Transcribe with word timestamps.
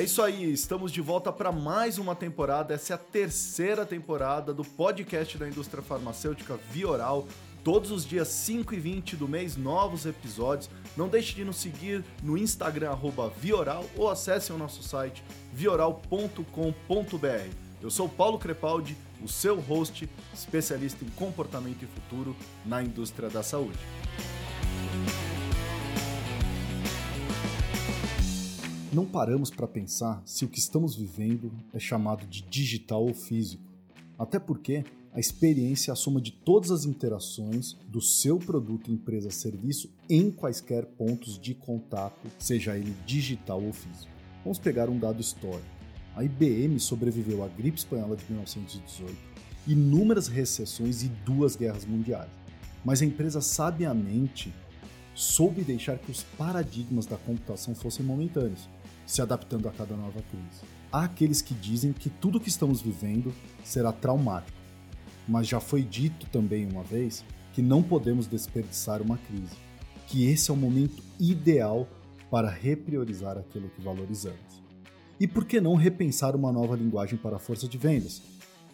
É 0.00 0.04
isso 0.04 0.22
aí, 0.22 0.50
estamos 0.50 0.92
de 0.92 1.02
volta 1.02 1.30
para 1.30 1.52
mais 1.52 1.98
uma 1.98 2.14
temporada. 2.14 2.72
Essa 2.72 2.92
é 2.92 2.94
a 2.94 2.98
terceira 2.98 3.84
temporada 3.84 4.54
do 4.54 4.64
podcast 4.64 5.36
da 5.36 5.46
indústria 5.46 5.82
farmacêutica 5.82 6.58
Vioral. 6.70 7.28
Todos 7.62 7.90
os 7.90 8.06
dias 8.06 8.28
5 8.28 8.72
e 8.72 8.80
20 8.80 9.16
do 9.16 9.28
mês, 9.28 9.58
novos 9.58 10.06
episódios. 10.06 10.70
Não 10.96 11.06
deixe 11.06 11.34
de 11.34 11.44
nos 11.44 11.56
seguir 11.56 12.02
no 12.22 12.38
Instagram, 12.38 12.96
Vioral, 13.36 13.84
ou 13.94 14.08
acesse 14.08 14.50
o 14.50 14.56
nosso 14.56 14.82
site 14.82 15.22
vioral.com.br. 15.52 17.69
Eu 17.82 17.88
sou 17.88 18.06
Paulo 18.06 18.38
Crepaldi, 18.38 18.94
o 19.22 19.28
seu 19.28 19.58
host, 19.58 20.06
especialista 20.34 21.02
em 21.02 21.08
comportamento 21.10 21.82
e 21.82 21.86
futuro 21.86 22.36
na 22.66 22.82
indústria 22.82 23.30
da 23.30 23.42
saúde. 23.42 23.78
Não 28.92 29.06
paramos 29.06 29.50
para 29.50 29.66
pensar 29.66 30.20
se 30.26 30.44
o 30.44 30.48
que 30.48 30.58
estamos 30.58 30.94
vivendo 30.94 31.50
é 31.72 31.78
chamado 31.78 32.26
de 32.26 32.42
digital 32.42 33.02
ou 33.02 33.14
físico. 33.14 33.62
Até 34.18 34.38
porque 34.38 34.84
a 35.14 35.18
experiência 35.18 35.90
é 35.90 35.92
a 35.92 35.96
soma 35.96 36.20
de 36.20 36.32
todas 36.32 36.70
as 36.70 36.84
interações 36.84 37.72
do 37.88 38.02
seu 38.02 38.38
produto, 38.38 38.92
empresa, 38.92 39.30
serviço 39.30 39.90
em 40.06 40.30
quaisquer 40.30 40.84
pontos 40.84 41.38
de 41.38 41.54
contato, 41.54 42.30
seja 42.38 42.76
ele 42.76 42.94
digital 43.06 43.62
ou 43.62 43.72
físico. 43.72 44.12
Vamos 44.44 44.58
pegar 44.58 44.90
um 44.90 44.98
dado 44.98 45.20
histórico. 45.20 45.79
A 46.14 46.24
IBM 46.24 46.78
sobreviveu 46.80 47.44
à 47.44 47.48
gripe 47.48 47.78
espanhola 47.78 48.16
de 48.16 48.24
1918, 48.28 49.16
inúmeras 49.66 50.28
recessões 50.28 51.02
e 51.02 51.08
duas 51.08 51.56
guerras 51.56 51.84
mundiais. 51.84 52.30
Mas 52.84 53.00
a 53.02 53.04
empresa 53.04 53.40
sabiamente 53.40 54.52
soube 55.14 55.62
deixar 55.62 55.98
que 55.98 56.10
os 56.10 56.22
paradigmas 56.22 57.06
da 57.06 57.16
computação 57.16 57.74
fossem 57.74 58.04
momentâneos 58.04 58.68
se 59.06 59.20
adaptando 59.20 59.68
a 59.68 59.72
cada 59.72 59.96
nova 59.96 60.22
crise. 60.22 60.62
Há 60.92 61.04
aqueles 61.04 61.42
que 61.42 61.54
dizem 61.54 61.92
que 61.92 62.08
tudo 62.08 62.40
que 62.40 62.48
estamos 62.48 62.80
vivendo 62.80 63.32
será 63.64 63.92
traumático, 63.92 64.56
mas 65.28 65.46
já 65.46 65.60
foi 65.60 65.82
dito 65.82 66.26
também 66.26 66.66
uma 66.66 66.82
vez 66.82 67.24
que 67.52 67.62
não 67.62 67.82
podemos 67.82 68.26
desperdiçar 68.26 69.02
uma 69.02 69.18
crise, 69.18 69.56
que 70.06 70.24
esse 70.24 70.50
é 70.50 70.54
o 70.54 70.56
momento 70.56 71.02
ideal 71.18 71.88
para 72.30 72.48
repriorizar 72.48 73.36
aquilo 73.36 73.68
que 73.70 73.82
valorizamos. 73.82 74.59
E 75.20 75.28
por 75.28 75.44
que 75.44 75.60
não 75.60 75.74
repensar 75.74 76.34
uma 76.34 76.50
nova 76.50 76.74
linguagem 76.74 77.18
para 77.18 77.36
a 77.36 77.38
força 77.38 77.68
de 77.68 77.76
vendas? 77.76 78.22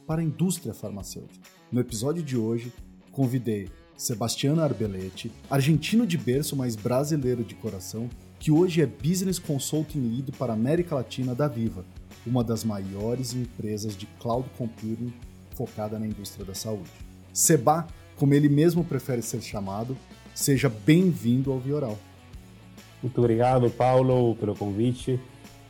Para 0.06 0.20
a 0.20 0.24
indústria 0.24 0.72
farmacêutica. 0.72 1.44
No 1.72 1.80
episódio 1.80 2.22
de 2.22 2.36
hoje, 2.36 2.72
convidei 3.10 3.68
Sebastiano 3.96 4.62
Arbeletti, 4.62 5.32
argentino 5.50 6.06
de 6.06 6.16
berço, 6.16 6.54
mas 6.54 6.76
brasileiro 6.76 7.42
de 7.42 7.56
coração, 7.56 8.08
que 8.38 8.52
hoje 8.52 8.80
é 8.80 8.86
Business 8.86 9.40
Consulting 9.40 9.98
Lead 9.98 10.30
para 10.38 10.52
a 10.52 10.54
América 10.54 10.94
Latina 10.94 11.34
da 11.34 11.48
Viva, 11.48 11.84
uma 12.24 12.44
das 12.44 12.62
maiores 12.62 13.34
empresas 13.34 13.96
de 13.96 14.06
cloud 14.20 14.48
computing 14.56 15.12
focada 15.56 15.98
na 15.98 16.06
indústria 16.06 16.46
da 16.46 16.54
saúde. 16.54 16.92
Seba, 17.32 17.88
como 18.14 18.34
ele 18.34 18.48
mesmo 18.48 18.84
prefere 18.84 19.20
ser 19.20 19.42
chamado, 19.42 19.96
seja 20.32 20.68
bem-vindo 20.68 21.50
ao 21.50 21.58
Vioral. 21.58 21.98
Muito 23.02 23.18
obrigado, 23.18 23.68
Paulo, 23.68 24.36
pelo 24.36 24.54
convite. 24.54 25.18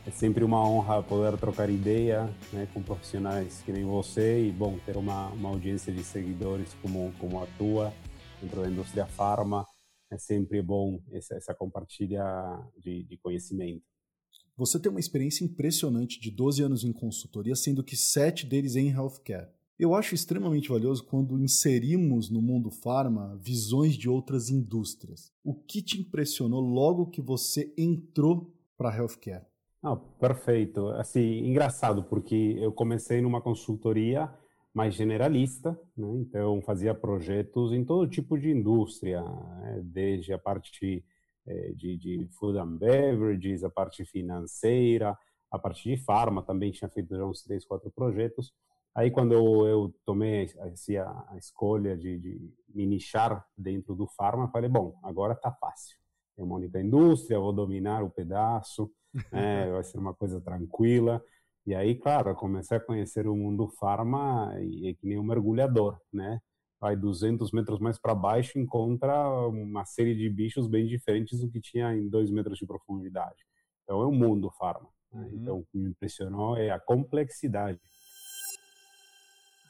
É 0.07 0.09
sempre 0.09 0.41
uma 0.45 0.65
honra 0.65 1.03
poder 1.03 1.37
trocar 1.37 1.69
ideia 1.69 2.33
né, 2.53 2.65
com 2.73 2.81
profissionais 2.81 3.61
que 3.63 3.73
nem 3.73 3.83
você 3.83 4.47
e, 4.47 4.51
bom, 4.53 4.79
ter 4.85 4.95
uma, 4.95 5.27
uma 5.31 5.49
audiência 5.49 5.91
de 5.91 6.01
seguidores 6.01 6.73
como, 6.81 7.13
como 7.19 7.43
a 7.43 7.45
tua 7.57 7.93
dentro 8.41 8.61
da 8.61 8.69
indústria 8.69 9.05
farma 9.05 9.67
é 10.09 10.17
sempre 10.17 10.61
bom 10.61 11.01
essa, 11.11 11.35
essa 11.35 11.53
compartilha 11.53 12.23
de, 12.77 13.03
de 13.03 13.17
conhecimento. 13.17 13.83
Você 14.55 14.79
tem 14.79 14.89
uma 14.89 15.01
experiência 15.01 15.43
impressionante 15.43 16.21
de 16.21 16.31
12 16.31 16.63
anos 16.63 16.85
em 16.85 16.93
consultoria, 16.93 17.53
sendo 17.53 17.83
que 17.83 17.97
7 17.97 18.45
deles 18.45 18.77
em 18.77 18.89
healthcare. 18.89 19.49
Eu 19.77 19.93
acho 19.93 20.15
extremamente 20.15 20.69
valioso 20.69 21.03
quando 21.03 21.37
inserimos 21.37 22.29
no 22.29 22.41
mundo 22.41 22.71
farma 22.71 23.37
visões 23.43 23.97
de 23.97 24.07
outras 24.07 24.49
indústrias. 24.49 25.33
O 25.43 25.53
que 25.53 25.81
te 25.81 25.99
impressionou 25.99 26.61
logo 26.61 27.09
que 27.09 27.21
você 27.21 27.73
entrou 27.77 28.55
para 28.77 28.95
healthcare? 28.95 29.45
Perfeito. 30.19 30.87
Assim, 30.89 31.45
engraçado, 31.45 32.03
porque 32.03 32.57
eu 32.59 32.71
comecei 32.71 33.21
numa 33.21 33.41
consultoria 33.41 34.33
mais 34.73 34.93
generalista, 34.93 35.71
né? 35.95 36.07
então 36.19 36.61
fazia 36.61 36.93
projetos 36.93 37.73
em 37.73 37.83
todo 37.83 38.07
tipo 38.07 38.37
de 38.37 38.51
indústria, 38.51 39.23
né? 39.23 39.81
desde 39.83 40.33
a 40.33 40.37
parte 40.37 41.03
eh, 41.47 41.71
de, 41.73 41.97
de, 41.97 42.27
food 42.37 42.59
and 42.59 42.77
beverages, 42.77 43.63
a 43.63 43.69
parte 43.69 44.05
financeira, 44.05 45.17
a 45.49 45.57
parte 45.57 45.89
de 45.89 45.97
farma, 45.97 46.43
também 46.43 46.71
tinha 46.71 46.89
feito 46.89 47.15
já 47.15 47.25
uns 47.25 47.41
três, 47.41 47.65
quatro 47.65 47.89
projetos. 47.89 48.53
Aí 48.93 49.09
quando 49.09 49.33
eu, 49.33 49.65
eu 49.67 49.95
tomei 50.05 50.43
assim, 50.59 50.97
a, 50.97 51.25
a, 51.29 51.37
escolha 51.37 51.97
de, 51.97 52.19
de 52.19 52.53
me 52.69 52.85
nichar 52.85 53.47
dentro 53.57 53.95
do 53.95 54.07
farma, 54.07 54.49
falei, 54.49 54.69
bom, 54.69 54.99
agora 55.03 55.33
está 55.33 55.51
fácil. 55.51 55.97
É 56.37 56.43
uma 56.43 56.55
única 56.55 56.79
indústria, 56.79 57.39
vou 57.39 57.53
dominar 57.53 58.03
o 58.03 58.09
pedaço, 58.09 58.91
né? 59.31 59.71
vai 59.71 59.83
ser 59.83 59.97
uma 59.97 60.13
coisa 60.13 60.39
tranquila. 60.39 61.21
E 61.65 61.75
aí, 61.75 61.95
claro, 61.95 62.33
comecei 62.35 62.77
a 62.77 62.79
conhecer 62.79 63.27
o 63.27 63.35
mundo 63.35 63.67
farma 63.67 64.53
e 64.61 64.89
é 64.89 64.93
que 64.93 65.05
nem 65.05 65.19
um 65.19 65.23
mergulhador, 65.23 65.99
né? 66.13 66.39
Vai 66.79 66.95
200 66.95 67.51
metros 67.51 67.79
mais 67.79 67.99
para 67.99 68.15
baixo 68.15 68.57
encontra 68.59 69.29
uma 69.47 69.83
série 69.83 70.15
de 70.15 70.29
bichos 70.29 70.67
bem 70.67 70.85
diferentes 70.85 71.41
do 71.41 71.49
que 71.49 71.59
tinha 71.59 71.93
em 71.93 72.07
dois 72.07 72.31
metros 72.31 72.59
de 72.59 72.65
profundidade. 72.65 73.43
Então 73.83 74.01
é 74.01 74.05
um 74.05 74.13
mundo 74.13 74.49
farma. 74.51 74.87
Né? 75.11 75.21
Uhum. 75.21 75.29
Então 75.33 75.59
o 75.59 75.65
que 75.65 75.77
me 75.77 75.89
impressionou 75.89 76.55
é 76.55 76.69
a 76.69 76.79
complexidade. 76.79 77.81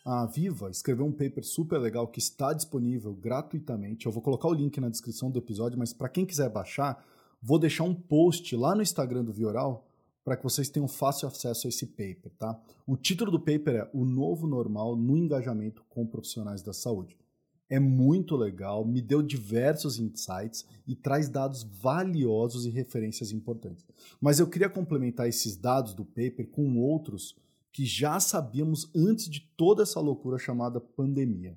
A 0.09 0.25
Viva 0.25 0.69
escreveu 0.69 1.05
um 1.05 1.11
paper 1.11 1.43
super 1.43 1.77
legal 1.77 2.07
que 2.07 2.17
está 2.17 2.53
disponível 2.53 3.13
gratuitamente. 3.13 4.05
Eu 4.05 4.11
vou 4.13 4.21
colocar 4.21 4.47
o 4.47 4.53
link 4.53 4.79
na 4.79 4.87
descrição 4.87 5.29
do 5.29 5.37
episódio, 5.37 5.77
mas 5.77 5.91
para 5.91 6.07
quem 6.07 6.25
quiser 6.25 6.49
baixar, 6.49 7.05
vou 7.41 7.59
deixar 7.59 7.83
um 7.83 7.93
post 7.93 8.55
lá 8.55 8.73
no 8.73 8.81
Instagram 8.81 9.25
do 9.25 9.33
Vioral 9.33 9.85
para 10.23 10.37
que 10.37 10.45
vocês 10.45 10.69
tenham 10.69 10.87
fácil 10.87 11.27
acesso 11.27 11.67
a 11.67 11.69
esse 11.69 11.87
paper, 11.87 12.31
tá? 12.39 12.57
O 12.85 12.95
título 12.95 13.29
do 13.29 13.37
paper 13.37 13.75
é 13.75 13.89
O 13.93 14.05
Novo 14.05 14.47
Normal 14.47 14.95
no 14.95 15.17
Engajamento 15.17 15.83
com 15.89 16.07
Profissionais 16.07 16.61
da 16.61 16.71
Saúde. 16.71 17.17
É 17.69 17.77
muito 17.77 18.37
legal, 18.37 18.85
me 18.85 19.01
deu 19.01 19.21
diversos 19.21 19.99
insights 19.99 20.65
e 20.87 20.95
traz 20.95 21.27
dados 21.27 21.63
valiosos 21.63 22.65
e 22.65 22.69
referências 22.69 23.33
importantes. 23.33 23.85
Mas 24.21 24.39
eu 24.39 24.47
queria 24.47 24.69
complementar 24.69 25.27
esses 25.27 25.57
dados 25.57 25.93
do 25.93 26.05
paper 26.05 26.47
com 26.47 26.77
outros 26.77 27.35
que 27.77 27.85
já 27.85 28.19
sabíamos 28.19 28.89
antes 28.95 29.29
de 29.29 29.39
toda 29.55 29.83
essa 29.83 29.99
loucura 29.99 30.39
chamada 30.39 30.81
pandemia. 30.81 31.55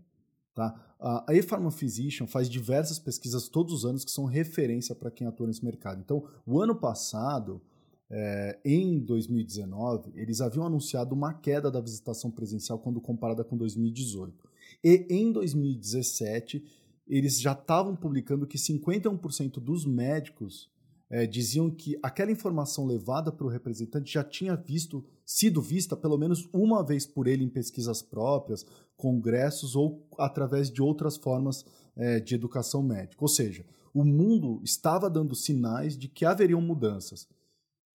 Tá? 0.55 0.95
A 1.01 1.35
ePharma 1.35 1.71
Physician 1.71 2.27
faz 2.27 2.47
diversas 2.47 2.99
pesquisas 2.99 3.49
todos 3.49 3.73
os 3.73 3.87
anos 3.87 4.05
que 4.05 4.11
são 4.11 4.27
referência 4.27 4.95
para 4.95 5.11
quem 5.11 5.27
atua 5.27 5.47
nesse 5.47 5.65
mercado. 5.65 5.99
Então, 5.99 6.23
o 6.45 6.61
ano 6.61 6.75
passado, 6.77 7.63
é, 8.11 8.59
em 8.63 8.99
2019, 8.99 10.13
eles 10.15 10.43
haviam 10.43 10.67
anunciado 10.67 11.15
uma 11.15 11.33
queda 11.33 11.71
da 11.71 11.81
visitação 11.81 12.31
presencial 12.31 12.79
quando 12.79 13.01
comparada 13.01 13.43
com 13.43 13.57
2018. 13.57 14.47
E 14.85 15.07
em 15.09 15.33
2017, 15.33 16.63
eles 17.09 17.41
já 17.41 17.53
estavam 17.53 17.97
publicando 17.97 18.47
que 18.47 18.59
51% 18.59 19.53
dos 19.59 19.87
médicos 19.87 20.71
é, 21.11 21.27
diziam 21.27 21.69
que 21.69 21.99
aquela 22.03 22.31
informação 22.31 22.87
levada 22.87 23.33
para 23.33 23.45
o 23.45 23.51
representante 23.51 24.15
já 24.15 24.23
tinha 24.23 24.55
visto, 24.55 25.05
sido 25.27 25.61
vista 25.61 25.97
pelo 25.97 26.17
menos 26.17 26.49
uma 26.53 26.85
vez 26.85 27.05
por 27.05 27.27
ele 27.27 27.45
em 27.45 27.49
pesquisas 27.49 28.01
próprias, 28.01 28.65
congressos 28.97 29.75
ou 29.75 30.07
através 30.17 30.71
de 30.71 30.81
outras 30.81 31.17
formas 31.17 31.65
é, 31.97 32.21
de 32.21 32.35
educação 32.37 32.83
médica. 32.83 33.23
Ou 33.25 33.29
seja, 33.29 33.67
o 33.93 34.05
mundo 34.05 34.61
estava 34.63 35.11
dando 35.11 35.35
sinais 35.35 35.99
de 35.99 36.07
que 36.07 36.25
haveriam 36.25 36.61
mudanças. 36.61 37.27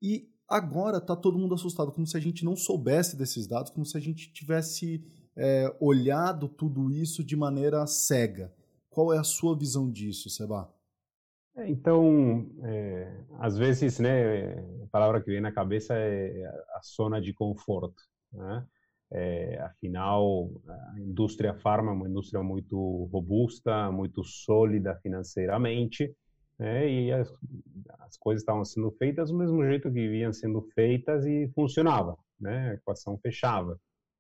E 0.02 0.30
agora 0.48 0.98
está 0.98 1.16
todo 1.16 1.40
mundo 1.40 1.56
assustado, 1.56 1.94
como 1.94 2.06
se 2.06 2.18
a 2.18 2.20
gente 2.20 2.44
não 2.44 2.56
soubesse 2.56 3.16
desses 3.16 3.48
dados, 3.48 3.72
como 3.72 3.86
se 3.86 3.96
a 3.96 4.02
gente 4.02 4.32
tivesse 4.34 5.02
é, 5.38 5.74
olhado 5.80 6.50
tudo 6.50 6.92
isso 6.92 7.24
de 7.24 7.36
maneira 7.36 7.88
cega. 7.88 8.54
Qual 8.90 9.14
é 9.14 9.18
a 9.18 9.24
sua 9.24 9.58
visão 9.58 9.90
disso, 9.90 10.30
Seba? 10.30 10.75
É, 11.58 11.70
então, 11.70 12.50
é, 12.64 13.24
às 13.40 13.58
vezes, 13.58 14.00
né, 14.00 14.54
a 14.84 14.88
palavra 14.92 15.22
que 15.22 15.32
vem 15.32 15.42
na 15.42 15.52
cabeça 15.52 15.94
é 15.96 16.46
a 16.46 16.82
zona 16.84 17.22
de 17.22 17.34
conforto. 17.34 18.02
Né? 18.32 18.66
É, 19.12 19.60
afinal, 19.62 20.50
a 20.68 21.00
indústria 21.00 21.54
farma 21.54 21.92
é 21.92 21.94
uma 21.94 22.10
indústria 22.10 22.44
muito 22.44 23.06
robusta, 23.12 23.92
muito 23.92 24.24
sólida 24.24 24.96
financeiramente, 25.02 26.14
né? 26.60 26.90
e 26.90 27.12
as, 27.12 27.30
as 28.00 28.18
coisas 28.18 28.42
estavam 28.42 28.66
sendo 28.66 28.92
feitas 28.92 29.30
do 29.30 29.38
mesmo 29.38 29.64
jeito 29.66 29.92
que 29.92 30.10
vinham 30.10 30.34
sendo 30.34 30.62
feitas 30.74 31.26
e 31.26 31.50
funcionava, 31.56 32.18
né? 32.40 32.72
a 32.72 32.74
equação 32.74 33.18
fechava. 33.20 33.80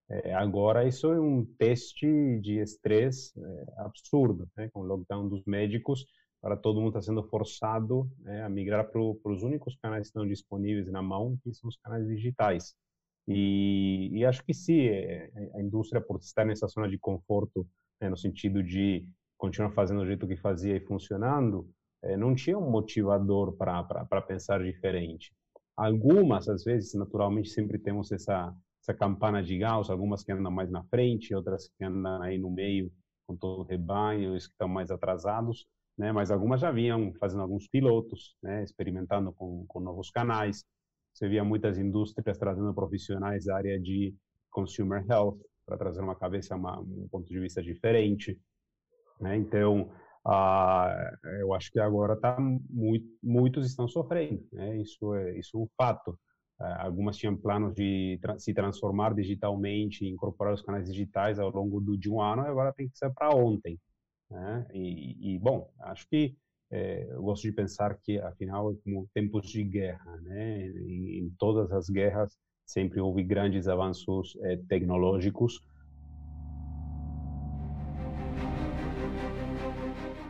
É, 0.09 0.33
agora, 0.35 0.87
isso 0.87 1.11
é 1.11 1.19
um 1.19 1.43
teste 1.57 2.39
de 2.39 2.59
estresse 2.59 3.33
é, 3.37 3.65
absurdo, 3.81 4.47
né? 4.55 4.69
com 4.71 4.81
o 4.81 4.83
lockdown 4.83 5.27
dos 5.27 5.43
médicos, 5.45 6.05
para 6.45 6.55
todo 6.55 6.79
mundo 6.79 6.89
está 6.89 7.01
sendo 7.01 7.23
forçado 7.23 8.07
né, 8.19 8.43
a 8.43 8.49
migrar 8.49 8.87
para 8.91 9.01
os 9.01 9.41
únicos 9.41 9.75
canais 9.81 10.01
que 10.01 10.07
estão 10.09 10.27
disponíveis 10.27 10.87
na 10.91 11.01
mão, 11.01 11.35
que 11.43 11.51
são 11.51 11.67
os 11.67 11.75
canais 11.77 12.05
digitais. 12.05 12.75
E, 13.27 14.11
e 14.13 14.23
acho 14.23 14.45
que 14.45 14.53
sim, 14.53 14.81
é, 14.81 15.31
a 15.55 15.59
indústria, 15.59 15.99
por 15.99 16.19
estar 16.19 16.45
nessa 16.45 16.67
zona 16.67 16.87
de 16.87 16.99
conforto, 16.99 17.67
né, 17.99 18.11
no 18.11 18.15
sentido 18.15 18.61
de 18.61 19.07
continuar 19.39 19.71
fazendo 19.71 20.01
do 20.01 20.05
jeito 20.05 20.27
que 20.27 20.37
fazia 20.37 20.75
e 20.77 20.85
funcionando, 20.85 21.67
é, 22.03 22.15
não 22.15 22.35
tinha 22.35 22.59
um 22.59 22.69
motivador 22.69 23.57
para 23.57 24.21
pensar 24.21 24.63
diferente. 24.63 25.33
Algumas, 25.75 26.47
às 26.47 26.63
vezes, 26.63 26.93
naturalmente, 26.93 27.49
sempre 27.49 27.79
temos 27.79 28.11
essa, 28.11 28.55
essa 28.83 28.93
campana 28.93 29.41
de 29.41 29.57
Gauss, 29.57 29.89
algumas 29.89 30.23
que 30.23 30.31
andam 30.31 30.51
mais 30.51 30.69
na 30.69 30.83
frente, 30.83 31.33
outras 31.33 31.71
que 31.75 31.83
andam 31.83 32.21
aí 32.21 32.37
no 32.37 32.51
meio 32.51 32.91
com 33.25 33.35
todo 33.35 33.61
o 33.61 33.65
rebanho, 33.65 34.35
os 34.35 34.45
que 34.45 34.53
estão 34.53 34.67
mais 34.67 34.91
atrasados, 34.91 35.65
né? 35.97 36.11
Mas 36.11 36.31
algumas 36.31 36.61
já 36.61 36.71
vinham 36.71 37.13
fazendo 37.19 37.41
alguns 37.41 37.67
pilotos, 37.67 38.35
né? 38.41 38.63
Experimentando 38.63 39.31
com, 39.33 39.65
com 39.67 39.79
novos 39.79 40.09
canais. 40.09 40.63
Você 41.13 41.27
via 41.29 41.43
muitas 41.43 41.77
indústrias 41.77 42.37
trazendo 42.37 42.73
profissionais 42.73 43.45
da 43.45 43.55
área 43.55 43.79
de 43.79 44.13
consumer 44.49 45.05
health 45.09 45.39
para 45.65 45.77
trazer 45.77 46.01
uma 46.01 46.15
cabeça, 46.15 46.55
uma, 46.55 46.79
um 46.79 47.07
ponto 47.09 47.27
de 47.27 47.39
vista 47.39 47.61
diferente, 47.61 48.39
né? 49.19 49.37
Então, 49.37 49.89
eu 51.39 51.53
acho 51.53 51.71
que 51.71 51.79
agora 51.79 52.15
tá 52.15 52.37
muito, 52.39 53.05
muitos 53.21 53.65
estão 53.65 53.87
sofrendo, 53.87 54.45
né? 54.51 54.77
Isso 54.81 55.13
é 55.15 55.37
isso 55.37 55.57
é 55.57 55.61
um 55.61 55.67
fato. 55.77 56.17
Ah, 56.59 56.85
algumas 56.85 57.17
tinham 57.17 57.35
planos 57.35 57.73
de 57.73 58.17
tra 58.21 58.39
se 58.39 58.53
transformar 58.53 59.13
digitalmente, 59.13 60.05
incorporar 60.07 60.53
os 60.53 60.61
canais 60.61 60.87
digitais 60.87 61.37
ao 61.37 61.49
longo 61.49 61.81
do, 61.81 61.97
de 61.97 62.09
um 62.09 62.21
ano, 62.21 62.43
agora 62.43 62.73
tem 62.73 62.87
que 62.89 62.97
ser 62.97 63.11
para 63.13 63.35
ontem. 63.35 63.77
Né? 64.35 64.67
E, 64.73 65.35
e, 65.35 65.39
bom, 65.39 65.71
acho 65.79 66.07
que 66.09 66.35
é, 66.69 67.07
eu 67.09 67.23
gosto 67.23 67.43
de 67.43 67.53
pensar 67.53 67.97
que 68.01 68.19
afinal 68.19 68.71
é 68.71 68.75
como 68.83 69.07
tempos 69.13 69.47
de 69.47 69.63
guerra, 69.63 70.17
né? 70.21 70.67
Em, 70.67 71.19
em 71.19 71.29
todas 71.39 71.71
as 71.71 71.89
guerras 71.89 72.37
sempre 72.65 72.99
houve 72.99 73.23
grandes 73.23 73.67
avanços 73.67 74.37
é, 74.41 74.57
tecnológicos 74.67 75.61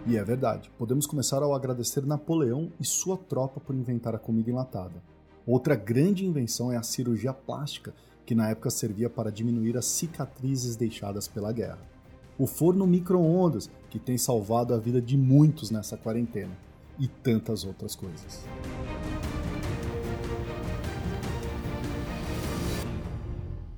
E 0.08 0.18
é 0.18 0.24
verdade, 0.24 0.70
podemos 0.78 1.08
começar 1.08 1.42
ao 1.42 1.56
agradecer 1.56 2.06
Napoleão 2.06 2.72
e 2.80 2.86
sua 2.86 3.18
tropa 3.18 3.60
por 3.60 3.74
inventar 3.74 4.14
a 4.14 4.20
comida 4.20 4.52
enlatada. 4.52 5.02
Outra 5.48 5.76
grande 5.76 6.24
invenção 6.24 6.72
é 6.72 6.78
a 6.78 6.84
cirurgia 6.84 7.34
plástica, 7.34 7.92
que 8.24 8.36
na 8.36 8.52
época 8.52 8.70
servia 8.70 9.10
para 9.10 9.32
diminuir 9.32 9.76
as 9.76 9.86
cicatrizes 9.86 10.76
deixadas 10.76 11.28
pela 11.28 11.52
guerra. 11.52 11.95
O 12.38 12.46
forno 12.46 12.86
micro-ondas, 12.86 13.72
que 13.90 13.98
tem 13.98 14.18
salvado 14.18 14.74
a 14.74 14.78
vida 14.78 15.02
de 15.02 15.18
muitos 15.18 15.72
nessa 15.72 15.96
quarentena. 15.96 16.52
E 17.00 17.08
tantas 17.08 17.64
outras 17.64 17.96
coisas. 17.96 18.46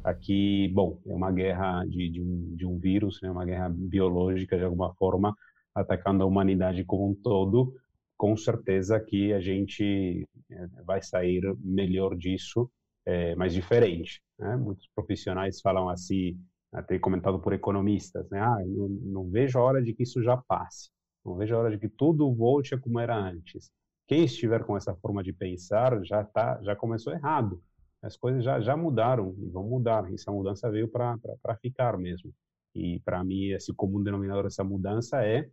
Aqui, 0.03 0.71
bom, 0.73 0.97
é 1.05 1.13
uma 1.13 1.31
guerra 1.31 1.85
de, 1.85 2.09
de, 2.09 2.19
um, 2.19 2.55
de 2.55 2.65
um 2.65 2.79
vírus, 2.79 3.19
né, 3.21 3.29
uma 3.29 3.45
guerra 3.45 3.69
biológica 3.69 4.57
de 4.57 4.63
alguma 4.63 4.91
forma, 4.95 5.35
atacando 5.75 6.23
a 6.23 6.25
humanidade 6.25 6.83
como 6.83 7.11
um 7.11 7.13
todo, 7.13 7.75
com 8.17 8.35
certeza 8.35 8.99
que 8.99 9.33
a 9.33 9.39
gente 9.39 10.27
eh, 10.49 10.67
vai 10.83 11.03
sair 11.03 11.43
melhor 11.59 12.15
disso, 12.17 12.71
é, 13.05 13.35
mas 13.35 13.53
diferente. 13.53 14.21
Né? 14.39 14.55
Muitos 14.55 14.87
profissionais 14.95 15.61
falam 15.61 15.89
assim, 15.89 16.39
até 16.71 16.99
comentado 16.99 17.39
por 17.39 17.53
economistas, 17.53 18.29
né? 18.29 18.39
Ah, 18.39 18.57
não, 18.65 18.89
não, 18.89 19.29
vejo 19.29 19.57
a 19.59 19.63
hora 19.63 19.81
de 19.81 19.93
que 19.93 20.03
isso 20.03 20.21
já 20.21 20.37
passe, 20.37 20.89
não 21.25 21.35
vejo 21.35 21.55
a 21.55 21.59
hora 21.59 21.71
de 21.71 21.77
que 21.79 21.89
tudo 21.89 22.33
volte 22.33 22.75
a 22.75 22.79
como 22.79 22.99
era 22.99 23.15
antes. 23.15 23.71
Quem 24.07 24.23
estiver 24.23 24.63
com 24.65 24.77
essa 24.77 24.95
forma 24.95 25.23
de 25.23 25.33
pensar 25.33 26.03
já 26.03 26.23
tá, 26.23 26.61
já 26.63 26.75
começou 26.75 27.13
errado. 27.13 27.61
As 28.01 28.15
coisas 28.15 28.43
já 28.43 28.61
já 28.61 28.77
mudaram 28.77 29.35
e 29.39 29.49
vão 29.49 29.63
mudar. 29.63 30.11
Essa 30.13 30.31
mudança 30.31 30.69
veio 30.71 30.87
para 30.87 31.17
ficar 31.61 31.97
mesmo. 31.97 32.31
E 32.75 32.99
para 33.01 33.23
mim 33.23 33.51
esse 33.51 33.73
comum 33.73 34.01
denominador 34.01 34.43
dessa 34.43 34.63
mudança 34.63 35.25
é 35.25 35.49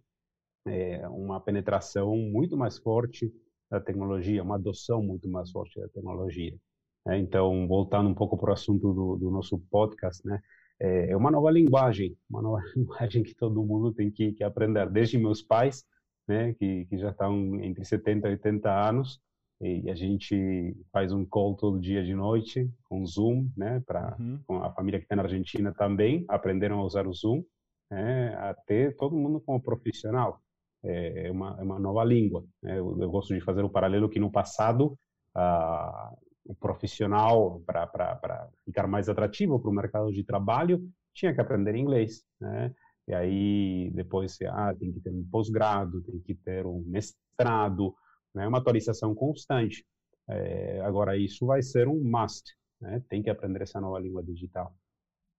é, 0.67 1.07
uma 1.09 1.41
penetração 1.41 2.17
muito 2.17 2.57
mais 2.57 2.79
forte 2.79 3.33
da 3.71 3.81
tecnologia, 3.81 4.43
uma 4.43 4.57
adoção 4.57 5.03
muito 5.03 5.29
mais 5.29 5.51
forte 5.51 5.81
da 5.81 5.89
tecnologia. 5.89 6.57
É, 7.07 7.19
então, 7.19 7.67
voltando 7.69 8.09
um 8.09 8.15
pouco 8.15 8.37
para 8.39 8.51
o 8.51 8.53
assunto 8.55 8.93
do, 8.95 9.17
do, 9.17 9.31
nosso 9.31 9.59
podcast, 9.71 10.27
né, 10.27 10.41
é, 10.81 11.11
é 11.11 11.17
uma 11.17 11.31
nova 11.31 11.51
linguagem, 11.51 12.17
uma 12.29 12.43
nova 12.43 12.63
linguagem 12.77 13.23
que 13.23 13.35
todo 13.35 13.65
mundo 13.65 13.93
tem 13.93 14.11
que, 14.11 14.33
que 14.33 14.45
aprender, 14.45 14.89
desde 14.91 15.19
meus 15.19 15.43
pais, 15.43 15.85
né, 16.27 16.55
que, 16.55 16.87
que 16.87 16.99
já 16.99 17.11
estão 17.11 17.61
entre 17.63 17.85
70 17.85 18.29
e 18.29 18.31
80 18.33 18.71
anos, 18.71 19.21
e 19.61 19.89
a 19.89 19.95
gente 19.95 20.77
faz 20.93 21.13
um 21.13 21.25
call 21.25 21.55
todo 21.55 21.81
dia 21.81 22.05
de 22.05 22.15
noite 22.15 22.69
com 22.85 23.07
Zoom, 23.07 23.49
né, 23.57 23.83
para 23.87 24.17
uhum. 24.19 24.63
a 24.63 24.71
família 24.73 24.99
que 24.99 25.05
está 25.05 25.17
na 25.17 25.23
Argentina 25.23 25.73
também 25.73 26.25
aprenderam 26.29 26.81
a 26.81 26.85
usar 26.85 27.07
o 27.07 27.13
Zoom, 27.13 27.43
né, 27.91 28.35
até 28.37 28.91
todo 28.91 29.17
mundo 29.17 29.41
como 29.41 29.63
profissional 29.63 30.41
é, 30.85 31.27
é 31.27 31.31
uma, 31.31 31.57
é 31.59 31.63
uma 31.63 31.79
nova 31.79 32.05
língua. 32.05 32.45
Né? 32.63 32.79
Eu, 32.79 32.97
eu, 33.01 33.11
gosto 33.11 33.35
de 33.35 33.41
fazer 33.41 33.63
o 33.63 33.71
paralelo 33.71 34.09
que 34.09 34.21
no 34.21 34.31
passado 34.31 34.99
ah, 35.35 36.13
o 36.45 36.55
profissional, 36.55 37.61
para 37.67 38.51
ficar 38.65 38.87
mais 38.87 39.09
atrativo 39.09 39.59
para 39.59 39.71
o 39.71 39.75
mercado 39.75 40.13
de 40.13 40.23
trabalho, 40.23 40.87
tinha 41.15 41.33
que 41.35 41.41
aprender 41.41 41.75
inglês. 41.75 42.23
Né? 42.41 42.75
E 43.09 43.15
aí 43.15 43.91
depois 43.95 44.37
ah, 44.51 44.75
tem 44.75 44.93
que 44.93 45.01
ter 45.01 45.11
um 45.11 45.27
pós-grado, 45.31 46.03
tem 46.03 46.21
que 46.21 46.35
ter 46.35 46.67
um 46.67 46.83
mestrado, 46.87 47.95
né? 48.35 48.47
uma 48.47 48.59
atualização 48.59 49.15
constante. 49.15 49.87
É, 50.29 50.81
agora 50.81 51.17
isso 51.17 51.47
vai 51.47 51.63
ser 51.63 51.87
um 51.89 52.03
must, 52.03 52.53
né? 52.81 53.03
tem 53.09 53.23
que 53.23 53.31
aprender 53.31 53.63
essa 53.63 53.81
nova 53.81 53.99
língua 53.99 54.23
digital. 54.23 54.75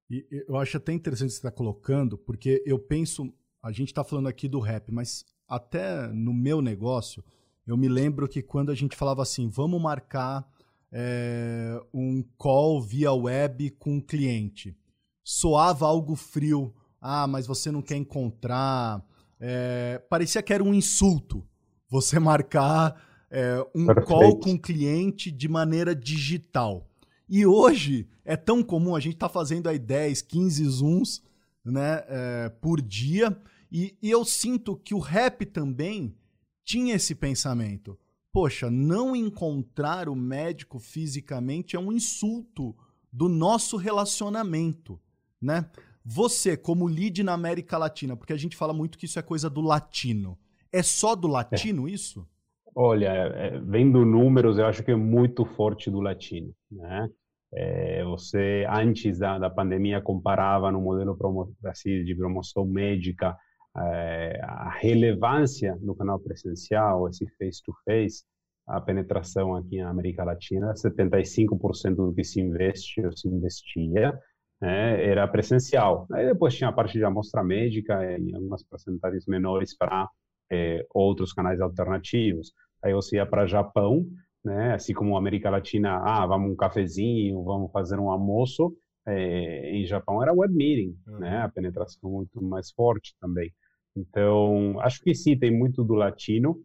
E 0.10 0.26
eu 0.48 0.56
acho 0.58 0.78
até 0.78 0.92
interessante 0.92 1.32
você 1.32 1.38
estar 1.38 1.52
colocando, 1.52 2.18
porque 2.18 2.64
eu 2.66 2.78
penso, 2.78 3.34
a 3.62 3.72
gente 3.72 3.88
está 3.88 4.04
falando 4.04 4.28
aqui 4.28 4.48
do 4.48 4.60
rap, 4.60 4.92
mas 4.92 5.26
até 5.48 6.08
no 6.08 6.34
meu 6.34 6.62
negócio, 6.62 7.24
eu 7.66 7.76
me 7.76 7.88
lembro 7.88 8.28
que 8.28 8.44
quando 8.44 8.72
a 8.72 8.76
gente 8.76 8.96
falava 8.96 9.24
assim, 9.24 9.50
vamos 9.50 9.82
marcar 9.82 10.48
é, 10.98 11.78
um 11.94 12.24
call 12.38 12.82
via 12.82 13.12
web 13.12 13.70
com 13.72 13.96
um 13.96 14.02
cliente, 14.02 14.78
soava 15.22 15.86
algo 15.86 16.16
frio. 16.16 16.74
Ah, 17.02 17.28
mas 17.28 17.46
você 17.46 17.70
não 17.70 17.82
quer 17.82 17.98
encontrar. 17.98 19.06
É, 19.38 20.02
parecia 20.10 20.42
que 20.42 20.54
era 20.54 20.64
um 20.64 20.74
insulto 20.74 21.46
você 21.90 22.18
marcar 22.18 22.96
é, 23.30 23.60
um 23.76 23.88
Perfeito. 23.88 24.08
call 24.08 24.40
com 24.40 24.52
um 24.52 24.58
cliente 24.58 25.30
de 25.30 25.50
maneira 25.50 25.94
digital. 25.94 26.90
E 27.28 27.46
hoje 27.46 28.08
é 28.24 28.38
tão 28.38 28.64
comum, 28.64 28.96
a 28.96 29.00
gente 29.02 29.18
tá 29.18 29.28
fazendo 29.28 29.68
aí 29.68 29.78
10, 29.78 30.22
15 30.22 30.64
zooms 30.66 31.22
né, 31.64 32.06
é, 32.08 32.50
por 32.62 32.82
dia 32.82 33.38
e, 33.70 33.98
e 34.02 34.10
eu 34.10 34.24
sinto 34.24 34.78
que 34.78 34.94
o 34.94 35.00
rap 35.00 35.46
também 35.46 36.16
tinha 36.64 36.96
esse 36.96 37.14
pensamento. 37.14 38.00
Poxa, 38.36 38.70
não 38.70 39.16
encontrar 39.16 40.10
o 40.10 40.16
médico 40.16 40.78
fisicamente 40.78 41.78
é 41.78 41.80
um 41.80 41.90
insulto 41.90 42.76
do 43.10 43.30
nosso 43.30 43.78
relacionamento, 43.78 45.00
né? 45.42 45.70
Você, 46.04 46.58
como 46.58 46.86
lead 46.86 47.24
na 47.24 47.32
América 47.32 47.78
Latina, 47.78 48.14
porque 48.18 48.34
a 48.34 48.38
gente 48.38 48.58
fala 48.58 48.74
muito 48.74 48.98
que 48.98 49.06
isso 49.06 49.18
é 49.18 49.22
coisa 49.22 49.50
do 49.50 49.62
latino. 49.62 50.38
É 50.70 50.84
só 50.84 51.16
do 51.16 51.30
latino 51.30 51.88
é. 51.88 51.92
isso? 51.92 52.28
Olha, 52.76 53.08
é, 53.08 53.58
vendo 53.58 54.06
números, 54.06 54.58
eu 54.58 54.66
acho 54.66 54.84
que 54.84 54.92
é 54.92 54.98
muito 54.98 55.46
forte 55.46 55.90
do 55.90 56.02
latino, 56.02 56.54
né? 56.70 57.08
É, 57.54 58.04
você, 58.04 58.68
antes 58.70 59.18
da, 59.18 59.40
da 59.40 59.50
pandemia, 59.50 60.02
comparava 60.02 60.70
no 60.74 60.82
modelo 60.82 61.18
assim, 61.64 62.04
de 62.04 62.14
promoção 62.14 62.66
médica 62.66 63.34
é, 63.78 64.40
a 64.44 64.70
relevância 64.70 65.78
no 65.82 65.96
canal 65.96 66.20
presencial, 66.20 67.10
esse 67.10 67.28
face-to-face, 67.38 68.24
a 68.68 68.82
penetração 68.82 69.56
aqui 69.56 69.82
na 69.82 69.90
América 69.90 70.24
Latina, 70.24 70.74
75% 70.74 71.96
do 71.96 72.14
que 72.14 72.24
se 72.24 72.42
investe 72.42 73.06
ou 73.06 73.12
se 73.16 73.28
investia 73.28 74.18
né, 74.62 75.06
era 75.06 75.28
presencial. 75.28 76.08
Aí 76.12 76.26
depois 76.26 76.56
tinha 76.56 76.70
a 76.70 76.74
parte 76.74 76.98
de 76.98 77.04
amostra 77.04 77.44
médica 77.44 78.02
e 78.18 78.34
algumas 78.34 78.64
porcentagens 78.64 79.26
menores 79.28 79.78
para 79.78 80.10
é, 80.52 80.86
outros 80.94 81.34
canais 81.34 81.60
alternativos. 81.62 82.54
Aí 82.84 82.94
você 82.94 83.18
ia 83.18 83.26
para 83.26 83.46
Japão, 83.46 84.06
né, 84.44 84.74
assim 84.74 84.94
como 84.94 85.16
a 85.16 85.20
América 85.20 85.50
Latina, 85.50 86.02
ah, 86.04 86.26
vamos 86.26 86.52
um 86.52 86.56
cafezinho, 86.56 87.44
vamos 87.44 87.72
fazer 87.72 88.00
um 88.00 88.10
almoço, 88.10 88.76
é, 89.08 89.72
em 89.72 89.86
Japão 89.86 90.22
era 90.22 90.34
web 90.34 90.54
meeting, 90.54 90.98
uhum. 91.08 91.20
né, 91.20 91.42
a 91.42 91.50
penetração 91.50 92.10
muito 92.10 92.42
mais 92.44 92.72
forte 92.72 93.16
também. 93.20 93.52
Então, 93.96 94.80
acho 94.82 95.02
que 95.02 95.16
sim, 95.16 95.38
tem 95.38 95.52
muito 95.52 95.84
do 95.84 95.94
latino, 95.94 96.62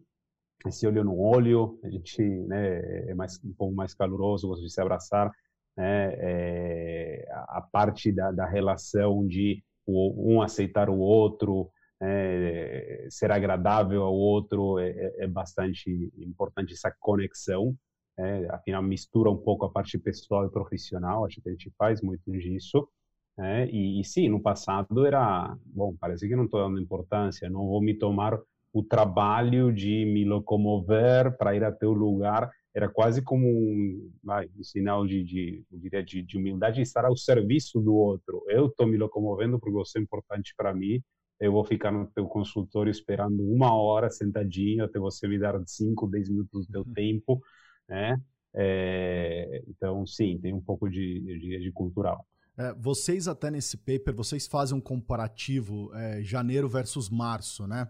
esse 0.67 0.85
olho 0.85 1.03
no 1.03 1.17
olho, 1.19 1.79
a 1.83 1.89
gente 1.89 2.21
né, 2.21 3.09
é 3.09 3.13
mais, 3.15 3.39
um 3.43 3.53
pouco 3.53 3.73
mais 3.73 3.93
caloroso, 3.93 4.47
gosta 4.47 4.63
de 4.63 4.71
se 4.71 4.81
abraçar. 4.81 5.31
né, 5.77 6.13
é, 6.17 7.25
a 7.31 7.61
parte 7.61 8.11
da, 8.11 8.31
da 8.31 8.45
relação 8.45 9.25
de 9.25 9.63
um 9.87 10.41
aceitar 10.41 10.89
o 10.89 10.99
outro, 10.99 11.71
é, 12.01 13.07
ser 13.09 13.31
agradável 13.31 14.03
ao 14.03 14.13
outro, 14.13 14.79
é, 14.79 14.89
é, 14.89 15.23
é 15.23 15.27
bastante 15.27 15.89
importante 16.17 16.73
essa 16.73 16.93
conexão. 16.99 17.75
É, 18.17 18.47
afinal, 18.51 18.83
mistura 18.83 19.29
um 19.29 19.37
pouco 19.37 19.65
a 19.65 19.71
parte 19.71 19.97
pessoal 19.97 20.45
e 20.45 20.51
profissional, 20.51 21.25
acho 21.25 21.41
que 21.41 21.49
a 21.49 21.51
gente 21.51 21.71
faz 21.77 22.01
muito 22.01 22.31
disso. 22.31 22.87
É, 23.39 23.65
e, 23.67 23.99
e, 24.01 24.03
sim, 24.05 24.29
no 24.29 24.41
passado 24.41 25.05
era, 25.05 25.55
bom, 25.65 25.95
parece 25.99 26.27
que 26.27 26.35
não 26.35 26.45
estou 26.45 26.61
dando 26.61 26.79
importância, 26.79 27.49
não 27.49 27.65
vou 27.67 27.81
me 27.81 27.93
tomar 27.97 28.39
o 28.73 28.83
trabalho 28.83 29.73
de 29.73 30.05
me 30.05 30.23
locomover 30.25 31.35
para 31.37 31.55
ir 31.55 31.63
até 31.63 31.85
o 31.87 31.93
lugar, 31.93 32.51
era 32.73 32.87
quase 32.89 33.21
como 33.21 33.47
um, 33.47 34.11
vai, 34.23 34.47
um 34.57 34.63
sinal 34.63 35.05
de, 35.05 35.23
de, 35.23 35.65
de, 36.05 36.21
de 36.23 36.37
humildade 36.37 36.81
estar 36.81 37.05
ao 37.05 37.17
serviço 37.17 37.81
do 37.81 37.93
outro. 37.93 38.43
Eu 38.47 38.67
estou 38.67 38.87
me 38.87 38.97
locomovendo 38.97 39.59
porque 39.59 39.73
você 39.73 39.99
é 39.99 40.01
importante 40.01 40.53
para 40.55 40.73
mim, 40.73 41.01
eu 41.39 41.51
vou 41.51 41.65
ficar 41.65 41.91
no 41.91 42.07
teu 42.07 42.27
consultório 42.27 42.91
esperando 42.91 43.41
uma 43.43 43.73
hora 43.75 44.09
sentadinho 44.09 44.85
até 44.85 44.99
você 44.99 45.27
me 45.27 45.39
dar 45.39 45.59
5, 45.65 46.07
10 46.07 46.29
minutos 46.29 46.67
do 46.67 46.71
teu 46.71 46.81
uhum. 46.83 46.93
tempo, 46.93 47.41
né? 47.89 48.17
É, 48.53 49.63
então, 49.67 50.05
sim, 50.05 50.37
tem 50.39 50.53
um 50.53 50.61
pouco 50.61 50.89
de, 50.89 51.19
de, 51.39 51.59
de 51.59 51.71
cultural. 51.71 52.25
É, 52.61 52.75
vocês 52.77 53.27
até 53.27 53.49
nesse 53.49 53.75
paper, 53.75 54.13
vocês 54.13 54.45
fazem 54.45 54.77
um 54.77 54.81
comparativo 54.81 55.89
é, 55.95 56.21
janeiro 56.21 56.69
versus 56.69 57.09
março, 57.09 57.65
né? 57.65 57.89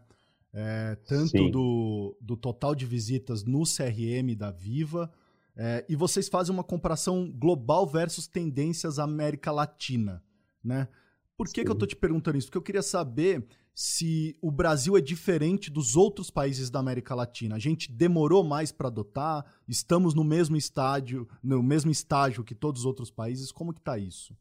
É, 0.53 0.95
tanto 1.07 1.49
do, 1.49 2.17
do 2.21 2.37
total 2.37 2.73
de 2.73 2.85
visitas 2.85 3.43
no 3.43 3.63
CRM 3.63 4.33
da 4.37 4.49
Viva, 4.49 5.11
é, 5.57 5.85
e 5.89 5.95
vocês 5.95 6.29
fazem 6.29 6.53
uma 6.53 6.63
comparação 6.63 7.29
global 7.29 7.85
versus 7.85 8.27
tendências 8.27 8.97
América 8.97 9.51
Latina, 9.51 10.23
né? 10.63 10.87
Por 11.35 11.49
que, 11.49 11.63
que 11.63 11.69
eu 11.69 11.73
estou 11.73 11.87
te 11.87 11.95
perguntando 11.95 12.37
isso? 12.37 12.47
Porque 12.47 12.57
eu 12.57 12.61
queria 12.61 12.83
saber 12.83 13.45
se 13.73 14.37
o 14.41 14.51
Brasil 14.51 14.95
é 14.95 15.01
diferente 15.01 15.69
dos 15.69 15.97
outros 15.97 16.29
países 16.29 16.69
da 16.69 16.79
América 16.79 17.15
Latina. 17.15 17.55
A 17.55 17.59
gente 17.59 17.91
demorou 17.91 18.43
mais 18.43 18.71
para 18.71 18.87
adotar? 18.87 19.45
Estamos 19.67 20.13
no 20.13 20.23
mesmo 20.23 20.55
estádio, 20.55 21.27
no 21.43 21.61
mesmo 21.63 21.91
estágio 21.91 22.43
que 22.43 22.55
todos 22.55 22.81
os 22.81 22.85
outros 22.85 23.09
países? 23.09 23.51
Como 23.51 23.73
que 23.73 23.79
está 23.79 23.97
isso? 23.97 24.35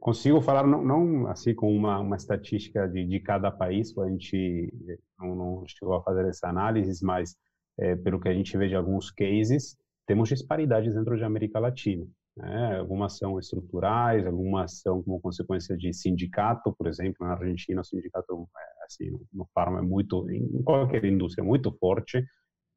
Consigo 0.00 0.40
falar 0.40 0.66
não, 0.66 0.82
não, 0.82 1.28
assim 1.28 1.54
com 1.54 1.74
uma, 1.74 2.00
uma 2.00 2.16
estatística 2.16 2.88
de, 2.88 3.04
de 3.04 3.20
cada 3.20 3.50
país, 3.50 3.96
a 3.98 4.08
gente 4.08 4.72
não, 5.18 5.34
não 5.34 5.64
chegou 5.66 5.94
a 5.94 6.02
fazer 6.02 6.26
essa 6.28 6.48
análise, 6.48 7.04
mas 7.04 7.36
é, 7.78 7.94
pelo 7.94 8.20
que 8.20 8.28
a 8.28 8.34
gente 8.34 8.56
vê 8.56 8.68
de 8.68 8.74
alguns 8.74 9.10
cases, 9.10 9.76
temos 10.06 10.28
disparidades 10.28 10.94
dentro 10.94 11.18
da 11.18 11.26
América 11.26 11.60
Latina. 11.60 12.06
Né? 12.36 12.78
Algumas 12.78 13.18
são 13.18 13.38
estruturais, 13.38 14.26
algumas 14.26 14.80
são 14.80 15.02
como 15.02 15.20
consequência 15.20 15.76
de 15.76 15.92
sindicato, 15.92 16.72
por 16.72 16.86
exemplo, 16.86 17.26
na 17.26 17.32
Argentina 17.32 17.80
o 17.80 17.84
sindicato 17.84 18.48
é, 18.56 18.84
assim 18.84 19.10
no 19.32 19.46
farma 19.52 19.80
é 19.80 19.82
muito 19.82 20.28
em 20.30 20.62
qualquer 20.62 21.04
indústria 21.04 21.42
é 21.42 21.46
muito 21.46 21.72
forte, 21.78 22.24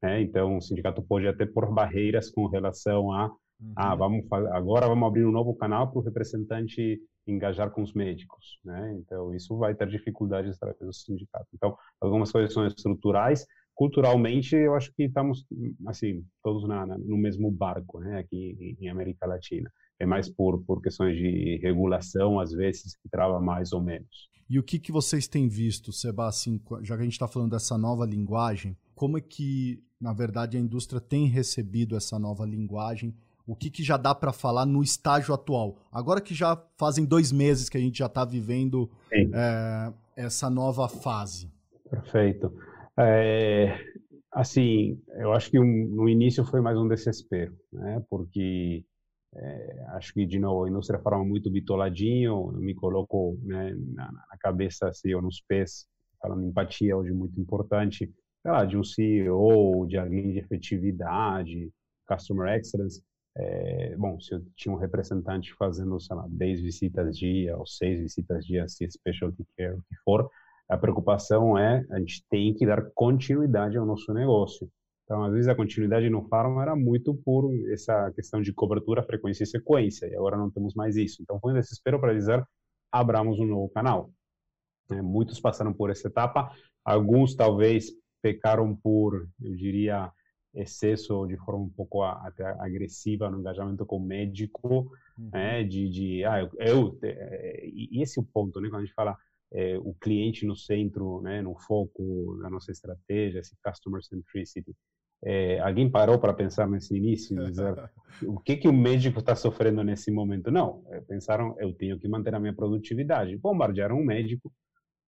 né? 0.02 0.22
então 0.22 0.58
o 0.58 0.62
sindicato 0.62 1.04
pode 1.04 1.28
até 1.28 1.46
pôr 1.46 1.72
barreiras 1.72 2.32
com 2.32 2.48
relação 2.48 3.12
a 3.12 3.32
uhum. 3.62 3.74
ah 3.76 3.96
vamos 3.96 4.26
agora 4.32 4.88
vamos 4.88 5.08
abrir 5.08 5.26
um 5.26 5.32
novo 5.32 5.56
canal 5.56 5.90
para 5.90 6.00
o 6.00 6.04
representante 6.04 7.00
engajar 7.28 7.70
com 7.70 7.84
os 7.84 7.94
médicos, 7.94 8.60
né? 8.66 8.98
Então 9.00 9.34
isso 9.34 9.56
vai 9.58 9.76
ter 9.76 9.88
dificuldades 9.88 10.56
através 10.56 10.80
do 10.80 10.94
sindicato. 10.94 11.48
Então 11.54 11.78
algumas 12.02 12.32
coisas 12.32 12.52
são 12.52 12.66
estruturais, 12.66 13.46
culturalmente 13.82 14.56
eu 14.56 14.76
acho 14.76 14.94
que 14.94 15.04
estamos 15.04 15.46
assim 15.88 16.24
todos 16.44 16.68
na, 16.68 16.86
na, 16.86 16.98
no 16.98 17.18
mesmo 17.18 17.50
barco 17.50 18.00
né 18.00 18.20
aqui 18.20 18.76
em, 18.80 18.90
América 18.90 19.26
Latina 19.26 19.72
é 20.00 20.06
mais 20.06 20.30
por 20.30 20.62
por 20.64 20.82
questões 20.82 21.18
de 21.18 21.60
regulação 21.64 22.40
às 22.40 22.52
vezes 22.52 22.96
que 22.98 23.10
trava 23.10 23.40
mais 23.40 23.72
ou 23.74 23.82
menos 23.82 24.30
e 24.50 24.60
o 24.60 24.64
que 24.64 24.78
que 24.78 24.92
vocês 24.92 25.28
têm 25.28 25.48
visto 25.48 25.92
Sebastião 25.92 26.60
já 26.82 26.96
que 26.96 27.02
a 27.02 27.06
gente 27.06 27.14
está 27.14 27.28
falando 27.28 27.52
dessa 27.52 27.78
nova 27.78 28.06
linguagem 28.06 28.78
como 28.94 29.18
é 29.18 29.22
que 29.22 29.82
na 30.00 30.14
verdade 30.14 30.58
a 30.58 30.60
indústria 30.60 31.02
tem 31.02 31.26
recebido 31.26 31.96
essa 31.96 32.20
nova 32.20 32.46
linguagem 32.46 33.16
o 33.46 33.56
que, 33.56 33.70
que 33.70 33.84
já 33.84 33.98
dá 33.98 34.14
para 34.14 34.32
falar 34.32 34.66
no 34.66 34.84
estágio 34.84 35.34
atual 35.34 35.78
agora 35.92 36.22
que 36.22 36.34
já 36.34 36.62
fazem 36.78 37.06
dois 37.06 37.32
meses 37.32 37.70
que 37.70 37.78
a 37.78 37.82
gente 37.82 37.98
já 38.00 38.08
está 38.08 38.26
vivendo 38.26 38.90
é, 39.12 39.94
essa 40.16 40.50
nova 40.50 40.88
fase 40.88 41.50
perfeito 41.90 42.54
é, 42.98 43.78
assim, 44.32 45.02
eu 45.18 45.34
acho 45.34 45.50
que 45.50 45.60
um, 45.60 45.88
no 45.88 46.08
início 46.08 46.46
foi 46.46 46.62
mais 46.62 46.78
um 46.78 46.88
desespero, 46.88 47.54
né? 47.72 48.04
Porque 48.10 48.86
é, 49.36 49.86
acho 49.94 50.14
que 50.14 50.26
de 50.26 50.40
novo 50.40 50.66
a 50.66 50.70
indústria 50.70 51.00
farma 51.00 51.24
muito 51.24 51.52
bitoladinho, 51.52 52.52
me 52.54 52.76
coloco 52.76 53.38
né, 53.44 53.74
na, 53.94 54.12
na, 54.12 54.38
cabeça 54.40 54.90
assim, 54.90 55.14
ou 55.14 55.22
nos 55.22 55.42
pés, 55.42 55.88
falando 56.22 56.46
empatia 56.46 56.96
hoje 56.96 57.12
muito 57.12 57.40
importante, 57.40 58.12
lá, 58.44 58.66
de 58.66 58.78
um 58.78 58.84
CEO, 58.84 59.86
de 59.88 59.98
alguém 59.98 60.32
de 60.32 60.40
efetividade, 60.40 61.72
customer 62.08 62.56
excellence. 62.56 63.02
É, 63.36 63.96
bom, 63.96 64.20
se 64.20 64.34
eu 64.34 64.44
tinha 64.56 64.74
um 64.74 64.78
representante 64.78 65.54
fazendo, 65.54 66.00
sei 66.00 66.16
lá, 66.16 66.26
10 66.30 66.62
visitas 66.62 67.18
dia 67.18 67.58
ou 67.58 67.66
6 67.66 68.00
visitas 68.02 68.46
dia, 68.46 68.68
se 68.68 68.90
specialty 68.90 69.46
care, 69.58 69.76
o 69.76 69.82
que 69.84 69.96
for, 70.04 70.30
a 70.68 70.78
preocupação 70.78 71.58
é 71.58 71.86
a 71.92 72.00
gente 72.00 72.26
tem 72.30 72.54
que 72.54 72.66
dar 72.66 72.82
continuidade 72.94 73.78
ao 73.78 73.86
nosso 73.86 74.14
negócio. 74.14 74.70
Então, 75.04 75.24
às 75.24 75.34
vezes 75.34 75.50
a 75.50 75.56
continuidade 75.56 76.10
no 76.10 76.24
farm 76.30 76.60
era 76.62 76.76
muito 76.76 77.14
por 77.14 77.52
essa 77.72 78.12
questão 78.12 78.42
de 78.42 78.54
cobertura, 78.54 79.04
frequência 79.04 79.44
e 79.44 79.48
sequência, 79.48 80.06
e 80.08 80.16
agora 80.16 80.38
não 80.38 80.50
temos 80.50 80.74
mais 80.74 80.96
isso. 80.96 81.22
Então, 81.22 81.40
foi 81.40 81.52
um 81.52 81.60
desespero 81.60 82.00
para 82.00 82.14
dizer, 82.14 82.42
abramos 82.90 83.38
um 83.38 83.46
novo 83.46 83.70
canal. 83.70 84.10
É, 84.90 85.02
muitos 85.02 85.40
passaram 85.40 85.74
por 85.74 85.90
essa 85.90 86.08
etapa, 86.08 86.52
alguns 86.84 87.36
talvez 87.36 87.92
pecaram 88.22 88.74
por, 88.74 89.28
eu 89.42 89.56
diria, 89.56 90.10
excesso 90.54 91.26
de 91.28 91.38
forma 91.38 91.66
um 91.66 91.70
pouco 91.70 92.04
até 92.04 92.46
agressiva 92.60 93.30
no 93.30 93.40
engajamento 93.40 93.86
com 93.86 93.98
o 93.98 94.06
médico, 94.06 94.92
uhum. 95.18 95.30
né, 95.32 95.64
de, 95.64 95.90
de 95.90 96.26
ah, 96.26 96.42
eu, 96.42 96.50
eu, 96.60 97.00
é, 97.04 97.66
e 97.66 98.02
esse 98.02 98.20
é 98.20 98.22
o 98.22 98.26
ponto, 98.26 98.60
né, 98.60 98.70
quando 98.70 98.82
a 98.82 98.86
gente 98.86 98.94
fala 98.94 99.18
é, 99.54 99.78
o 99.80 99.94
cliente 99.94 100.46
no 100.46 100.56
centro, 100.56 101.22
né, 101.22 101.42
no 101.42 101.56
foco 101.58 102.38
da 102.42 102.50
nossa 102.50 102.72
estratégia, 102.72 103.40
esse 103.40 103.56
customer 103.64 104.04
centricity. 104.04 104.76
É, 105.24 105.60
alguém 105.60 105.90
parou 105.90 106.18
para 106.18 106.34
pensar 106.34 106.68
nesse 106.68 106.98
início, 106.98 107.36
dizer, 107.46 107.92
o 108.24 108.40
que 108.40 108.58
que 108.58 108.68
o 108.68 108.74
médico 108.74 109.20
está 109.20 109.36
sofrendo 109.36 109.84
nesse 109.84 110.10
momento? 110.10 110.50
Não, 110.50 110.84
pensaram, 111.08 111.56
eu 111.60 111.72
tenho 111.74 112.00
que 112.00 112.08
manter 112.08 112.34
a 112.34 112.40
minha 112.40 112.56
produtividade. 112.56 113.38
Bombardearam 113.38 114.00
o 114.00 114.04
médico 114.04 114.52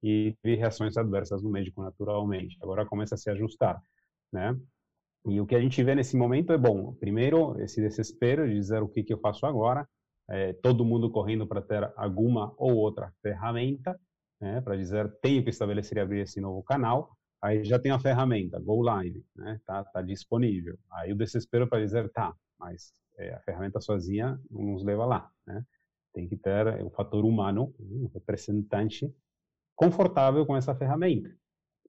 e 0.03 0.35
vi 0.43 0.57
reações 0.57 0.97
adversas 0.97 1.43
no 1.43 1.51
médico 1.51 1.81
naturalmente. 1.81 2.59
Agora 2.61 2.85
começa 2.85 3.15
a 3.15 3.19
se 3.19 3.31
ajustar, 3.31 3.81
né? 4.33 4.59
E 5.27 5.41
o 5.41 5.47
que 5.47 5.55
a 5.55 5.61
gente 5.61 5.83
vê 5.83 5.95
nesse 5.95 6.17
momento 6.17 6.53
é 6.53 6.59
bom. 6.59 6.95
Primeiro, 6.95 7.61
esse 7.61 7.81
desespero 7.81 8.49
de 8.49 8.55
dizer 8.55 8.83
o 8.83 8.89
que 8.89 9.03
que 9.03 9.13
eu 9.13 9.19
faço 9.19 9.47
agora. 9.47 9.87
É, 10.29 10.53
todo 10.53 10.85
mundo 10.85 11.11
correndo 11.11 11.47
para 11.47 11.61
ter 11.61 11.93
alguma 11.97 12.55
ou 12.57 12.77
outra 12.77 13.13
ferramenta 13.21 13.99
né, 14.41 14.61
para 14.61 14.77
dizer 14.77 15.11
tenho 15.21 15.45
que 15.45 15.51
estabelecer 15.51 15.99
e 15.99 16.01
abrir 16.01 16.21
esse 16.21 16.41
novo 16.41 16.63
canal, 16.63 17.17
aí 17.43 17.63
já 17.65 17.79
tem 17.79 17.93
a 17.93 17.99
ferramenta, 17.99 18.59
Go 18.59 18.81
Live, 18.83 19.23
né, 19.37 19.61
tá, 19.67 19.85
tá 19.85 20.01
disponível. 20.03 20.79
Aí 20.93 21.13
o 21.13 21.17
desespero 21.17 21.69
para 21.69 21.81
dizer, 21.81 22.11
tá, 22.11 22.35
mas 22.59 22.93
é, 23.19 23.35
a 23.35 23.41
ferramenta 23.41 23.81
sozinha 23.81 24.41
não 24.51 24.63
nos 24.63 24.85
leva 24.85 25.05
lá, 25.05 25.31
né? 25.47 25.63
Tem 26.13 26.27
que 26.27 26.37
ter 26.37 26.83
o 26.85 26.91
fator 26.91 27.25
humano, 27.25 27.73
um 27.79 28.11
representante 28.13 29.15
confortável 29.77 30.45
com 30.45 30.57
essa 30.57 30.75
ferramenta. 30.75 31.31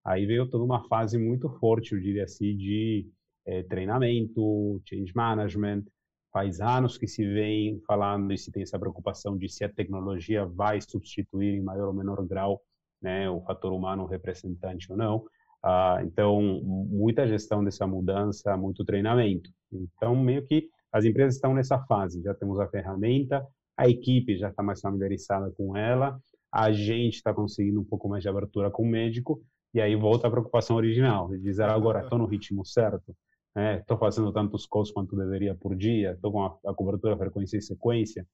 Aí 0.04 0.28
veio 0.28 0.48
toda 0.48 0.64
uma 0.64 0.88
fase 0.88 1.18
muito 1.18 1.50
forte, 1.58 1.94
eu 1.94 2.00
diria 2.00 2.26
assim, 2.26 2.56
de 2.56 3.10
é, 3.46 3.64
treinamento, 3.64 4.82
change 4.86 5.12
management, 5.16 5.84
faz 6.32 6.62
anos 6.62 6.98
que 6.98 7.08
se 7.08 7.26
vem 7.26 7.82
falando 7.86 8.32
e 8.32 8.38
se 8.38 8.52
tem 8.52 8.64
essa 8.64 8.80
preocupação 8.80 9.38
de 9.38 9.50
se 9.50 9.64
a 9.64 9.70
tecnologia 9.70 10.46
vai 10.46 10.80
substituir 10.82 11.56
em 11.56 11.62
maior 11.62 11.88
ou 11.88 11.94
menor 11.94 12.26
grau 12.26 12.62
né, 13.02 13.30
o 13.30 13.42
fator 13.42 13.74
humano 13.74 14.06
representante 14.06 14.92
ou 14.92 14.98
não. 14.98 15.24
Ah, 15.64 16.00
então, 16.04 16.42
muita 16.64 17.28
gestão 17.28 17.64
dessa 17.64 17.86
mudança, 17.86 18.56
muito 18.58 18.86
treinamento. 18.86 19.50
Então, 19.72 20.16
meio 20.16 20.46
que 20.46 20.70
as 20.92 21.06
empresas 21.06 21.36
estão 21.36 21.54
nessa 21.54 21.80
fase. 21.86 22.22
Já 22.22 22.34
temos 22.34 22.60
a 22.60 22.68
ferramenta, 22.68 23.46
a 23.78 23.88
equipe 23.88 24.38
já 24.38 24.50
está 24.50 24.64
mais 24.64 24.82
familiarizada 24.82 25.52
com 25.52 25.76
ela, 25.76 26.20
a 26.52 26.72
gente 26.72 27.16
está 27.16 27.34
conseguindo 27.34 27.80
um 27.80 27.86
pouco 27.86 28.10
mais 28.10 28.24
de 28.24 28.30
abertura 28.30 28.70
com 28.70 28.84
o 28.84 28.88
médico, 28.88 29.42
e 29.74 29.80
aí 29.80 29.96
volta 29.96 30.28
a 30.28 30.32
preocupação 30.32 30.76
original, 30.76 31.30
de 31.30 31.40
dizer 31.40 31.64
agora 31.64 32.04
estou 32.04 32.18
no 32.18 32.26
ritmo 32.26 32.66
certo, 32.66 33.16
estou 33.56 33.98
né? 33.98 34.00
fazendo 34.00 34.32
tantos 34.32 34.66
calls 34.66 34.92
quanto 34.92 35.16
deveria 35.16 35.56
por 35.56 35.76
dia, 35.76 36.14
estou 36.14 36.32
com 36.32 36.44
a, 36.44 36.58
a, 36.66 36.74
cobertura 36.74 37.18
frequência 37.18 37.58
e 37.58 37.62
sequência. 37.62 38.26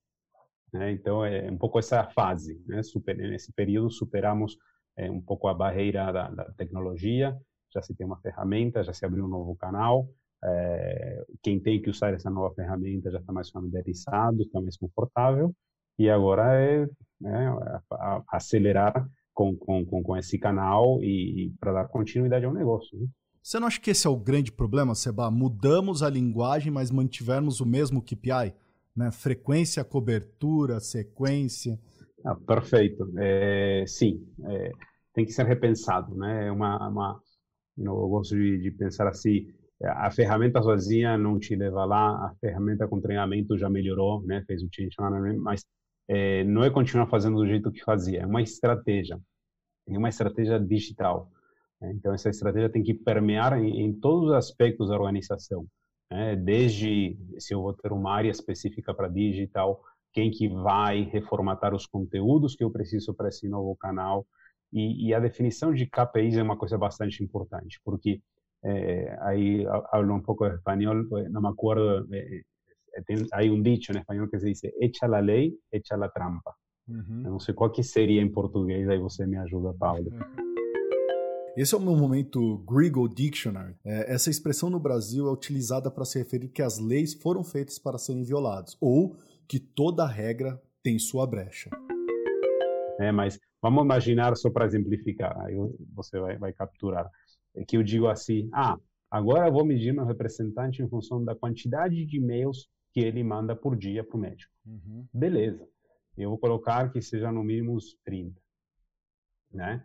Né? 0.72 0.92
Então, 0.92 1.26
é 1.26 1.50
um 1.50 1.58
pouco 1.58 1.80
essa 1.80 2.04
fase. 2.10 2.62
Né? 2.68 2.84
Super, 2.84 3.16
nesse 3.18 3.52
período, 3.54 3.90
superamos 3.92 4.58
é, 4.98 5.10
um 5.10 5.22
pouco 5.22 5.48
a 5.48 5.54
barreira 5.54 6.12
da, 6.12 6.30
da, 6.30 6.46
tecnologia, 6.54 7.36
já 7.74 7.82
se 7.82 7.96
tem 7.96 8.06
uma 8.06 8.20
ferramenta, 8.20 8.84
já 8.84 8.94
se 8.94 9.06
abriu 9.06 9.26
um 9.26 9.30
novo 9.30 9.56
canal, 9.56 10.08
é, 10.44 11.26
quem 11.42 11.60
tem 11.60 11.82
que 11.82 11.90
usar 11.90 12.14
essa 12.14 12.30
nova 12.30 12.54
ferramenta 12.54 13.12
já 13.12 13.20
está 13.20 13.34
mais 13.34 13.50
familiarizado, 13.50 14.42
está 14.42 14.62
mais 14.62 14.78
confortável, 14.78 15.54
e 15.98 16.10
agora 16.10 16.62
é 16.62 16.88
né, 17.20 17.56
acelerar 18.32 19.08
com, 19.34 19.56
com, 19.56 19.86
com, 19.86 20.18
esse 20.18 20.38
canal 20.38 21.02
e, 21.04 21.46
e 21.46 21.50
para 21.60 21.74
dar 21.74 21.88
continuidade 21.88 22.46
ao 22.46 22.54
negócio. 22.54 22.98
Né? 23.00 23.08
Você 23.48 23.62
não 23.62 23.68
acha 23.68 23.80
que 23.80 23.92
esse 23.92 24.06
é 24.06 24.10
o 24.10 24.18
grande 24.18 24.51
problema, 24.51 24.94
Seba? 24.94 25.32
Mudamos 25.32 26.04
a 26.04 26.10
linguagem, 26.10 26.70
mas 26.70 26.92
mantivemos 26.92 27.62
o 27.62 27.66
mesmo 27.66 28.01
KPI? 28.01 28.54
Né? 28.94 29.10
Frequência, 29.10 29.86
cobertura, 29.86 30.82
sequência. 30.82 31.80
Ah, 32.25 32.36
perfeito. 32.36 33.10
É, 33.18 33.86
sim, 33.88 34.22
é, 34.44 34.72
tem 35.13 35.24
que 35.24 35.32
ser 35.32 35.46
repensado. 35.46 36.13
Né? 36.13 36.48
É 36.48 36.51
uma, 36.51 36.89
uma, 36.89 37.22
eu 37.77 38.10
gosto 38.10 38.36
de, 38.36 38.60
de 38.60 38.70
pensar 38.70 39.08
assim, 39.08 39.48
a 39.82 40.12
ferramenta 40.12 40.62
sozinha 40.62 41.18
não 41.18 41.39
te 41.39 41.56
leva 41.56 41.86
lá, 41.86 42.27
a 42.27 42.36
ferramenta 42.42 42.86
com 42.86 43.00
treinamento 43.00 43.58
já 43.58 43.70
melhorou, 43.70 44.22
né? 44.24 44.44
fez 44.46 44.62
o 44.62 44.68
change 44.70 44.96
management, 45.00 45.38
mas 45.38 45.63
é, 46.10 46.44
não 46.44 46.66
é 46.66 46.70
continuar 46.70 47.08
fazendo 47.08 47.38
do 47.38 47.48
jeito 47.48 47.72
que 47.72 47.82
fazia, 47.82 48.24
é 48.24 48.25
uma 48.25 48.42
estratégia, 48.42 49.18
é 49.88 49.98
uma 49.98 50.10
estratégia 50.10 50.60
digital. 50.60 51.32
Então, 51.82 52.14
essa 52.14 52.30
estratégia 52.30 52.70
tem 52.70 52.82
que 52.82 52.94
permear 52.94 53.60
em, 53.60 53.82
em 53.82 53.94
todos 53.94 54.30
os 54.30 54.36
aspectos 54.36 54.90
da 54.90 54.96
organização, 54.96 55.66
né? 56.12 56.36
desde 56.36 57.18
se 57.38 57.54
eu 57.54 57.62
vou 57.62 57.74
ter 57.74 57.92
uma 57.92 58.14
área 58.14 58.32
específica 58.32 58.94
para 58.94 59.08
digital, 59.08 59.82
quem 60.12 60.32
que 60.32 60.48
vai 60.48 61.04
reformatar 61.04 61.76
os 61.76 61.86
conteúdos 61.86 62.56
que 62.56 62.64
eu 62.64 62.72
preciso 62.72 63.14
para 63.14 63.30
esse 63.30 63.48
novo 63.48 63.76
canal, 63.76 64.26
e, 64.74 65.08
e, 65.08 65.14
a 65.14 65.20
definição 65.20 65.74
de 65.74 65.86
KPIs 65.86 66.36
é 66.36 66.44
uma 66.44 66.58
coisa 66.58 66.78
bastante 66.78 67.24
importante, 67.24 67.80
porque 67.86 68.20
é, 68.66 69.18
aí 69.22 69.66
hablo 69.94 70.14
um 70.14 70.22
pouco 70.22 70.46
de 70.50 70.56
espanhol, 70.56 70.96
não 71.30 71.42
me 71.42 71.48
acordo, 71.48 72.06
é, 72.14 72.42
tem, 73.06 73.26
hay 73.32 73.50
um 73.50 73.62
dicho 73.62 73.94
em 73.94 74.00
espanhol 74.00 74.28
que 74.28 74.40
se 74.40 74.48
diz 74.48 74.62
echa 74.82 75.08
la 75.08 75.20
lei, 75.20 75.54
echa 75.72 75.96
la 75.96 76.10
trampa. 76.10 76.54
Uhum. 76.88 77.22
Não 77.22 77.40
sei 77.40 77.54
qual 77.54 77.70
que 77.70 77.84
seria 77.84 78.22
em 78.22 78.32
português, 78.32 78.90
aí 78.90 78.98
você 78.98 79.26
me 79.26 79.38
ajuda, 79.38 79.74
Paulo. 79.74 80.10
Esse 81.58 81.74
é 81.74 81.78
o 81.80 81.82
meu 81.82 81.96
momento 81.96 82.60
Griggle 82.70 83.10
Dictionary. 83.10 83.76
É, 83.84 84.14
essa 84.14 84.30
expressão 84.30 84.70
no 84.70 84.80
Brasil 84.80 85.28
é 85.28 85.32
utilizada 85.32 85.90
para 85.90 86.06
se 86.06 86.20
referir 86.20 86.50
que 86.50 86.62
as 86.62 86.78
leis 86.78 87.16
foram 87.16 87.44
feitas 87.44 87.80
para 87.80 87.98
serem 87.98 88.24
violadas, 88.24 88.78
ou 88.80 89.18
que 89.48 89.60
toda 89.60 90.06
regra 90.06 90.62
tem 90.84 91.00
sua 91.00 91.26
brecha. 91.26 91.72
É, 93.00 93.12
mas 93.12 93.40
vamos 93.60 93.84
imaginar, 93.84 94.38
só 94.38 94.52
para 94.52 94.68
exemplificar, 94.68 95.36
aí 95.42 95.56
você 95.96 96.20
vai, 96.20 96.38
vai 96.38 96.54
capturar, 96.54 97.10
é 97.56 97.66
que 97.66 97.76
eu 97.76 97.82
digo 97.82 98.06
assim, 98.06 98.48
ah, 98.54 98.78
agora 99.10 99.48
eu 99.48 99.52
vou 99.52 99.66
medir 99.66 99.92
meu 99.92 100.06
representante 100.06 100.84
em 100.84 100.88
função 100.88 101.26
da 101.26 101.34
quantidade 101.34 102.06
de 102.06 102.18
e-mails 102.18 102.70
que 102.94 103.00
ele 103.00 103.24
manda 103.24 103.56
por 103.56 103.76
dia 103.76 104.04
para 104.04 104.16
o 104.16 104.20
médico. 104.20 104.54
Uhum. 104.64 105.08
Beleza. 105.12 105.68
Eu 106.16 106.30
vou 106.30 106.38
colocar 106.38 106.92
que 106.92 107.02
seja 107.02 107.32
no 107.32 107.44
mínimo 107.44 107.74
uns 107.74 107.96
30. 108.06 108.40
Né? 109.52 109.84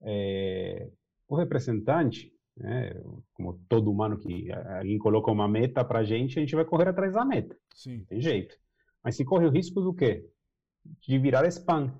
É, 0.00 0.88
o 1.28 1.36
representante, 1.36 2.32
né, 2.56 2.92
como 3.34 3.60
todo 3.68 3.90
humano 3.90 4.18
que 4.18 4.50
alguém 4.52 4.98
coloca 4.98 5.30
uma 5.30 5.46
meta 5.46 5.84
para 5.84 6.00
a 6.00 6.04
gente, 6.04 6.38
a 6.38 6.40
gente 6.40 6.56
vai 6.56 6.64
correr 6.64 6.88
atrás 6.88 7.12
da 7.12 7.24
meta. 7.24 7.56
Sim. 7.74 8.04
Tem 8.08 8.20
jeito. 8.20 8.56
Mas 9.04 9.16
se 9.16 9.24
corre 9.24 9.46
o 9.46 9.50
risco 9.50 9.80
do 9.80 9.94
quê? 9.94 10.26
De 11.06 11.18
virar 11.18 11.46
spam. 11.46 11.94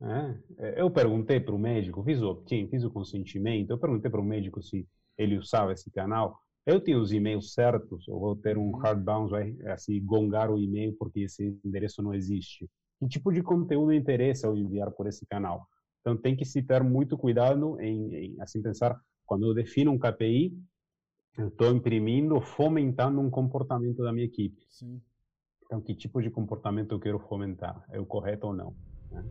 Né? 0.00 0.40
É, 0.58 0.80
eu 0.80 0.90
perguntei 0.90 1.40
para 1.40 1.54
o 1.54 1.58
médico, 1.58 2.04
fiz 2.04 2.22
o 2.22 2.30
opt 2.30 2.68
fiz 2.68 2.84
o 2.84 2.90
consentimento, 2.90 3.70
eu 3.70 3.78
perguntei 3.78 4.10
para 4.10 4.20
o 4.20 4.24
médico 4.24 4.62
se 4.62 4.86
ele 5.16 5.36
usava 5.36 5.72
esse 5.72 5.90
canal. 5.90 6.38
Eu 6.64 6.80
tenho 6.80 7.00
os 7.00 7.12
e-mails 7.12 7.54
certos, 7.54 8.06
ou 8.08 8.20
vou 8.20 8.36
ter 8.36 8.56
um 8.56 8.70
uhum. 8.70 8.76
hard 8.76 9.02
bounce, 9.02 9.30
vai 9.30 9.56
assim, 9.72 10.04
gongar 10.04 10.50
o 10.50 10.58
e-mail 10.58 10.94
porque 10.98 11.20
esse 11.20 11.58
endereço 11.64 12.02
não 12.02 12.14
existe. 12.14 12.70
Que 12.98 13.08
tipo 13.08 13.32
de 13.32 13.42
conteúdo 13.42 13.92
interessa 13.92 14.46
eu 14.46 14.56
enviar 14.56 14.90
por 14.92 15.06
esse 15.06 15.26
canal? 15.26 15.66
Então 16.08 16.16
tem 16.16 16.34
que 16.34 16.44
se 16.46 16.62
ter 16.62 16.82
muito 16.82 17.18
cuidado 17.18 17.78
em, 17.82 18.14
em 18.14 18.40
assim 18.40 18.62
pensar 18.62 18.98
quando 19.26 19.46
eu 19.46 19.52
defino 19.52 19.92
um 19.92 19.98
KPI, 19.98 20.58
eu 21.36 21.48
estou 21.48 21.70
imprimindo, 21.70 22.40
fomentando 22.40 23.20
um 23.20 23.28
comportamento 23.28 24.02
da 24.02 24.10
minha 24.10 24.24
equipe. 24.24 24.56
Sim. 24.70 25.02
Então 25.66 25.82
que 25.82 25.94
tipo 25.94 26.22
de 26.22 26.30
comportamento 26.30 26.92
eu 26.92 26.98
quero 26.98 27.18
fomentar? 27.18 27.84
É 27.90 28.00
o 28.00 28.06
correto 28.06 28.46
ou 28.46 28.54
não? 28.54 28.74
Né? 29.10 29.22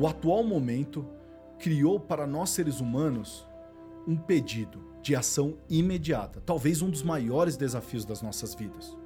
O 0.00 0.06
atual 0.06 0.42
momento 0.42 1.04
criou 1.58 2.00
para 2.00 2.26
nós 2.26 2.48
seres 2.48 2.80
humanos 2.80 3.46
um 4.08 4.16
pedido 4.16 4.82
de 5.02 5.14
ação 5.14 5.58
imediata, 5.68 6.40
talvez 6.40 6.80
um 6.80 6.88
dos 6.88 7.02
maiores 7.02 7.58
desafios 7.58 8.06
das 8.06 8.22
nossas 8.22 8.54
vidas. 8.54 8.96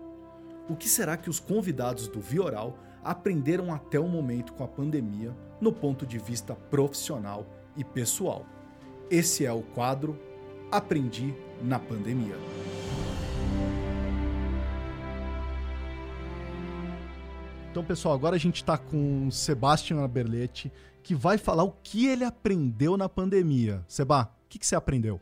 O 0.69 0.77
que 0.77 0.89
será 0.89 1.17
que 1.17 1.29
os 1.29 1.41
convidados 1.41 2.07
do 2.07 2.21
Vioral 2.21 2.79
aprenderam 3.07 3.73
até 3.73 4.01
o 4.01 4.09
momento 4.09 4.53
com 4.53 4.65
a 4.65 4.69
pandemia 4.69 5.35
no 5.61 5.73
ponto 5.73 6.05
de 6.05 6.19
vista 6.19 6.55
profissional 6.55 7.47
e 7.77 7.85
pessoal. 7.85 8.45
Esse 9.09 9.47
é 9.47 9.53
o 9.53 9.63
quadro 9.63 10.19
Aprendi 10.71 11.33
na 11.63 11.79
Pandemia. 11.79 12.35
Então, 17.71 17.85
pessoal, 17.85 18.15
agora 18.15 18.35
a 18.35 18.39
gente 18.39 18.57
está 18.57 18.77
com 18.77 19.29
o 19.29 19.33
Sebastião 19.33 20.03
Aberletti, 20.03 20.73
que 21.03 21.15
vai 21.15 21.39
falar 21.39 21.63
o 21.63 21.73
que 21.83 22.07
ele 22.07 22.25
aprendeu 22.25 22.97
na 22.97 23.09
pandemia. 23.09 23.85
Seba, 23.87 24.25
o 24.25 24.49
que, 24.49 24.59
que 24.59 24.67
você 24.67 24.75
aprendeu? 24.75 25.21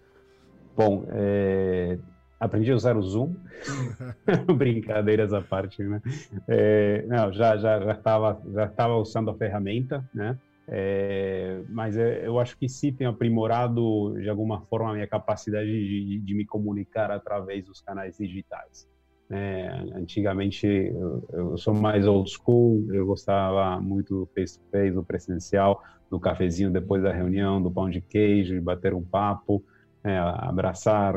Bom, 0.74 1.04
é, 1.08 1.98
aprendi 2.44 2.70
a 2.70 2.76
usar 2.76 2.96
o 2.96 3.02
Zoom, 3.02 3.34
brincadeiras 4.56 5.32
à 5.32 5.40
parte, 5.40 5.82
né? 5.82 6.00
É, 6.48 7.04
não, 7.06 7.32
já 7.32 7.56
já 7.56 7.80
já 7.80 7.92
estava 7.92 8.42
já 8.52 8.64
estava 8.66 8.96
usando 8.96 9.30
a 9.30 9.34
ferramenta, 9.34 10.04
né? 10.14 10.38
É, 10.66 11.60
mas 11.68 11.96
é, 11.96 12.26
eu 12.26 12.38
acho 12.38 12.56
que 12.56 12.68
sim 12.68 12.92
tem 12.92 13.06
aprimorado 13.06 14.14
de 14.18 14.28
alguma 14.28 14.62
forma 14.62 14.90
a 14.90 14.94
minha 14.94 15.06
capacidade 15.06 15.66
de, 15.66 16.20
de 16.20 16.34
me 16.34 16.46
comunicar 16.46 17.10
através 17.10 17.64
dos 17.64 17.80
canais 17.82 18.16
digitais. 18.16 18.88
É, 19.30 19.68
antigamente 19.94 20.66
eu, 20.66 21.26
eu, 21.32 21.56
sou 21.56 21.74
mais 21.74 22.06
old 22.06 22.30
school, 22.30 22.86
eu 22.92 23.06
gostava 23.06 23.80
muito 23.80 24.20
do 24.20 24.26
face 24.34 24.58
to 24.58 24.64
face, 24.70 24.94
do 24.94 25.04
presencial, 25.04 25.82
do 26.10 26.20
cafezinho 26.20 26.70
depois 26.70 27.02
da 27.02 27.12
reunião, 27.12 27.62
do 27.62 27.70
pão 27.70 27.88
de 27.88 28.00
queijo, 28.00 28.54
de 28.54 28.60
bater 28.60 28.94
um 28.94 29.02
papo 29.02 29.62
né, 30.04 30.18
abraçar. 30.18 31.14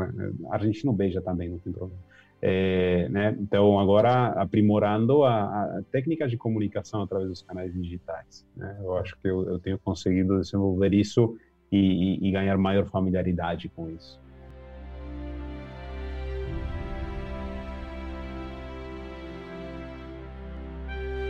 A 0.50 0.58
gente 0.60 0.86
não 0.86 0.94
beija 0.94 1.22
também, 1.22 1.50
não 1.50 1.60
tem 1.60 1.74
problema. 1.74 2.02
É, 2.42 3.10
né? 3.10 3.36
Então, 3.40 3.80
agora 3.80 4.28
aprimorando 4.28 5.24
a, 5.24 5.44
a 5.44 5.82
técnica 5.92 6.28
de 6.28 6.38
comunicação 6.38 7.02
através 7.02 7.30
dos 7.30 7.42
canais 7.42 7.74
digitais. 7.74 8.46
Né? 8.56 8.78
Eu 8.80 8.96
acho 8.96 9.18
que 9.20 9.28
eu, 9.28 9.48
eu, 9.50 9.60
tenho 9.60 9.80
conseguido 9.80 10.40
desenvolver 10.40 10.94
isso 10.94 11.36
e, 11.72 11.78
e, 11.78 12.28
e 12.28 12.32
ganhar 12.32 12.58
maior 12.58 12.86
familiaridade 12.86 13.70
com 13.70 13.90
isso. 13.90 14.20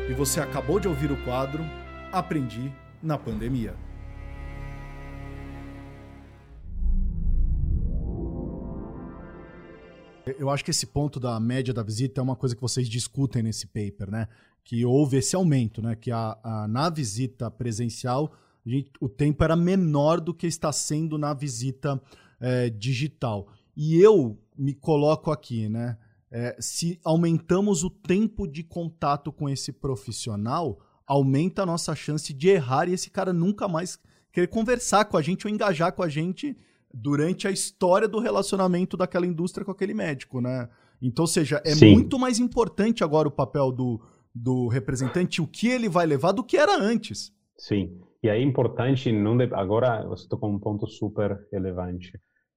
E 0.09 0.13
você 0.13 0.39
acabou 0.39 0.79
de 0.79 0.87
ouvir 0.87 1.11
o 1.11 1.17
quadro 1.23 1.63
Aprendi 2.11 2.71
na 3.01 3.17
Pandemia. 3.17 3.87
Eu 10.38 10.50
acho 10.50 10.63
que 10.63 10.71
esse 10.71 10.86
ponto 10.86 11.19
da 11.19 11.39
média 11.39 11.73
da 11.73 11.84
visita 11.84 12.21
é 12.21 12.23
uma 12.23 12.36
coisa 12.36 12.56
que 12.56 12.62
vocês 12.62 12.88
discutem 12.88 13.43
nesse 13.43 13.67
paper, 13.67 14.12
né? 14.12 14.28
Que 14.63 14.86
houve 14.86 15.17
esse 15.17 15.36
aumento, 15.36 15.82
né? 15.82 15.95
Que 15.95 16.12
a, 16.12 16.38
a 16.43 16.67
na 16.67 16.89
visita 16.89 17.50
presencial 17.50 18.32
gente, 18.65 18.91
o 19.00 19.08
tempo 19.08 19.43
era 19.43 19.56
menor 19.56 20.19
do 20.19 20.34
que 20.34 20.45
está 20.45 20.71
sendo 20.71 21.17
na 21.17 21.34
visita 21.34 22.02
é, 22.39 22.69
digital. 22.69 23.47
E 23.76 24.00
eu 24.02 24.38
me 24.58 24.73
coloco 24.73 25.32
aqui, 25.32 25.69
né? 25.69 25.97
É, 26.30 26.58
se 26.60 27.00
aumentamos 27.04 27.84
o 27.84 27.89
tempo 27.89 28.47
de 28.47 28.62
contato 28.62 29.32
com 29.32 29.47
esse 29.47 29.71
profissional, 29.71 30.78
aumenta 31.06 31.63
a 31.63 31.65
nossa 31.65 31.95
chance 31.95 32.34
de 32.34 32.50
errar 32.50 32.89
e 32.89 32.93
esse 32.93 33.10
cara 33.10 33.32
nunca 33.32 33.67
mais 33.67 33.97
querer 34.32 34.47
conversar 34.47 35.06
com 35.06 35.15
a 35.15 35.21
gente 35.21 35.47
ou 35.47 35.54
engajar 35.54 35.93
com 35.93 36.04
a 36.04 36.10
gente 36.10 36.56
durante 36.93 37.47
a 37.47 37.52
história 37.52 38.08
do 38.08 38.19
relacionamento 38.19 38.97
daquela 38.97 39.26
indústria 39.26 39.65
com 39.65 39.71
aquele 39.71 39.93
médico, 39.93 40.41
né? 40.41 40.69
Então, 41.02 41.23
ou 41.23 41.28
seja, 41.28 41.62
é 41.65 41.76
Sim. 41.76 41.93
muito 41.93 42.17
mais 42.17 42.39
importante 42.39 43.04
agora 43.04 43.28
o 43.28 43.32
papel 43.32 43.71
do, 43.71 44.02
do 44.34 44.67
representante, 44.67 45.41
o 45.41 45.47
que 45.47 45.67
ele 45.67 45.88
vai 45.88 46.06
levar, 46.06 46.32
do 46.32 46.43
que 46.43 46.58
era 46.58 46.76
antes. 46.76 47.32
Sim, 47.58 48.00
e 48.23 48.30
é 48.30 48.41
importante, 48.41 49.12
não 49.12 49.38
de... 49.38 49.45
agora 49.54 50.08
você 50.08 50.28
tocou 50.28 50.50
um 50.50 50.60
ponto 50.60 50.88
super 50.88 51.38
relevante. 51.52 52.12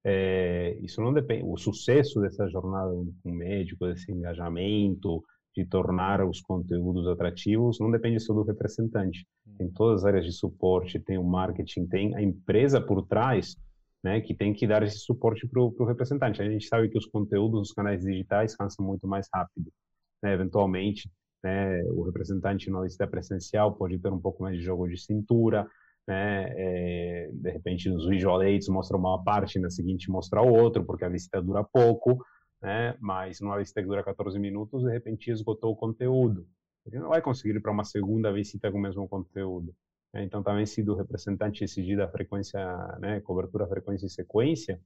É, 0.04 0.78
isso 0.82 1.02
não 1.02 1.12
depende, 1.12 1.44
o 1.44 1.56
sucesso 1.58 2.20
dessa 2.20 2.48
jornada 2.48 2.90
com 3.22 3.30
o 3.30 3.34
médico, 3.34 3.86
desse 3.86 4.10
engajamento, 4.10 5.22
de 5.54 5.66
tornar 5.66 6.24
os 6.24 6.40
conteúdos 6.40 7.06
atrativos, 7.06 7.78
não 7.80 7.90
depende 7.90 8.20
só 8.20 8.32
do 8.32 8.42
representante. 8.42 9.26
Tem 9.58 9.70
todas 9.70 10.00
as 10.00 10.06
áreas 10.06 10.24
de 10.24 10.32
suporte, 10.32 11.00
tem 11.00 11.18
o 11.18 11.24
marketing, 11.24 11.86
tem 11.86 12.14
a 12.14 12.22
empresa 12.22 12.80
por 12.80 13.06
trás 13.06 13.56
né, 14.02 14.20
que 14.20 14.34
tem 14.34 14.52
que 14.52 14.66
dar 14.66 14.82
esse 14.82 14.98
suporte 14.98 15.46
para 15.46 15.60
o 15.60 15.84
representante. 15.84 16.40
A 16.40 16.48
gente 16.48 16.66
sabe 16.66 16.88
que 16.88 16.98
os 16.98 17.06
conteúdos 17.06 17.60
dos 17.60 17.72
canais 17.72 18.02
digitais 18.02 18.56
cansam 18.56 18.84
muito 18.84 19.06
mais 19.06 19.28
rápido. 19.32 19.70
Né? 20.22 20.32
Eventualmente, 20.34 21.10
né, 21.42 21.82
o 21.84 22.02
representante 22.04 22.70
não 22.70 22.84
está 22.84 23.06
presencial 23.06 23.74
pode 23.74 23.98
ter 23.98 24.12
um 24.12 24.20
pouco 24.20 24.42
mais 24.42 24.56
de 24.56 24.62
jogo 24.62 24.88
de 24.88 24.98
cintura, 24.98 25.66
né? 26.06 26.52
É, 26.56 27.30
de 27.32 27.50
repente, 27.50 27.88
nos 27.88 28.08
visual 28.08 28.40
aids 28.40 28.68
mostra 28.68 28.96
uma 28.96 29.22
parte, 29.22 29.58
na 29.60 29.70
seguinte 29.70 30.10
mostra 30.10 30.42
outro, 30.42 30.84
porque 30.84 31.04
a 31.04 31.08
visita 31.08 31.40
dura 31.40 31.62
pouco, 31.62 32.24
né? 32.60 32.96
Mas 33.00 33.40
numa 33.40 33.58
visita 33.58 33.80
que 33.80 33.86
dura 33.86 34.02
14 34.02 34.38
minutos, 34.38 34.82
de 34.82 34.90
repente 34.90 35.30
esgotou 35.30 35.72
o 35.72 35.76
conteúdo. 35.76 36.46
Ele 36.86 36.98
não 36.98 37.10
vai 37.10 37.22
conseguir 37.22 37.56
ir 37.56 37.60
para 37.60 37.70
uma 37.72 37.84
segunda 37.84 38.32
visita 38.32 38.72
com 38.72 38.78
o 38.78 38.80
mesmo 38.80 39.08
conteúdo. 39.08 39.74
Né? 40.12 40.24
Então, 40.24 40.42
também 40.42 40.66
se 40.66 40.82
do 40.82 40.94
representante 40.94 41.64
exigir 41.64 42.00
a 42.00 42.08
frequência, 42.08 42.60
né, 42.98 43.20
cobertura, 43.20 43.66
frequência 43.66 44.06
e 44.06 44.10
sequência, 44.10 44.80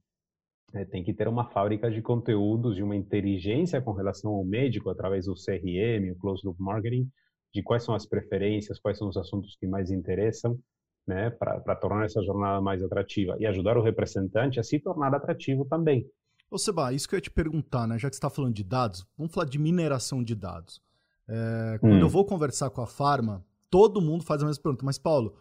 é, 0.73 0.83
tem 0.85 1.03
que 1.03 1.13
ter 1.13 1.27
uma 1.27 1.49
fábrica 1.49 1.89
de 1.89 2.01
conteúdos 2.01 2.77
e 2.77 2.83
uma 2.83 2.95
inteligência 2.95 3.81
com 3.81 3.93
relação 3.93 4.31
ao 4.31 4.43
médico 4.43 4.89
através 4.89 5.25
do 5.25 5.33
CRM, 5.33 6.11
o 6.11 6.15
Closed 6.15 6.45
Loop 6.45 6.61
Marketing, 6.61 7.09
de 7.53 7.63
quais 7.63 7.83
são 7.83 7.95
as 7.95 8.05
preferências, 8.05 8.79
quais 8.79 8.97
são 8.97 9.07
os 9.07 9.15
assuntos 9.15 9.55
que 9.55 9.67
mais 9.67 9.89
interessam, 9.89 10.59
né, 11.07 11.29
para 11.29 11.75
tornar 11.75 12.05
essa 12.05 12.21
jornada 12.23 12.59
mais 12.61 12.81
atrativa 12.81 13.37
e 13.39 13.45
ajudar 13.45 13.77
o 13.77 13.81
representante 13.81 14.59
a 14.59 14.63
se 14.63 14.79
tornar 14.79 15.13
atrativo 15.13 15.63
também. 15.65 16.05
Ô 16.49 16.57
Seba, 16.57 16.93
isso 16.93 17.07
que 17.07 17.15
eu 17.15 17.17
ia 17.17 17.21
te 17.21 17.31
perguntar, 17.31 17.87
né, 17.87 17.97
já 17.97 18.09
que 18.09 18.15
você 18.15 18.17
está 18.17 18.29
falando 18.29 18.53
de 18.53 18.63
dados, 18.63 19.05
vamos 19.17 19.33
falar 19.33 19.47
de 19.47 19.59
mineração 19.59 20.23
de 20.23 20.35
dados. 20.35 20.81
É, 21.27 21.77
quando 21.79 21.93
hum. 21.93 21.99
eu 21.99 22.09
vou 22.09 22.25
conversar 22.25 22.69
com 22.69 22.81
a 22.81 22.87
Farma, 22.87 23.43
todo 23.75 23.99
mundo 23.99 24.23
faz 24.23 24.41
a 24.41 24.45
mesma 24.45 24.63
pergunta, 24.63 24.85
mas 24.85 24.97
Paulo, 24.97 25.35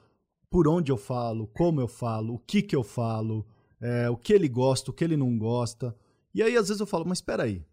por 0.51 0.67
onde 0.67 0.91
eu 0.91 0.97
falo, 0.97 1.47
como 1.47 1.81
eu 1.81 1.87
falo, 1.87 2.35
o 2.35 2.39
que 2.41 2.63
que 2.63 2.75
eu 2.75 2.83
falo, 2.83 3.47
é, 3.81 4.11
o 4.11 4.17
que 4.17 4.33
ele 4.33 4.49
gosta, 4.49 4.91
o 4.91 4.93
que 4.93 5.05
ele 5.05 5.17
não 5.17 5.39
gosta. 5.39 5.97
E 6.35 6.43
aí 6.43 6.57
às 6.57 6.67
vezes 6.67 6.81
eu 6.81 6.87
falo, 6.87 7.05
mas 7.07 7.19
espera 7.19 7.45
aí, 7.45 7.65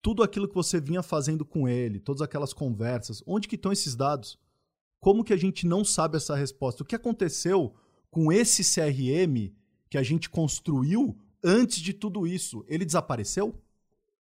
tudo 0.00 0.22
aquilo 0.22 0.48
que 0.48 0.54
você 0.54 0.80
vinha 0.80 1.02
fazendo 1.02 1.44
com 1.44 1.68
ele, 1.68 2.00
todas 2.00 2.22
aquelas 2.22 2.54
conversas, 2.54 3.22
onde 3.26 3.46
que 3.46 3.56
estão 3.56 3.70
esses 3.70 3.94
dados? 3.94 4.38
Como 5.00 5.22
que 5.22 5.34
a 5.34 5.36
gente 5.36 5.66
não 5.66 5.84
sabe 5.84 6.16
essa 6.16 6.34
resposta? 6.34 6.82
O 6.82 6.86
que 6.86 6.96
aconteceu 6.96 7.74
com 8.10 8.32
esse 8.32 8.62
CRM 8.64 9.52
que 9.90 9.98
a 9.98 10.02
gente 10.02 10.30
construiu 10.30 11.14
antes 11.44 11.78
de 11.78 11.92
tudo 11.92 12.26
isso? 12.26 12.64
Ele 12.68 12.86
desapareceu? 12.86 13.54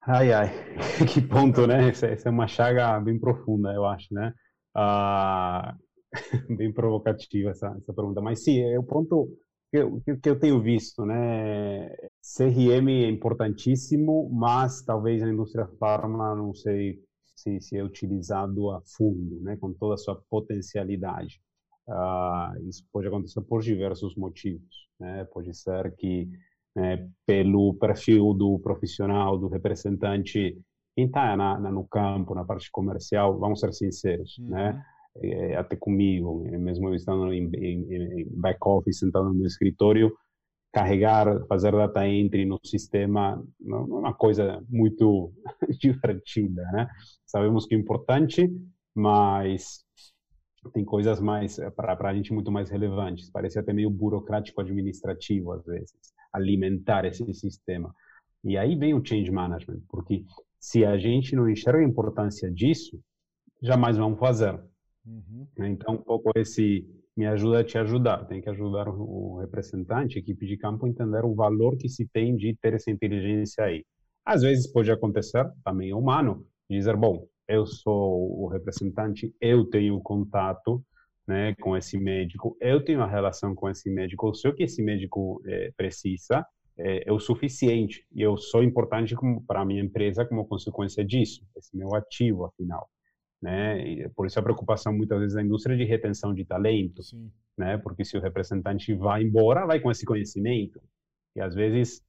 Ai, 0.07 0.33
ai, 0.33 0.49
que 1.13 1.21
ponto, 1.21 1.67
né? 1.67 1.89
Essa, 1.89 2.07
essa 2.07 2.29
é 2.29 2.31
uma 2.31 2.47
chaga 2.47 2.99
bem 2.99 3.19
profunda, 3.19 3.71
eu 3.71 3.85
acho, 3.85 4.11
né? 4.11 4.33
Ah, 4.75 5.75
bem 6.57 6.71
provocativa 6.73 7.51
essa, 7.51 7.75
essa 7.77 7.93
pergunta. 7.93 8.21
Mas 8.21 8.43
sim, 8.43 8.59
é 8.59 8.77
o 8.79 8.83
ponto 8.83 9.29
que 9.71 9.77
eu, 9.77 10.01
que 10.21 10.29
eu 10.29 10.39
tenho 10.39 10.61
visto, 10.61 11.05
né? 11.05 11.89
CRM 12.21 12.89
é 13.05 13.09
importantíssimo, 13.09 14.29
mas 14.31 14.83
talvez 14.83 15.23
a 15.23 15.29
indústria 15.29 15.67
farma, 15.79 16.35
não 16.35 16.53
sei 16.53 16.99
se, 17.35 17.59
se 17.61 17.77
é 17.77 17.83
utilizado 17.83 18.69
a 18.71 18.81
fundo, 18.81 19.41
né, 19.41 19.57
com 19.57 19.73
toda 19.73 19.95
a 19.95 19.97
sua 19.97 20.21
potencialidade. 20.29 21.41
Uh, 21.87 22.69
isso 22.69 22.85
pode 22.91 23.07
acontecer 23.07 23.41
por 23.41 23.61
diversos 23.61 24.15
motivos. 24.15 24.87
Né? 24.99 25.25
Pode 25.25 25.53
ser 25.55 25.95
que, 25.95 26.29
né, 26.75 27.09
pelo 27.25 27.73
perfil 27.75 28.33
do 28.33 28.59
profissional, 28.59 29.37
do 29.37 29.47
representante, 29.47 30.57
quem 30.95 31.05
está 31.05 31.35
no 31.35 31.87
campo, 31.87 32.35
na 32.35 32.43
parte 32.43 32.69
comercial, 32.71 33.39
vamos 33.39 33.59
ser 33.59 33.73
sinceros, 33.73 34.37
uhum. 34.39 34.49
né? 34.49 34.83
É, 35.17 35.57
até 35.57 35.75
comigo, 35.75 36.41
mesmo 36.57 36.87
eu 36.87 36.95
estando 36.95 37.33
em, 37.33 37.49
em, 37.55 38.21
em 38.21 38.39
back 38.39 38.59
office, 38.65 38.99
sentado 38.99 39.33
no 39.33 39.45
escritório, 39.45 40.15
carregar, 40.71 41.45
fazer 41.47 41.73
data 41.73 42.07
entry 42.07 42.45
no 42.45 42.57
sistema 42.63 43.43
não 43.59 43.79
é 43.79 43.99
uma 43.99 44.13
coisa 44.13 44.63
muito 44.69 45.33
divertida, 45.79 46.63
né? 46.71 46.87
Sabemos 47.25 47.65
que 47.65 47.75
é 47.75 47.77
importante, 47.77 48.49
mas 48.95 49.83
tem 50.73 50.85
coisas 50.85 51.19
mais 51.19 51.57
para 51.75 52.09
a 52.09 52.13
gente 52.13 52.33
muito 52.33 52.51
mais 52.51 52.69
relevantes. 52.69 53.29
Parece 53.29 53.59
até 53.59 53.73
meio 53.73 53.89
burocrático 53.89 54.61
administrativo 54.61 55.51
às 55.51 55.65
vezes 55.65 55.91
alimentar 56.31 57.03
esse 57.03 57.33
sistema. 57.33 57.93
E 58.43 58.57
aí 58.57 58.75
vem 58.75 58.93
o 58.93 59.05
change 59.05 59.29
management, 59.29 59.81
porque 59.89 60.23
se 60.61 60.85
a 60.85 60.95
gente 60.97 61.35
não 61.35 61.49
enxerga 61.49 61.79
a 61.79 61.83
importância 61.83 62.51
disso, 62.51 63.01
jamais 63.61 63.97
vamos 63.97 64.19
fazer. 64.19 64.53
Uhum. 65.05 65.47
Então, 65.57 65.95
um 65.95 65.97
pouco 65.97 66.31
esse 66.35 66.87
me 67.17 67.25
ajuda 67.25 67.59
a 67.59 67.63
te 67.63 67.77
ajudar. 67.77 68.25
Tem 68.25 68.39
que 68.39 68.49
ajudar 68.49 68.87
o 68.87 69.39
representante, 69.39 70.17
a 70.17 70.21
equipe 70.21 70.45
de 70.45 70.57
campo, 70.57 70.85
a 70.85 70.89
entender 70.89 71.25
o 71.25 71.33
valor 71.33 71.75
que 71.77 71.89
se 71.89 72.07
tem 72.07 72.37
de 72.37 72.55
ter 72.61 72.75
essa 72.75 72.91
inteligência 72.91 73.63
aí. 73.63 73.83
Às 74.23 74.43
vezes 74.43 74.71
pode 74.71 74.91
acontecer, 74.91 75.49
também 75.65 75.89
é 75.89 75.95
humano, 75.95 76.45
dizer, 76.69 76.95
bom, 76.95 77.27
eu 77.47 77.65
sou 77.65 78.43
o 78.43 78.47
representante, 78.47 79.33
eu 79.41 79.65
tenho 79.65 79.99
contato 79.99 80.83
né, 81.27 81.55
com 81.55 81.75
esse 81.75 81.97
médico, 81.97 82.55
eu 82.61 82.83
tenho 82.83 83.01
a 83.01 83.07
relação 83.07 83.55
com 83.55 83.67
esse 83.67 83.89
médico, 83.89 84.27
eu 84.27 84.33
sei 84.33 84.51
o 84.51 84.53
que 84.53 84.63
esse 84.63 84.81
médico 84.81 85.41
é, 85.45 85.71
precisa, 85.75 86.45
é, 86.77 87.09
é, 87.09 87.11
o 87.11 87.19
suficiente, 87.19 88.05
e 88.11 88.21
eu 88.21 88.37
sou 88.37 88.63
importante 88.63 89.15
para 89.47 89.61
a 89.61 89.65
minha 89.65 89.81
empresa 89.81 90.25
como 90.25 90.47
consequência 90.47 91.03
disso, 91.05 91.45
esse 91.55 91.75
meu 91.75 91.93
ativo, 91.95 92.45
afinal 92.45 92.89
né? 93.41 93.87
E 93.87 94.09
por 94.09 94.27
isso 94.27 94.39
a 94.39 94.43
preocupação 94.43 94.93
muitas 94.93 95.19
vezes 95.19 95.35
da 95.35 95.41
indústria 95.41 95.75
de 95.75 95.83
retenção 95.83 96.33
de 96.33 96.45
talento, 96.45 97.01
Sim. 97.01 97.31
né? 97.57 97.77
Porque 97.77 98.05
se 98.05 98.15
o 98.15 98.21
representante 98.21 98.93
vai 98.93 99.23
embora, 99.23 99.65
vai 99.65 99.79
com 99.79 99.89
esse 99.89 100.05
conhecimento. 100.05 100.81
E 101.35 101.41
às 101.41 101.55
vezes 101.55 102.03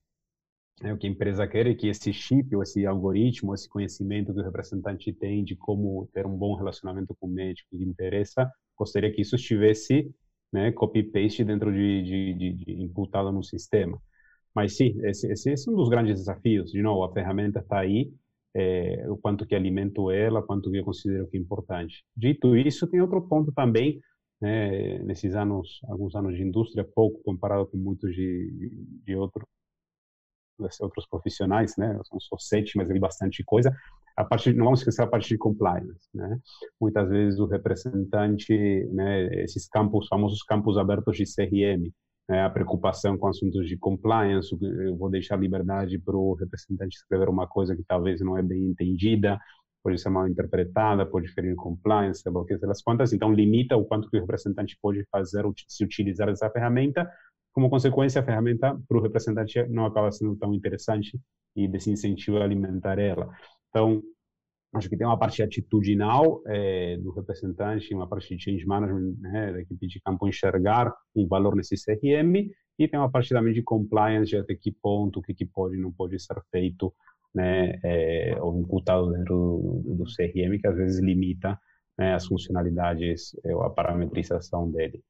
né, 0.82 0.92
o 0.92 0.98
que 0.98 1.06
a 1.06 1.10
empresa 1.10 1.46
quer 1.46 1.66
é 1.66 1.74
que 1.74 1.88
esse 1.88 2.12
chip, 2.12 2.54
ou 2.54 2.62
esse 2.62 2.84
algoritmo, 2.86 3.54
esse 3.54 3.68
conhecimento 3.68 4.34
que 4.34 4.40
o 4.40 4.44
representante 4.44 5.12
tem 5.12 5.42
de 5.42 5.56
como 5.56 6.08
ter 6.12 6.26
um 6.26 6.36
bom 6.36 6.54
relacionamento 6.54 7.14
com 7.18 7.26
o 7.26 7.30
médico 7.30 7.68
que 7.70 7.82
interessa, 7.82 8.50
gostaria 8.76 9.12
que 9.12 9.22
isso 9.22 9.36
estivesse 9.36 10.12
né, 10.52 10.70
copy-paste 10.72 11.44
dentro 11.44 11.72
de, 11.72 12.02
de, 12.02 12.34
de, 12.34 12.52
de 12.52 12.82
imputado 12.82 13.32
no 13.32 13.42
sistema. 13.42 13.98
Mas 14.54 14.76
sim, 14.76 14.94
esse, 15.04 15.30
esse 15.32 15.68
é 15.68 15.72
um 15.72 15.76
dos 15.76 15.88
grandes 15.88 16.18
desafios. 16.18 16.70
De 16.70 16.82
novo, 16.82 17.04
a 17.04 17.12
ferramenta 17.12 17.60
está 17.60 17.80
aí, 17.80 18.12
é, 18.54 19.08
o 19.08 19.16
quanto 19.16 19.46
que 19.46 19.54
alimento 19.54 20.10
ela, 20.10 20.42
quanto 20.42 20.70
que 20.70 20.78
eu 20.78 20.84
considero 20.84 21.28
que 21.28 21.36
é 21.36 21.40
importante. 21.40 22.04
Dito 22.16 22.56
isso, 22.56 22.86
tem 22.86 23.00
outro 23.00 23.22
ponto 23.22 23.52
também, 23.52 24.00
né, 24.40 24.98
nesses 25.04 25.34
anos, 25.34 25.80
alguns 25.88 26.14
anos 26.14 26.34
de 26.36 26.42
indústria, 26.42 26.84
pouco 26.84 27.22
comparado 27.22 27.66
com 27.66 27.78
muitos 27.78 28.14
de, 28.14 29.00
de 29.06 29.16
outros 29.16 29.46
outros 30.80 31.06
profissionais, 31.08 31.76
né? 31.76 31.98
São 32.04 32.20
só 32.20 32.36
sete, 32.38 32.76
mas 32.76 32.88
é 32.88 32.98
bastante 32.98 33.42
coisa. 33.44 33.74
A 34.16 34.24
parte, 34.24 34.52
não 34.52 34.66
vamos 34.66 34.80
esquecer 34.80 35.02
a 35.02 35.06
parte 35.06 35.28
de 35.28 35.38
compliance, 35.38 36.08
né? 36.14 36.38
Muitas 36.80 37.08
vezes 37.08 37.40
o 37.40 37.46
representante, 37.46 38.54
né? 38.92 39.42
Esses 39.42 39.66
campos, 39.68 40.06
famosos 40.08 40.42
campos 40.42 40.76
abertos 40.78 41.16
de 41.16 41.24
CRM, 41.24 41.90
né, 42.28 42.42
a 42.44 42.50
preocupação 42.50 43.18
com 43.18 43.26
assuntos 43.26 43.66
de 43.66 43.76
compliance, 43.76 44.56
eu 44.60 44.96
vou 44.96 45.10
deixar 45.10 45.36
liberdade 45.36 45.98
para 45.98 46.16
o 46.16 46.34
representante 46.34 46.96
escrever 46.96 47.28
uma 47.28 47.46
coisa 47.46 47.76
que 47.76 47.82
talvez 47.82 48.20
não 48.20 48.38
é 48.38 48.42
bem 48.42 48.62
entendida, 48.68 49.38
pode 49.82 49.98
ser 50.00 50.10
mal 50.10 50.28
interpretada, 50.28 51.04
pode 51.04 51.28
ferir 51.28 51.54
compliance, 51.56 52.22
sei 52.22 52.30
lá 52.32 52.40
o 52.40 52.44
que, 52.44 52.56
das 52.58 52.82
contas, 52.82 53.12
então 53.12 53.32
limita 53.32 53.76
o 53.76 53.84
quanto 53.84 54.08
que 54.08 54.16
o 54.16 54.20
representante 54.20 54.78
pode 54.80 55.04
fazer, 55.10 55.44
se 55.66 55.84
utilizar 55.84 56.28
essa 56.28 56.48
ferramenta, 56.50 57.10
como 57.52 57.68
consequência 57.68 58.20
a 58.20 58.24
ferramenta 58.24 58.78
para 58.88 58.96
o 58.96 59.02
representante 59.02 59.62
não 59.68 59.84
acaba 59.84 60.10
sendo 60.10 60.36
tão 60.36 60.54
interessante 60.54 61.20
e 61.54 61.68
desincentiva 61.68 62.42
alimentar 62.42 62.98
ela. 62.98 63.28
Então, 63.68 64.02
acho 64.74 64.88
que 64.88 64.96
tem 64.96 65.06
uma 65.06 65.18
parte 65.18 65.42
atitudinal 65.42 66.42
é, 66.46 66.96
do 66.96 67.10
representante, 67.10 67.94
uma 67.94 68.08
parte 68.08 68.34
de 68.34 68.42
change 68.42 68.64
management, 68.64 69.16
né, 69.20 69.52
da 69.52 69.60
equipe 69.60 69.86
de 69.86 70.00
campo 70.00 70.26
enxergar 70.26 70.92
um 71.14 71.26
valor 71.26 71.54
nesse 71.54 71.74
CRM, 71.76 72.50
e 72.78 72.88
tem 72.88 72.98
uma 72.98 73.10
parte 73.10 73.28
também 73.28 73.52
de 73.52 73.62
compliance, 73.62 74.30
de 74.30 74.36
até 74.38 74.54
que 74.54 74.72
ponto, 74.72 75.20
o 75.20 75.22
que, 75.22 75.34
que 75.34 75.44
pode 75.44 75.76
e 75.76 75.80
não 75.80 75.92
pode 75.92 76.18
ser 76.18 76.40
feito, 76.50 76.92
né, 77.34 77.78
é, 77.84 78.36
ou 78.40 78.60
imputado 78.60 79.12
dentro 79.12 79.82
do, 79.84 79.94
do, 79.96 80.04
CRM, 80.04 80.58
que 80.58 80.66
às 80.66 80.76
vezes 80.76 81.00
limita 81.00 81.58
né, 81.98 82.14
as 82.14 82.26
funcionalidades, 82.26 83.36
é, 83.44 83.52
a 83.52 83.70
parametrização 83.70 84.70
dele. 84.70 85.02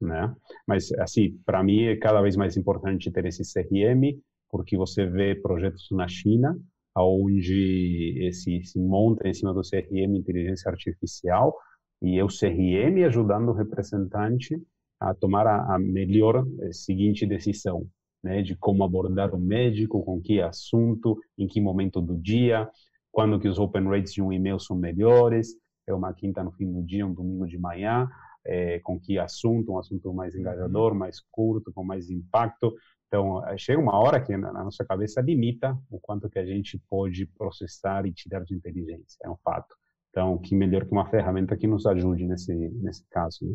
Né? 0.00 0.34
Mas, 0.66 0.92
assim, 0.98 1.38
para 1.46 1.62
mim 1.62 1.84
é 1.84 1.96
cada 1.96 2.20
vez 2.20 2.36
mais 2.36 2.56
importante 2.56 3.10
ter 3.12 3.26
esse 3.26 3.42
CRM, 3.42 4.20
porque 4.50 4.76
você 4.76 5.06
vê 5.06 5.34
projetos 5.34 5.88
na 5.92 6.08
China, 6.08 6.56
onde 7.02 8.14
esse 8.28 8.62
se 8.64 8.78
monta 8.78 9.28
em 9.28 9.34
cima 9.34 9.52
do 9.52 9.62
CRM 9.62 10.16
inteligência 10.16 10.70
artificial 10.70 11.56
e 12.00 12.18
é 12.18 12.24
o 12.24 12.28
CRM 12.28 13.04
ajudando 13.06 13.48
o 13.48 13.54
representante 13.54 14.60
a 15.00 15.14
tomar 15.14 15.46
a, 15.46 15.74
a 15.74 15.78
melhor 15.78 16.36
a 16.36 16.66
eh, 16.66 16.72
seguinte 16.72 17.26
decisão, 17.26 17.86
né, 18.22 18.42
de 18.42 18.56
como 18.56 18.84
abordar 18.84 19.34
o 19.34 19.38
médico, 19.38 20.04
com 20.04 20.20
que 20.20 20.40
assunto, 20.40 21.18
em 21.36 21.46
que 21.46 21.60
momento 21.60 22.00
do 22.00 22.16
dia, 22.16 22.68
quando 23.10 23.38
que 23.38 23.48
os 23.48 23.58
open 23.58 23.88
rates 23.88 24.12
de 24.12 24.22
um 24.22 24.32
e-mail 24.32 24.58
são 24.58 24.76
melhores, 24.76 25.56
é 25.86 25.92
uma 25.92 26.12
quinta 26.12 26.42
no 26.42 26.52
fim 26.52 26.70
do 26.72 26.82
dia, 26.82 27.06
um 27.06 27.12
domingo 27.12 27.46
de 27.46 27.58
manhã, 27.58 28.08
é, 28.44 28.78
com 28.80 28.98
que 28.98 29.18
assunto, 29.18 29.72
um 29.72 29.78
assunto 29.78 30.12
mais 30.12 30.34
engajador, 30.34 30.92
uhum. 30.92 30.98
mais 30.98 31.20
curto, 31.30 31.72
com 31.72 31.84
mais 31.84 32.10
impacto. 32.10 32.74
Então, 33.06 33.42
chega 33.56 33.80
uma 33.80 33.98
hora 33.98 34.20
que 34.20 34.36
na 34.36 34.52
nossa 34.52 34.84
cabeça 34.84 35.20
limita 35.20 35.78
o 35.88 36.00
quanto 36.00 36.28
que 36.28 36.38
a 36.38 36.44
gente 36.44 36.78
pode 36.88 37.26
processar 37.26 38.06
e 38.06 38.12
tirar 38.12 38.42
de 38.44 38.54
inteligência, 38.54 39.18
é 39.22 39.30
um 39.30 39.36
fato. 39.36 39.74
Então, 40.10 40.38
que 40.38 40.54
melhor 40.54 40.84
que 40.84 40.92
uma 40.92 41.08
ferramenta 41.08 41.56
que 41.56 41.66
nos 41.66 41.86
ajude 41.86 42.24
nesse, 42.24 42.54
nesse 42.54 43.04
caso, 43.10 43.38
né? 43.42 43.54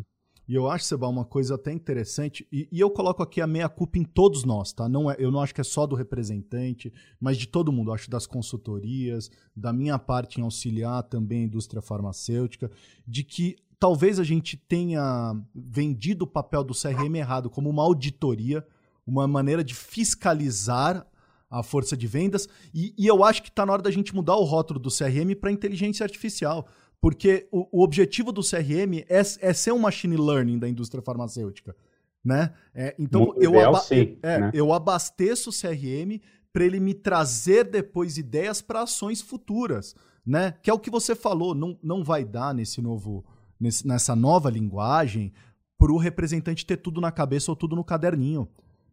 E 0.50 0.54
eu 0.56 0.68
acho, 0.68 0.84
Seba, 0.84 1.06
uma 1.06 1.24
coisa 1.24 1.54
até 1.54 1.70
interessante, 1.70 2.44
e, 2.50 2.68
e, 2.72 2.80
eu 2.80 2.90
coloco 2.90 3.22
aqui 3.22 3.40
a 3.40 3.46
meia-culpa 3.46 3.98
em 3.98 4.02
todos 4.02 4.44
nós, 4.44 4.72
tá? 4.72 4.88
Não 4.88 5.08
é, 5.08 5.14
eu 5.16 5.30
não 5.30 5.40
acho 5.40 5.54
que 5.54 5.60
é 5.60 5.64
só 5.64 5.86
do 5.86 5.94
representante, 5.94 6.92
mas 7.20 7.38
de 7.38 7.46
todo 7.46 7.70
mundo. 7.70 7.90
Eu 7.90 7.94
acho 7.94 8.10
das 8.10 8.26
consultorias, 8.26 9.30
da 9.54 9.72
minha 9.72 9.96
parte 9.96 10.40
em 10.40 10.42
auxiliar 10.42 11.04
também 11.04 11.42
a 11.42 11.44
indústria 11.44 11.80
farmacêutica, 11.80 12.68
de 13.06 13.22
que 13.22 13.54
talvez 13.80 14.20
a 14.20 14.24
gente 14.24 14.56
tenha 14.56 15.34
vendido 15.54 16.24
o 16.24 16.28
papel 16.28 16.62
do 16.62 16.74
CRM 16.74 17.16
errado 17.16 17.48
como 17.48 17.70
uma 17.70 17.82
auditoria, 17.82 18.64
uma 19.06 19.26
maneira 19.26 19.64
de 19.64 19.74
fiscalizar 19.74 21.06
a 21.50 21.62
força 21.64 21.96
de 21.96 22.06
vendas, 22.06 22.46
e, 22.72 22.94
e 22.96 23.06
eu 23.06 23.24
acho 23.24 23.42
que 23.42 23.48
está 23.48 23.66
na 23.66 23.72
hora 23.72 23.82
da 23.82 23.90
gente 23.90 24.14
mudar 24.14 24.36
o 24.36 24.44
rótulo 24.44 24.78
do 24.78 24.90
CRM 24.90 25.34
para 25.40 25.50
inteligência 25.50 26.04
artificial. 26.04 26.68
Porque 27.00 27.48
o, 27.50 27.80
o 27.80 27.82
objetivo 27.82 28.30
do 28.30 28.42
CRM 28.42 29.00
é, 29.08 29.20
é, 29.40 29.52
ser 29.54 29.72
um 29.72 29.78
machine 29.78 30.16
learning 30.16 30.58
da 30.58 30.68
indústria 30.68 31.02
farmacêutica. 31.02 31.74
Né? 32.22 32.52
É, 32.74 32.94
então 32.98 33.32
eu, 33.36 33.52
ideal, 33.52 33.74
aba 33.74 33.80
sim, 33.80 34.18
é, 34.22 34.38
né? 34.38 34.50
eu 34.52 34.72
abasteço 34.74 35.48
o 35.48 35.52
CRM 35.52 36.20
para 36.52 36.64
ele 36.64 36.78
me 36.78 36.92
trazer 36.92 37.64
depois 37.64 38.18
ideias 38.18 38.60
para 38.60 38.82
ações 38.82 39.22
futuras, 39.22 39.94
né? 40.26 40.54
Que 40.62 40.68
é 40.68 40.72
o 40.74 40.78
que 40.78 40.90
você 40.90 41.14
falou, 41.14 41.54
não, 41.54 41.78
não 41.82 42.04
vai 42.04 42.24
dar 42.24 42.52
nesse 42.52 42.82
novo, 42.82 43.24
nesse, 43.60 43.86
nessa 43.86 44.16
nova 44.16 44.48
linguagem 44.48 45.32
para 45.78 45.92
o 45.92 45.98
representante 45.98 46.66
ter 46.66 46.78
tudo 46.78 47.00
na 47.00 47.12
cabeça 47.12 47.50
ou 47.50 47.56
tudo 47.56 47.76
no 47.76 47.84
caderninho. 47.84 48.48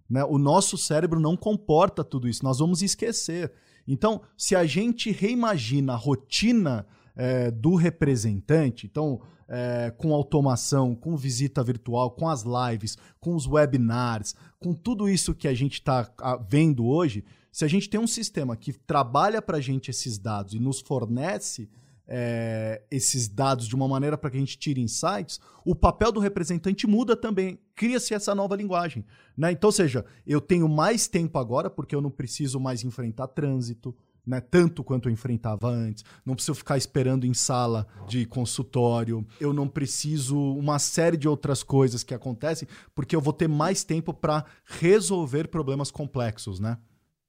Né? 0.10 0.24
O 0.24 0.38
nosso 0.38 0.78
cérebro 0.78 1.20
não 1.20 1.36
comporta 1.36 2.04
tudo 2.04 2.28
isso, 2.28 2.44
nós 2.44 2.60
vamos 2.60 2.82
esquecer. 2.82 3.52
Então, 3.88 4.22
se 4.38 4.56
a 4.56 4.66
gente 4.66 5.12
reimagina 5.12 5.94
a 5.94 5.98
rotina 5.98 6.86
é, 7.16 7.50
do 7.50 7.76
representante, 7.76 8.86
então, 8.86 9.22
é, 9.48 9.92
com 9.98 10.14
automação, 10.14 10.94
com 10.94 11.16
visita 11.16 11.64
virtual, 11.64 12.12
com 12.12 12.28
as 12.28 12.44
lives, 12.44 12.98
com 13.20 13.36
os 13.36 13.48
webinars, 13.48 14.36
com 14.60 14.74
tudo 14.74 15.08
isso 15.08 15.34
que 15.34 15.48
a 15.48 15.54
gente 15.54 15.76
está 15.76 16.10
vendo 16.50 16.86
hoje, 16.86 17.24
se 17.52 17.66
a 17.66 17.68
gente 17.68 17.90
tem 17.90 18.00
um 18.00 18.08
sistema 18.08 18.56
que 18.56 18.74
trabalha 18.74 19.42
para 19.42 19.58
a 19.58 19.62
gente 19.62 19.90
esses 19.90 20.18
dados 20.18 20.54
e 20.54 20.60
nos 20.60 20.80
fornece 20.80 21.70
é, 22.08 22.82
esses 22.90 23.28
dados 23.28 23.68
de 23.68 23.76
uma 23.76 23.88
maneira 23.88 24.18
para 24.18 24.30
que 24.30 24.38
a 24.38 24.40
gente 24.40 24.58
tire 24.58 24.82
insights, 24.82 25.40
o 25.66 25.76
papel 25.76 26.12
do 26.12 26.20
representante 26.20 26.88
muda 26.88 27.16
também. 27.16 27.60
Cria-se 27.76 28.14
essa 28.14 28.34
nova 28.34 28.56
linguagem. 28.56 29.06
Né? 29.36 29.52
Então, 29.52 29.68
ou 29.68 29.72
seja, 29.72 30.06
eu 30.26 30.40
tenho 30.40 30.70
mais 30.70 31.08
tempo 31.08 31.38
agora 31.38 31.70
porque 31.70 31.96
eu 31.96 32.02
não 32.02 32.10
preciso 32.10 32.60
mais 32.60 32.84
enfrentar 32.84 33.28
trânsito, 33.28 33.96
né, 34.26 34.42
tanto 34.42 34.84
quanto 34.84 35.08
eu 35.08 35.14
enfrentava 35.14 35.70
antes. 35.70 36.04
Não 36.26 36.36
preciso 36.36 36.56
ficar 36.56 36.78
esperando 36.78 37.26
em 37.26 37.34
sala 37.34 37.88
de 38.08 38.26
consultório. 38.26 39.26
Eu 39.40 39.54
não 39.54 39.70
preciso 39.70 40.38
uma 40.38 40.80
série 40.80 41.16
de 41.16 41.30
outras 41.30 41.64
coisas 41.64 42.04
que 42.04 42.14
acontecem, 42.14 42.68
porque 42.94 43.16
eu 43.16 43.22
vou 43.22 43.32
ter 43.32 43.48
mais 43.48 43.86
tempo 43.86 44.14
para 44.14 44.46
resolver 44.66 45.48
problemas 45.48 45.90
complexos, 45.90 46.60
né? 46.60 46.78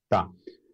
Tá. 0.08 0.28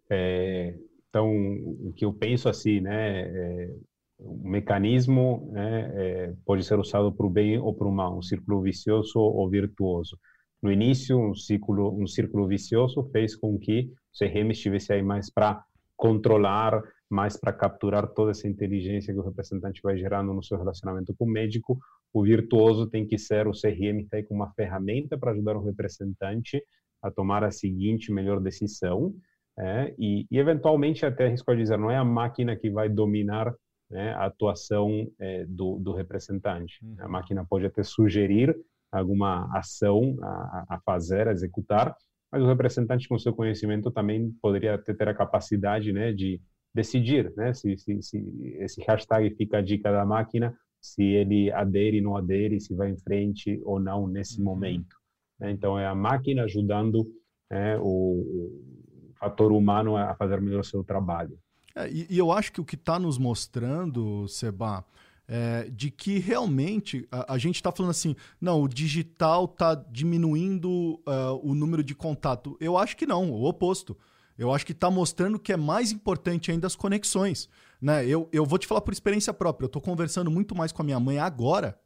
É, 0.09 0.75
então, 1.09 1.31
o 1.31 1.93
que 1.95 2.03
eu 2.03 2.11
penso 2.11 2.49
assim, 2.49 2.81
né, 2.81 3.21
é, 3.21 3.75
o 4.17 4.47
mecanismo 4.47 5.49
né, 5.51 5.91
é, 5.95 6.33
pode 6.45 6.63
ser 6.63 6.79
usado 6.79 7.11
para 7.11 7.25
o 7.25 7.29
bem 7.29 7.57
ou 7.57 7.73
para 7.73 7.87
o 7.87 7.91
mal, 7.91 8.17
um 8.17 8.21
círculo 8.21 8.61
vicioso 8.61 9.19
ou 9.19 9.49
virtuoso. 9.49 10.17
No 10.61 10.71
início, 10.71 11.19
um 11.19 11.35
círculo, 11.35 11.95
um 12.01 12.07
círculo 12.07 12.47
vicioso 12.47 13.03
fez 13.11 13.35
com 13.35 13.57
que 13.59 13.91
o 14.13 14.17
CRM 14.17 14.51
estivesse 14.51 14.93
aí 14.93 15.01
mais 15.01 15.29
para 15.29 15.63
controlar, 15.95 16.81
mais 17.09 17.37
para 17.37 17.53
capturar 17.53 18.07
toda 18.07 18.31
essa 18.31 18.47
inteligência 18.47 19.13
que 19.13 19.19
o 19.19 19.23
representante 19.23 19.81
vai 19.83 19.97
gerando 19.97 20.33
no 20.33 20.43
seu 20.43 20.57
relacionamento 20.57 21.13
com 21.17 21.25
o 21.25 21.29
médico. 21.29 21.77
O 22.13 22.23
virtuoso 22.23 22.87
tem 22.87 23.05
que 23.05 23.17
ser 23.17 23.47
o 23.47 23.51
CRM 23.51 24.01
está 24.01 24.17
aí 24.17 24.23
com 24.23 24.33
uma 24.33 24.51
ferramenta 24.53 25.17
para 25.17 25.31
ajudar 25.31 25.55
o 25.55 25.63
representante 25.63 26.63
a 27.01 27.11
tomar 27.11 27.43
a 27.43 27.51
seguinte 27.51 28.11
melhor 28.11 28.39
decisão. 28.39 29.13
É, 29.57 29.93
e, 29.97 30.25
e, 30.29 30.37
eventualmente 30.37 31.05
até 31.05 31.27
arrisco 31.27 31.55
dizer 31.55 31.77
não 31.77 31.89
é 31.89 31.95
a 31.95 32.03
máquina 32.03 32.57
que 32.57 32.69
vai 32.69 32.89
dominar 32.89 33.53
né, 33.89 34.13
a 34.13 34.25
atuação 34.25 35.07
é, 35.19 35.45
do, 35.45 35.77
do, 35.79 35.93
representante. 35.93 36.83
Uhum. 36.83 36.95
A 36.99 37.07
máquina 37.07 37.45
pode 37.45 37.65
até 37.65 37.83
sugerir 37.83 38.55
alguma 38.91 39.49
ação 39.57 40.17
a, 40.21 40.65
a 40.69 40.79
fazer, 40.85 41.27
a 41.27 41.31
executar, 41.31 41.95
mas 42.31 42.41
o 42.41 42.47
representante 42.47 43.07
com 43.07 43.17
seu 43.17 43.33
conhecimento 43.33 43.91
também 43.91 44.31
poderia 44.41 44.77
ter, 44.77 44.95
ter 44.95 45.07
a 45.07 45.13
capacidade 45.13 45.91
né, 45.93 46.11
de 46.11 46.41
decidir 46.73 47.33
né, 47.35 47.53
se, 47.53 47.77
se, 47.77 48.01
se, 48.01 48.55
esse 48.59 48.81
hashtag 48.81 49.33
fica 49.35 49.59
a 49.59 49.61
dica 49.61 49.91
da 49.91 50.05
máquina, 50.05 50.55
se 50.81 51.03
ele 51.03 51.51
adere, 51.51 52.01
não 52.01 52.17
adere, 52.17 52.59
se 52.59 52.75
vai 52.75 52.89
em 52.89 52.97
frente 52.97 53.61
ou 53.63 53.79
não 53.79 54.07
nesse 54.07 54.39
uhum. 54.39 54.45
momento. 54.45 54.95
Né? 55.39 55.51
Então, 55.51 55.79
é 55.79 55.87
a 55.87 55.95
máquina 55.95 56.43
ajudando 56.43 57.07
é, 57.49 57.77
o, 57.77 57.83
o, 57.83 59.13
fator 59.17 59.51
humano 59.51 59.95
a 59.95 60.13
fazer 60.15 60.41
melhor 60.41 60.59
o 60.59 60.63
seu 60.63 60.83
trabalho. 60.83 61.39
É, 61.75 61.89
e, 61.89 62.07
e, 62.09 62.17
eu 62.17 62.31
acho 62.31 62.51
que 62.51 62.61
o 62.61 62.65
que 62.65 62.75
está 62.75 62.97
nos 62.97 63.17
mostrando, 63.17 64.27
Seba, 64.29 64.85
é, 65.27 65.69
de 65.69 65.91
que 65.91 66.19
realmente 66.19 67.07
a, 67.11 67.33
a 67.33 67.37
gente 67.37 67.55
está 67.55 67.71
falando 67.71 67.91
assim, 67.91 68.15
não, 68.39 68.61
o 68.61 68.67
digital 68.67 69.45
está 69.45 69.75
diminuindo 69.75 71.01
uh, 71.05 71.39
o 71.43 71.53
número 71.53 71.83
de 71.83 71.93
contato. 71.93 72.55
Eu 72.59 72.77
acho 72.77 72.95
que 72.95 73.05
não, 73.05 73.31
o 73.31 73.45
oposto. 73.45 73.97
Eu 74.37 74.53
acho 74.53 74.65
que 74.65 74.71
está 74.71 74.89
mostrando 74.91 75.39
que 75.39 75.53
é 75.53 75.57
mais 75.57 75.91
importante 75.91 76.51
ainda 76.51 76.67
as 76.67 76.75
conexões. 76.75 77.49
Né? 77.81 78.05
Eu, 78.05 78.29
eu 78.31 78.45
vou 78.45 78.57
te 78.57 78.67
falar 78.67 78.81
por 78.81 78.93
experiência 78.93 79.33
própria. 79.33 79.65
Eu 79.65 79.67
estou 79.67 79.81
conversando 79.81 80.29
muito 80.29 80.53
mais 80.53 80.71
com 80.71 80.81
a 80.81 80.85
minha 80.85 80.99
mãe 80.99 81.19
agora 81.19 81.79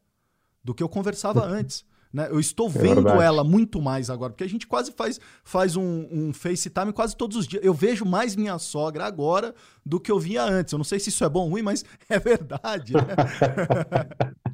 do 0.62 0.74
que 0.74 0.82
eu 0.82 0.88
conversava 0.88 1.44
antes. 1.46 1.84
Né? 2.12 2.28
Eu 2.30 2.40
estou 2.40 2.66
é 2.68 2.70
vendo 2.70 3.02
verdade. 3.02 3.22
ela 3.22 3.44
muito 3.44 3.80
mais 3.80 4.10
agora, 4.10 4.32
porque 4.32 4.44
a 4.44 4.48
gente 4.48 4.66
quase 4.66 4.92
faz, 4.92 5.20
faz 5.44 5.76
um, 5.76 6.08
um 6.10 6.32
FaceTime 6.32 6.92
quase 6.92 7.16
todos 7.16 7.36
os 7.36 7.46
dias. 7.46 7.64
Eu 7.64 7.72
vejo 7.72 8.04
mais 8.04 8.34
minha 8.34 8.58
sogra 8.58 9.04
agora 9.04 9.54
do 9.86 10.00
que 10.00 10.10
eu 10.10 10.18
via 10.18 10.42
antes. 10.42 10.72
Eu 10.72 10.78
não 10.78 10.84
sei 10.84 10.98
se 10.98 11.08
isso 11.08 11.24
é 11.24 11.28
bom 11.28 11.44
ou 11.44 11.50
ruim, 11.50 11.62
mas 11.62 11.84
é 12.08 12.18
verdade. 12.18 12.92
Né? 12.94 13.00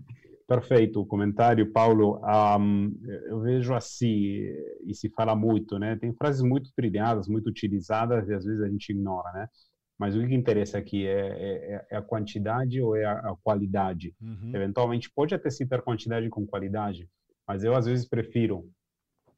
Perfeito 0.47 1.01
o 1.01 1.07
comentário, 1.07 1.73
Paulo. 1.73 2.21
Um, 2.25 2.97
eu 3.27 3.40
vejo 3.40 3.75
assim, 3.75 4.45
e 4.87 4.95
se 4.95 5.09
fala 5.09 5.35
muito, 5.35 5.77
né? 5.77 5.97
Tem 5.97 6.12
frases 6.12 6.40
muito 6.40 6.71
trilhadas, 6.73 7.27
muito 7.27 7.49
utilizadas, 7.49 8.29
e 8.29 8.35
às 8.35 8.45
vezes 8.45 8.62
a 8.62 8.69
gente 8.69 8.90
ignora, 8.90 9.33
né? 9.33 9.49
Mas 9.99 10.14
o 10.14 10.25
que 10.25 10.35
interessa 10.35 10.79
aqui 10.79 11.07
é, 11.07 11.21
é, 11.21 11.87
é 11.90 11.97
a 11.97 12.03
quantidade 12.03 12.81
ou 12.81 12.95
é 12.95 13.05
a, 13.05 13.12
a 13.12 13.37
qualidade? 13.42 14.14
Uhum. 14.21 14.53
Eventualmente 14.55 15.11
pode 15.11 15.35
até 15.35 15.51
citar 15.51 15.83
quantidade 15.83 16.29
com 16.29 16.47
qualidade, 16.47 17.09
mas 17.46 17.64
eu 17.64 17.74
às 17.74 17.87
vezes 17.87 18.09
prefiro, 18.09 18.68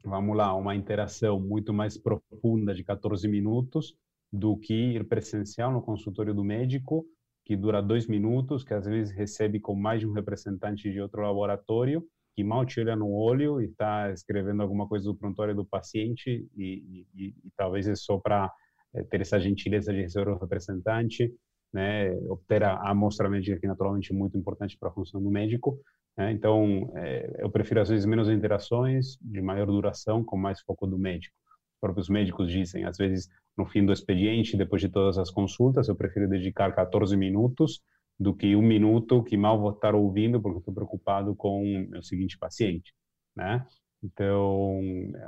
vamos 0.03 0.35
lá, 0.35 0.53
uma 0.55 0.75
interação 0.75 1.39
muito 1.39 1.73
mais 1.73 1.97
profunda 1.97 2.73
de 2.73 2.83
14 2.83 3.27
minutos 3.27 3.95
do 4.31 4.57
que 4.57 4.73
ir 4.73 5.07
presencial 5.07 5.71
no 5.71 5.81
consultório 5.81 6.33
do 6.33 6.43
médico, 6.43 7.05
que 7.45 7.55
dura 7.55 7.81
dois 7.81 8.07
minutos, 8.07 8.63
que 8.63 8.73
às 8.73 8.85
vezes 8.85 9.15
recebe 9.15 9.59
com 9.59 9.75
mais 9.75 9.99
de 10.01 10.07
um 10.07 10.13
representante 10.13 10.91
de 10.91 11.01
outro 11.01 11.21
laboratório, 11.21 12.05
que 12.35 12.43
mal 12.43 12.65
te 12.65 12.79
olha 12.79 12.95
no 12.95 13.09
olho 13.09 13.59
e 13.59 13.65
está 13.65 14.11
escrevendo 14.11 14.61
alguma 14.61 14.87
coisa 14.87 15.05
do 15.05 15.15
prontuário 15.15 15.55
do 15.55 15.65
paciente 15.65 16.47
e, 16.55 17.05
e, 17.15 17.27
e 17.27 17.51
talvez 17.57 17.87
é 17.87 17.95
só 17.95 18.17
para 18.19 18.51
é, 18.93 19.03
ter 19.03 19.21
essa 19.21 19.39
gentileza 19.39 19.91
de 19.91 20.01
receber 20.01 20.29
o 20.29 20.37
representante, 20.37 21.33
né, 21.73 22.11
obter 22.29 22.63
a 22.63 22.89
amostra 22.89 23.29
médica, 23.29 23.59
que 23.59 23.67
naturalmente 23.67 24.13
é 24.13 24.15
muito 24.15 24.37
importante 24.37 24.77
para 24.77 24.89
a 24.89 24.93
função 24.93 25.21
do 25.21 25.29
médico, 25.29 25.79
né? 26.19 26.33
Então, 26.33 26.91
é, 26.97 27.37
eu 27.39 27.49
prefiro 27.49 27.79
às 27.79 27.87
vezes 27.87 28.05
menos 28.05 28.27
interações, 28.29 29.17
de 29.21 29.41
maior 29.41 29.67
duração, 29.67 30.21
com 30.21 30.35
mais 30.37 30.59
foco 30.59 30.85
do 30.85 30.99
médico. 30.99 31.33
Os 31.75 31.79
próprios 31.79 32.09
médicos 32.09 32.51
dizem, 32.51 32.83
às 32.83 32.97
vezes, 32.97 33.29
no 33.57 33.65
fim 33.65 33.85
do 33.85 33.93
expediente, 33.93 34.57
depois 34.57 34.81
de 34.81 34.89
todas 34.89 35.17
as 35.17 35.31
consultas, 35.31 35.87
eu 35.87 35.95
prefiro 35.95 36.27
dedicar 36.27 36.75
14 36.75 37.15
minutos 37.15 37.81
do 38.19 38.35
que 38.35 38.53
um 38.53 38.61
minuto 38.61 39.23
que 39.23 39.37
mal 39.37 39.57
vou 39.57 39.71
estar 39.71 39.95
ouvindo 39.95 40.41
porque 40.41 40.59
estou 40.59 40.73
preocupado 40.73 41.33
com 41.33 41.87
o 41.95 42.03
seguinte 42.03 42.37
paciente, 42.37 42.93
né? 43.33 43.65
Então, 44.03 44.81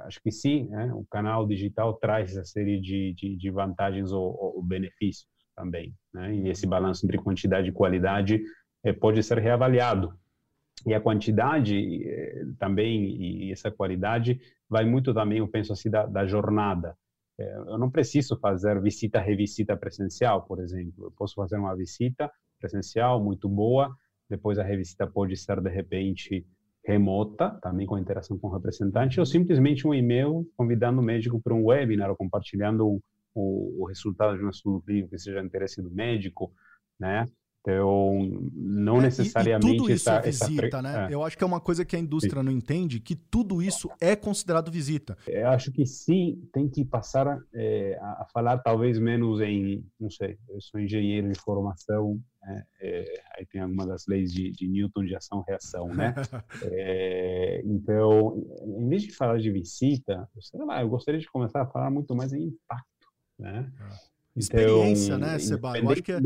acho 0.06 0.22
que 0.22 0.32
sim, 0.32 0.68
né? 0.70 0.94
o 0.94 1.06
canal 1.10 1.48
digital 1.48 1.94
traz 1.94 2.32
essa 2.32 2.44
série 2.44 2.82
de, 2.82 3.14
de, 3.14 3.38
de 3.38 3.50
vantagens 3.50 4.12
ou, 4.12 4.58
ou, 4.58 4.64
benefícios 4.64 5.28
também, 5.56 5.94
né? 6.14 6.36
E 6.36 6.50
esse 6.50 6.68
balanço 6.68 7.06
entre 7.06 7.18
quantidade 7.18 7.70
e 7.70 7.74
qualidade 7.74 8.42
é, 8.84 8.92
pode 8.92 9.24
ser 9.24 9.38
reavaliado 9.40 10.14
e 10.86 10.94
a 10.94 11.02
quantidade 11.02 12.08
eh, 12.08 12.46
também 12.60 13.48
e 13.48 13.52
essa 13.52 13.70
qualidade 13.72 14.40
vai 14.70 14.86
muito 14.86 15.14
também, 15.14 15.40
eu 15.40 15.48
penso 15.48 15.74
assim, 15.74 15.90
da, 15.90 16.06
da 16.06 16.26
jornada. 16.26 16.96
Eh, 17.40 17.56
eu 17.68 17.78
não 17.78 17.90
preciso 17.90 18.38
fazer 18.40 18.82
visita 18.82 19.20
revisita 19.20 19.76
presencial, 19.78 20.44
por 20.44 20.60
exemplo. 20.60 21.06
Eu 21.06 21.12
posso 21.12 21.36
fazer 21.36 21.58
uma 21.58 21.76
visita 21.76 22.32
presencial 22.60 23.24
muito 23.24 23.50
boa, 23.50 23.96
depois 24.30 24.58
a 24.58 24.64
revisita 24.64 25.08
pode 25.08 25.36
ser 25.38 25.62
de 25.62 25.70
repente 25.70 26.46
remota, 26.84 27.52
também 27.62 27.86
com 27.86 27.98
interação 27.98 28.40
com 28.40 28.48
o 28.48 28.54
representante, 28.54 29.20
ou 29.20 29.26
simplesmente 29.26 29.88
um 29.88 29.94
e-mail 29.94 30.48
convidando 30.58 31.00
o 31.00 31.04
médico 31.04 31.40
para 31.40 31.54
um 31.54 31.66
webinar 31.66 32.10
ou 32.10 32.16
compartilhando 32.16 32.88
o, 32.88 33.02
o, 33.36 33.84
o 33.84 33.86
resultado 33.88 34.38
de 34.38 34.44
um 34.44 34.50
estudo 34.50 34.82
clínico 34.82 35.10
que 35.10 35.20
seja 35.20 35.42
interesse 35.42 35.82
do 35.82 35.92
médico, 35.92 36.52
né? 37.00 37.26
Então, 37.62 38.18
não 38.54 38.98
é, 38.98 39.02
necessariamente. 39.04 39.68
E, 39.68 39.76
e 39.76 39.78
tudo 39.78 39.92
isso 39.92 40.10
essa, 40.10 40.20
é 40.20 40.32
visita, 40.32 40.66
essa... 40.66 40.82
né? 40.82 41.08
É. 41.10 41.14
Eu 41.14 41.24
acho 41.24 41.38
que 41.38 41.44
é 41.44 41.48
uma 41.48 41.62
coisa 41.62 41.86
que 41.86 41.96
a 41.96 42.00
indústria 42.00 42.42
não 42.42 42.52
entende, 42.52 43.00
que 43.00 43.16
tudo 43.16 43.62
isso 43.62 43.90
é 44.02 44.16
considerado 44.16 44.72
visita. 44.72 45.16
Eu 45.28 45.48
acho 45.50 45.72
que 45.72 45.86
sim, 45.86 46.42
tem 46.52 46.68
que 46.68 46.84
passar 46.84 47.40
é, 47.54 47.98
a 48.02 48.26
falar 48.34 48.58
talvez 48.58 48.98
menos 48.98 49.40
em, 49.42 49.86
não 50.00 50.10
sei, 50.10 50.38
eu 50.50 50.60
sou 50.60 50.80
engenheiro 50.80 51.32
de 51.32 51.40
formação, 51.40 52.20
é, 52.44 52.64
é 52.82 53.24
aí 53.38 53.46
tem 53.46 53.62
alguma 53.62 53.86
das 53.86 54.08
leis 54.08 54.34
de, 54.34 54.52
de 54.52 54.68
Newton 54.68 55.06
de 55.06 55.16
ação-reação, 55.16 55.88
né? 55.94 56.14
É, 56.74 57.62
então, 57.66 58.44
em 58.66 58.90
vez 58.90 59.04
de 59.04 59.12
falar 59.14 59.38
de 59.38 59.52
visita, 59.52 60.28
sei 60.40 60.64
lá, 60.64 60.82
eu 60.82 60.90
gostaria 60.90 61.20
de 61.20 61.30
começar 61.30 61.62
a 61.62 61.68
falar 61.68 61.92
muito 61.92 62.16
mais 62.16 62.34
em 62.34 62.44
impacto, 62.46 63.08
né? 63.38 63.72
Experiência, 64.36 65.16
então, 65.16 65.28
né, 65.28 65.40
Seba? 65.40 65.78
Eu 65.78 65.90
acho 65.90 66.04
que 66.04 66.12
é, 66.12 66.20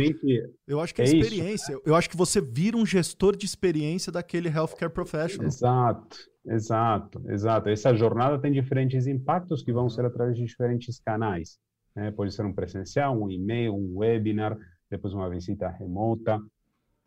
eu 0.67 0.79
acho 0.79 0.93
que 0.93 1.01
é, 1.01 1.05
é 1.05 1.07
experiência. 1.07 1.73
Isso. 1.73 1.81
Eu 1.85 1.95
acho 1.95 2.09
que 2.09 2.15
você 2.15 2.39
vira 2.39 2.77
um 2.77 2.85
gestor 2.85 3.35
de 3.35 3.45
experiência 3.45 4.11
daquele 4.11 4.47
healthcare 4.47 4.91
professional. 4.91 5.47
Exato, 5.47 6.17
exato, 6.45 7.23
exato. 7.27 7.69
Essa 7.69 7.95
jornada 7.95 8.39
tem 8.39 8.51
diferentes 8.51 9.07
impactos 9.07 9.63
que 9.63 9.73
vão 9.73 9.89
ser 9.89 10.05
através 10.05 10.37
de 10.37 10.45
diferentes 10.45 10.99
canais. 10.99 11.57
Né? 11.95 12.11
Pode 12.11 12.31
ser 12.31 12.45
um 12.45 12.53
presencial, 12.53 13.19
um 13.19 13.29
e-mail, 13.29 13.73
um 13.73 13.97
webinar, 13.97 14.55
depois 14.89 15.13
uma 15.13 15.29
visita 15.29 15.67
remota, 15.67 16.39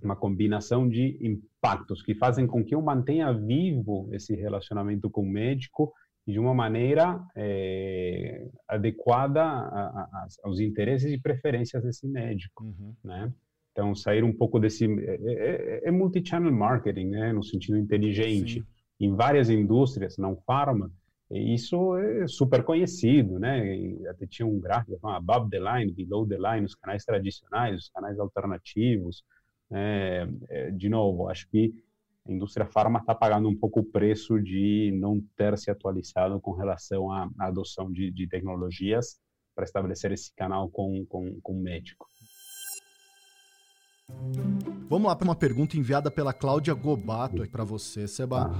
uma 0.02 0.16
combinação 0.16 0.88
de 0.88 1.16
impactos 1.20 2.02
que 2.02 2.14
fazem 2.14 2.46
com 2.46 2.64
que 2.64 2.74
eu 2.74 2.82
mantenha 2.82 3.32
vivo 3.32 4.08
esse 4.12 4.34
relacionamento 4.34 5.08
com 5.08 5.22
o 5.22 5.30
médico 5.30 5.92
de 6.29 6.38
uma 6.38 6.53
maneira 6.53 7.19
é, 7.35 8.51
adequada 8.69 9.43
a, 9.43 10.03
a, 10.03 10.27
aos 10.45 10.61
interesses 10.61 11.11
e 11.11 11.19
preferências 11.19 11.83
desse 11.83 12.07
médico, 12.07 12.64
uhum. 12.64 12.95
né? 13.03 13.33
Então, 13.73 13.95
sair 13.95 14.23
um 14.23 14.33
pouco 14.33 14.61
desse... 14.61 14.85
É, 14.85 15.19
é, 15.25 15.88
é 15.88 15.91
multi-channel 15.91 16.53
marketing, 16.53 17.07
né? 17.07 17.33
No 17.33 17.43
sentido 17.43 17.79
inteligente. 17.79 18.61
Sim. 18.61 18.67
Em 19.01 19.14
várias 19.14 19.49
indústrias, 19.49 20.19
não 20.19 20.37
farma, 20.37 20.93
isso 21.31 21.97
é 21.97 22.27
super 22.27 22.62
conhecido, 22.62 23.38
né? 23.38 23.77
E 23.77 24.07
até 24.09 24.27
tinha 24.27 24.47
um 24.47 24.61
gráfico 24.61 24.99
above 25.09 25.49
the 25.49 25.59
line, 25.59 25.93
below 25.93 26.27
the 26.27 26.37
line, 26.37 26.67
os 26.67 26.75
canais 26.75 27.05
tradicionais, 27.05 27.85
os 27.85 27.88
canais 27.88 28.19
alternativos. 28.19 29.25
Né? 29.71 30.27
de 30.73 30.88
novo, 30.88 31.29
acho 31.29 31.47
que 31.51 31.75
a 32.26 32.33
indústria 32.33 32.66
farma 32.66 32.98
está 32.98 33.14
pagando 33.14 33.48
um 33.48 33.57
pouco 33.57 33.81
o 33.81 33.85
preço 33.85 34.40
de 34.40 34.92
não 34.98 35.20
ter 35.37 35.57
se 35.59 35.70
atualizado 35.70 36.40
com 36.40 36.52
relação 36.52 37.11
à, 37.11 37.28
à 37.38 37.46
adoção 37.46 37.90
de, 37.90 38.11
de 38.11 38.28
tecnologias 38.28 39.18
para 39.54 39.64
estabelecer 39.64 40.12
esse 40.12 40.33
canal 40.35 40.70
com, 40.70 41.04
com, 41.07 41.40
com 41.40 41.52
o 41.52 41.61
médico. 41.61 42.07
Vamos 44.88 45.09
lá 45.09 45.14
para 45.14 45.24
uma 45.26 45.35
pergunta 45.35 45.76
enviada 45.76 46.11
pela 46.11 46.33
Cláudia 46.33 46.72
Gobato 46.72 47.46
para 47.50 47.62
você, 47.62 48.09
Seba. 48.09 48.50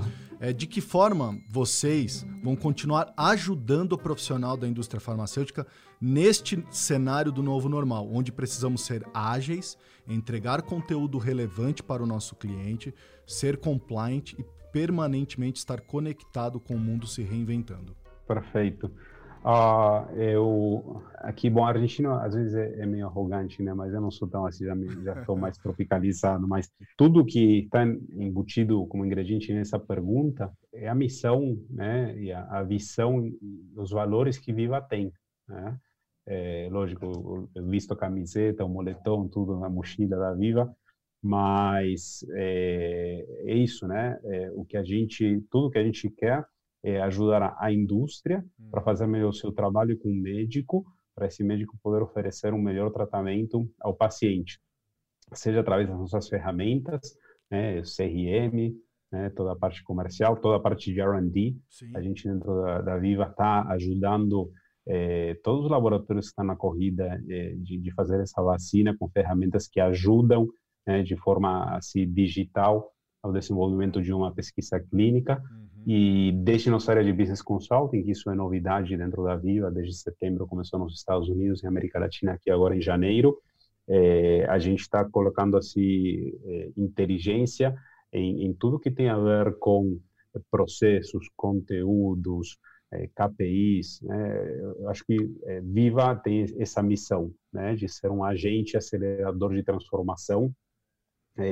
É, 0.40 0.53
de 0.53 0.66
que 0.66 0.81
forma 0.81 1.37
vocês 1.51 2.25
vão 2.44 2.55
continuar 2.55 3.12
ajudando 3.16 3.92
o 3.92 3.99
profissional 3.99 4.57
da 4.57 4.68
indústria 4.68 5.01
farmacêutica 5.01 5.66
neste 6.01 6.64
cenário 6.71 7.33
do 7.33 7.42
novo 7.42 7.68
normal, 7.68 8.09
onde 8.12 8.31
precisamos 8.31 8.83
ser 8.83 9.05
ágeis, 9.12 9.77
entregar 10.07 10.62
conteúdo 10.62 11.18
relevante 11.18 11.83
para 11.83 12.03
o 12.03 12.07
nosso 12.07 12.37
cliente, 12.37 12.94
ser 13.29 13.59
compliant 13.59 14.33
e 14.33 14.45
permanentemente 14.73 15.59
estar 15.59 15.81
conectado 15.83 16.59
com 16.59 16.75
o 16.75 16.79
mundo 16.79 17.07
se 17.07 17.23
reinventando? 17.23 17.95
Perfeito. 18.27 18.91
Uh, 19.45 20.12
eu 20.17 21.03
aqui, 21.17 21.49
bom, 21.49 21.64
a 21.64 21.69
Argentina 21.69 22.21
às 22.23 22.35
vezes 22.35 22.55
é, 22.55 22.81
é, 22.81 22.87
meio 22.87 23.07
arrogante, 23.07 23.62
né? 23.62 23.73
Mas 23.73 23.95
eu 23.95 24.01
não 24.01 24.11
sou 24.11 24.27
tão 24.27 24.45
assim, 24.45 24.64
já 24.64 24.75
já 25.05 25.21
estou 25.21 25.37
mais 25.37 25.57
tropicalizado. 25.62 26.47
Mas 26.47 26.71
tudo 26.97 27.25
que 27.25 27.61
está 27.61 27.85
embutido 27.85 28.85
como 28.87 29.07
ingrediente 29.07 29.53
nessa 29.53 29.79
pergunta 29.79 30.53
é 30.73 30.88
a 30.88 30.95
missão, 30.95 31.57
né? 31.71 32.19
E 32.19 32.33
a, 32.33 32.45
a 32.51 32.62
visão, 32.62 33.31
os 33.77 33.91
valores 33.91 34.38
que 34.38 34.53
Viva 34.53 34.81
tem, 34.81 35.12
né? 35.49 35.79
É, 36.27 36.69
lógico, 36.71 37.49
eu 37.55 37.67
visto 37.67 37.93
a 37.93 37.97
camiseta, 37.97 38.64
o 38.64 38.69
moletom, 38.69 39.29
tudo 39.29 39.59
na 39.59 39.71
mochila 39.71 40.17
da 40.17 40.35
Viva, 40.35 40.71
mas 41.23 42.25
é, 42.35 43.25
é 43.47 43.55
isso, 43.55 43.87
né? 43.87 44.19
É, 44.25 44.51
o 44.53 44.65
que 44.65 44.77
a 44.77 44.85
gente, 44.85 45.43
tudo 45.51 45.71
que 45.71 45.79
a 45.79 45.85
gente 45.85 46.09
quer 46.11 46.45
é, 46.83 47.01
ajudar 47.03 47.57
a 47.59 47.73
indústria 47.73 48.45
para 48.71 48.83
fazer 48.83 49.07
melhor 49.07 49.31
o 49.31 49.35
seu 49.35 49.53
trabalho 49.53 49.99
com 49.99 50.09
o 50.09 50.15
médico, 50.15 50.85
para 51.15 51.27
esse 51.27 51.43
médico 51.43 51.77
poder 51.83 52.03
oferecer 52.03 52.55
um 52.55 52.63
melhor 52.63 52.91
tratamento 52.93 53.69
ao 53.81 53.95
paciente, 53.95 54.61
seja 55.33 55.61
através 55.61 55.89
das 55.89 55.99
nossas 55.99 56.29
ferramentas, 56.29 57.17
né, 57.51 57.83
CRM, 57.83 58.73
né, 59.11 59.31
toda 59.31 59.53
a 59.53 59.57
parte 59.57 59.83
comercial, 59.83 60.37
toda 60.37 60.57
a 60.57 60.61
parte 60.61 60.93
de 60.93 61.01
R&D. 61.01 61.57
A 61.95 62.01
gente 62.01 62.29
dentro 62.29 62.63
da, 62.63 62.83
da 62.83 62.99
Viva 62.99 63.25
está 63.25 63.63
ajudando 63.73 64.51
é, 64.87 65.35
todos 65.43 65.65
os 65.65 65.71
laboratórios 65.71 66.27
que 66.27 66.31
estão 66.31 66.45
na 66.45 66.57
corrida 66.57 67.21
é, 67.29 67.55
de, 67.57 67.79
de, 67.79 67.93
fazer 67.93 68.21
essa 68.21 68.43
vacina 68.43 68.97
com 68.97 69.09
ferramentas 69.09 69.69
que 69.69 69.81
ajudam 69.81 70.49
né, 70.87 71.03
de 71.03 71.17
forma 71.17 71.77
assim 71.77 72.11
digital 72.11 72.93
ao 73.23 73.33
desenvolvimento 73.33 74.01
de 74.01 74.12
uma 74.12 74.33
pesquisa 74.33 74.81
clínica. 74.81 75.43
Uhum. 75.51 75.69
E 75.87 76.33
desde 76.33 76.71
nossa 76.71 76.93
área 76.93 77.05
de 77.05 77.12
Business 77.12 77.43
Consulting, 77.43 78.03
que 78.03 78.11
isso 78.11 78.31
é 78.31 78.35
novidade 78.35 78.97
dentro 78.97 79.25
da 79.25 79.37
Viva, 79.37 79.71
desde 79.71 79.95
setembro 79.95 80.47
começou 80.47 80.79
nos 80.79 80.95
Estados 80.95 81.29
Unidos 81.29 81.62
e 81.62 81.67
América 81.67 81.99
Latina, 81.99 82.33
aqui 82.33 82.51
agora 82.51 82.77
em 82.77 82.81
janeiro, 82.81 83.38
é, 83.88 84.45
a 84.49 84.59
gente 84.59 84.81
está 84.81 85.05
colocando 85.05 85.57
assim 85.57 86.33
é, 86.45 86.71
inteligência 86.77 87.75
em, 88.12 88.45
em, 88.45 88.53
tudo 88.53 88.79
que 88.79 88.91
tem 88.91 89.09
a 89.09 89.19
ver 89.19 89.59
com 89.59 89.99
processos, 90.51 91.29
conteúdos, 91.35 92.59
é, 92.93 93.09
KPIs. 93.14 94.03
Né? 94.03 94.61
Eu 94.61 94.88
acho 94.91 95.05
que 95.05 95.17
Viva 95.62 96.14
tem 96.17 96.45
essa 96.59 96.83
missão 96.83 97.33
né, 97.53 97.75
de 97.75 97.88
ser 97.88 98.11
um 98.11 98.23
agente 98.23 98.77
acelerador 98.77 99.55
de 99.55 99.62
transformação 99.62 100.53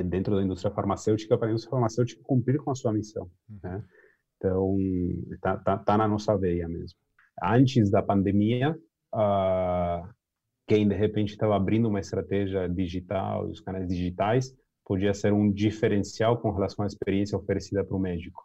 dentro 0.03 0.35
da 0.35 0.43
indústria 0.43 0.73
farmacêutica 0.73 1.37
para 1.37 1.47
a 1.47 1.51
indústria 1.51 1.71
farmacêutica 1.71 2.21
cumprir 2.23 2.57
com 2.57 2.71
a 2.71 2.75
sua 2.75 2.93
missão. 2.93 3.29
Né? 3.63 3.83
Então, 4.37 4.77
tá, 5.41 5.57
tá, 5.57 5.77
tá 5.77 5.97
na 5.97 6.07
nossa 6.07 6.37
veia 6.37 6.67
mesmo. 6.67 6.97
Antes 7.41 7.89
da 7.89 8.01
pandemia, 8.01 8.77
uh, 9.13 10.07
quem 10.67 10.87
de 10.87 10.95
repente 10.95 11.31
estava 11.31 11.55
abrindo 11.55 11.87
uma 11.87 11.99
estratégia 11.99 12.67
digital, 12.67 13.47
os 13.47 13.61
canais 13.61 13.87
digitais, 13.87 14.53
podia 14.85 15.13
ser 15.13 15.33
um 15.33 15.51
diferencial 15.51 16.37
com 16.37 16.51
relação 16.51 16.83
à 16.83 16.87
experiência 16.87 17.37
oferecida 17.37 17.83
para 17.83 17.95
o 17.95 17.99
médico. 17.99 18.43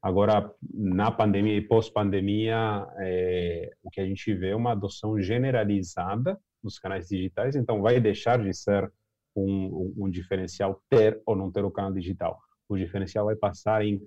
Agora, 0.00 0.52
na 0.72 1.10
pandemia 1.10 1.56
e 1.56 1.66
pós-pandemia, 1.66 2.86
é, 2.98 3.70
o 3.82 3.90
que 3.90 4.00
a 4.00 4.06
gente 4.06 4.34
vê 4.34 4.50
é 4.50 4.56
uma 4.56 4.72
adoção 4.72 5.18
generalizada 5.18 6.38
dos 6.62 6.78
canais 6.78 7.08
digitais, 7.08 7.56
então 7.56 7.80
vai 7.80 7.98
deixar 8.00 8.42
de 8.42 8.52
ser 8.52 8.92
um, 9.36 9.94
um, 9.96 10.10
diferencial 10.10 10.82
ter 10.88 11.20
ou 11.26 11.34
não 11.34 11.50
ter 11.50 11.64
o 11.64 11.70
canal 11.70 11.92
digital. 11.92 12.40
O 12.68 12.76
diferencial 12.76 13.26
vai 13.26 13.36
passar 13.36 13.84
em 13.84 14.00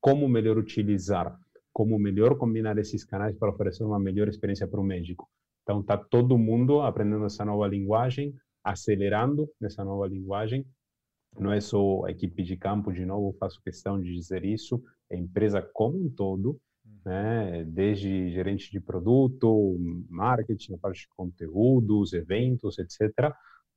como 0.00 0.28
melhor 0.28 0.58
utilizar, 0.58 1.38
como 1.72 1.98
melhor 1.98 2.36
combinar 2.36 2.78
esses 2.78 3.04
canais 3.04 3.36
para 3.36 3.50
oferecer 3.50 3.84
uma 3.84 3.98
melhor 3.98 4.28
experiência 4.28 4.66
para 4.66 4.80
o 4.80 4.84
médico. 4.84 5.28
Então, 5.62 5.80
está 5.80 5.96
todo 5.96 6.38
mundo 6.38 6.80
aprendendo 6.80 7.24
essa 7.26 7.44
nova 7.44 7.66
linguagem, 7.68 8.34
acelerando 8.64 9.48
nessa 9.60 9.84
nova 9.84 10.06
linguagem. 10.06 10.66
Não 11.38 11.52
é 11.52 11.60
só 11.60 12.04
a 12.06 12.10
equipe 12.10 12.42
de 12.42 12.56
campo, 12.56 12.92
de 12.92 13.04
novo, 13.04 13.36
faço 13.38 13.62
questão 13.62 14.00
de 14.00 14.12
dizer 14.12 14.44
isso, 14.44 14.82
a 15.10 15.16
empresa 15.16 15.62
como 15.62 15.98
um 15.98 16.10
todo, 16.10 16.58
né? 17.04 17.64
desde 17.64 18.30
gerente 18.30 18.70
de 18.70 18.80
produto, 18.80 19.76
marketing, 20.08 20.74
a 20.74 20.78
parte 20.78 21.02
de 21.02 21.08
conteúdos, 21.16 22.12
eventos, 22.12 22.78
etc. 22.78 23.32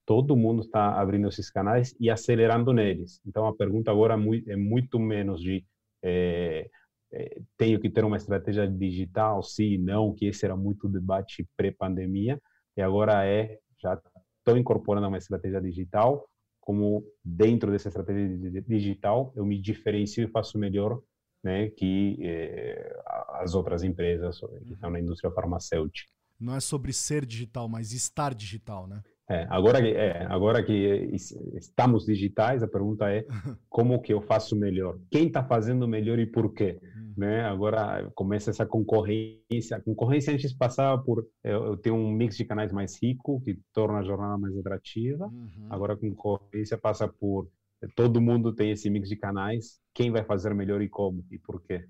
Todo 0.05 0.35
mundo 0.35 0.61
está 0.61 0.99
abrindo 0.99 1.27
esses 1.27 1.49
canais 1.49 1.95
e 1.99 2.09
acelerando 2.09 2.73
neles. 2.73 3.21
Então, 3.25 3.45
a 3.47 3.55
pergunta 3.55 3.91
agora 3.91 4.15
é 4.47 4.55
muito 4.55 4.99
menos 4.99 5.41
de 5.41 5.65
é, 6.03 6.69
é, 7.13 7.41
tenho 7.57 7.79
que 7.79 7.89
ter 7.89 8.03
uma 8.03 8.17
estratégia 8.17 8.67
digital, 8.67 9.41
sim, 9.43 9.77
não, 9.77 10.13
que 10.13 10.25
esse 10.25 10.43
era 10.45 10.55
muito 10.55 10.89
debate 10.89 11.47
pré-pandemia, 11.55 12.41
e 12.75 12.81
agora 12.81 13.25
é, 13.25 13.59
já 13.79 14.01
estou 14.39 14.57
incorporando 14.57 15.07
uma 15.07 15.17
estratégia 15.17 15.61
digital, 15.61 16.27
como 16.59 17.05
dentro 17.23 17.71
dessa 17.71 17.89
estratégia 17.89 18.61
digital 18.67 19.31
eu 19.35 19.45
me 19.45 19.59
diferencio 19.59 20.23
e 20.23 20.31
faço 20.31 20.57
melhor 20.57 20.99
né, 21.43 21.69
que 21.69 22.17
eh, 22.21 23.03
as 23.33 23.53
outras 23.53 23.83
empresas 23.83 24.39
que 24.39 24.73
estão 24.73 24.89
na 24.89 24.99
indústria 24.99 25.29
farmacêutica. 25.31 26.09
Não 26.39 26.55
é 26.55 26.61
sobre 26.61 26.93
ser 26.93 27.25
digital, 27.25 27.67
mas 27.67 27.91
estar 27.91 28.33
digital, 28.33 28.87
né? 28.87 29.03
É, 29.33 29.47
agora, 29.49 29.79
é, 29.79 30.27
agora 30.29 30.61
que 30.61 31.09
estamos 31.55 32.05
digitais, 32.05 32.61
a 32.61 32.67
pergunta 32.67 33.11
é 33.11 33.25
como 33.67 33.99
que 33.99 34.13
eu 34.13 34.21
faço 34.21 34.55
melhor? 34.55 34.99
Quem 35.09 35.25
está 35.25 35.43
fazendo 35.43 35.87
melhor 35.87 36.19
e 36.19 36.27
por 36.27 36.53
quê? 36.53 36.79
Hum. 36.83 37.13
Né? 37.17 37.41
Agora 37.41 38.11
começa 38.13 38.51
essa 38.51 38.63
concorrência. 38.63 39.77
A 39.77 39.81
concorrência 39.81 40.31
antes 40.31 40.53
passava 40.53 41.01
por 41.01 41.25
eu, 41.43 41.65
eu 41.65 41.77
tenho 41.77 41.95
um 41.95 42.11
mix 42.11 42.37
de 42.37 42.45
canais 42.45 42.71
mais 42.71 43.01
rico 43.01 43.41
que 43.41 43.59
torna 43.73 43.99
a 43.99 44.03
jornada 44.03 44.37
mais 44.37 44.55
atrativa. 44.55 45.25
Uhum. 45.25 45.67
Agora 45.67 45.93
a 45.93 45.97
concorrência 45.97 46.77
passa 46.77 47.07
por 47.07 47.49
todo 47.95 48.21
mundo 48.21 48.53
tem 48.53 48.71
esse 48.71 48.89
mix 48.89 49.09
de 49.09 49.15
canais. 49.15 49.79
Quem 49.95 50.11
vai 50.11 50.23
fazer 50.23 50.53
melhor 50.53 50.81
e 50.81 50.89
como 50.89 51.25
e 51.31 51.39
por 51.39 51.61
quê? 51.61 51.85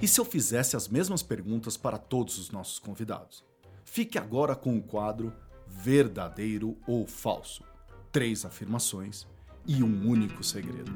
E 0.00 0.08
se 0.08 0.20
eu 0.20 0.24
fizesse 0.24 0.76
as 0.76 0.88
mesmas 0.88 1.22
perguntas 1.22 1.76
para 1.76 1.98
todos 1.98 2.38
os 2.38 2.50
nossos 2.50 2.78
convidados? 2.78 3.49
Fique 3.92 4.16
agora 4.16 4.54
com 4.54 4.76
o 4.78 4.80
quadro 4.80 5.32
Verdadeiro 5.66 6.76
ou 6.86 7.08
Falso. 7.08 7.64
Três 8.12 8.44
afirmações 8.44 9.26
e 9.66 9.82
um 9.82 10.08
único 10.08 10.44
segredo. 10.44 10.92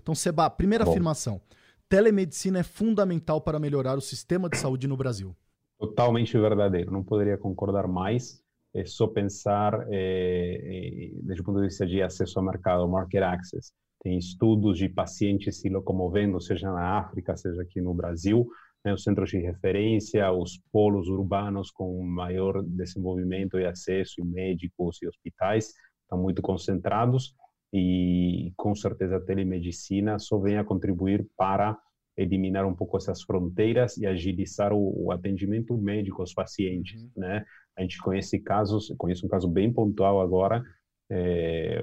Então, 0.00 0.14
Seba, 0.14 0.48
primeira 0.48 0.82
Bom. 0.82 0.90
afirmação. 0.90 1.42
Telemedicina 1.90 2.60
é 2.60 2.62
fundamental 2.62 3.38
para 3.38 3.58
melhorar 3.58 3.98
o 3.98 4.00
sistema 4.00 4.48
de 4.48 4.56
saúde 4.56 4.88
no 4.88 4.96
Brasil. 4.96 5.36
Totalmente 5.78 6.38
verdadeiro. 6.38 6.90
Não 6.90 7.04
poderia 7.04 7.36
concordar 7.36 7.86
mais. 7.86 8.42
É 8.74 8.86
só 8.86 9.06
pensar, 9.06 9.86
é, 9.90 11.10
é, 11.10 11.10
desde 11.22 11.42
o 11.42 11.44
ponto 11.44 11.60
de 11.60 11.66
vista 11.66 11.86
de 11.86 12.00
acesso 12.00 12.38
ao 12.38 12.44
mercado, 12.46 12.88
market 12.88 13.22
access. 13.22 13.74
Tem 14.02 14.16
estudos 14.16 14.78
de 14.78 14.88
pacientes 14.88 15.60
se 15.60 15.68
locomovendo, 15.68 16.40
seja 16.40 16.72
na 16.72 16.98
África, 16.98 17.36
seja 17.36 17.60
aqui 17.60 17.78
no 17.82 17.92
Brasil, 17.92 18.48
né, 18.84 18.92
os 18.92 19.02
centros 19.02 19.30
de 19.30 19.38
referência, 19.38 20.30
os 20.32 20.60
polos 20.72 21.08
urbanos 21.08 21.70
com 21.70 22.02
maior 22.02 22.62
desenvolvimento 22.62 23.58
e 23.58 23.66
acesso, 23.66 24.20
e 24.20 24.24
médicos 24.24 25.00
e 25.02 25.06
hospitais 25.06 25.72
estão 26.02 26.20
muito 26.20 26.42
concentrados 26.42 27.34
e 27.72 28.52
com 28.56 28.74
certeza 28.74 29.16
a 29.16 29.20
telemedicina 29.20 30.18
só 30.18 30.38
vem 30.38 30.58
a 30.58 30.64
contribuir 30.64 31.26
para 31.36 31.78
eliminar 32.16 32.66
um 32.66 32.74
pouco 32.74 32.98
essas 32.98 33.22
fronteiras 33.22 33.96
e 33.96 34.06
agilizar 34.06 34.72
o, 34.72 35.06
o 35.06 35.12
atendimento 35.12 35.76
médico 35.78 36.20
aos 36.20 36.34
pacientes, 36.34 37.02
uhum. 37.02 37.10
né? 37.16 37.44
A 37.76 37.80
gente 37.80 37.98
conhece 37.98 38.38
casos, 38.38 38.94
conheço 38.98 39.24
um 39.24 39.28
caso 39.30 39.48
bem 39.48 39.72
pontual 39.72 40.20
agora, 40.20 40.62
é, 41.10 41.82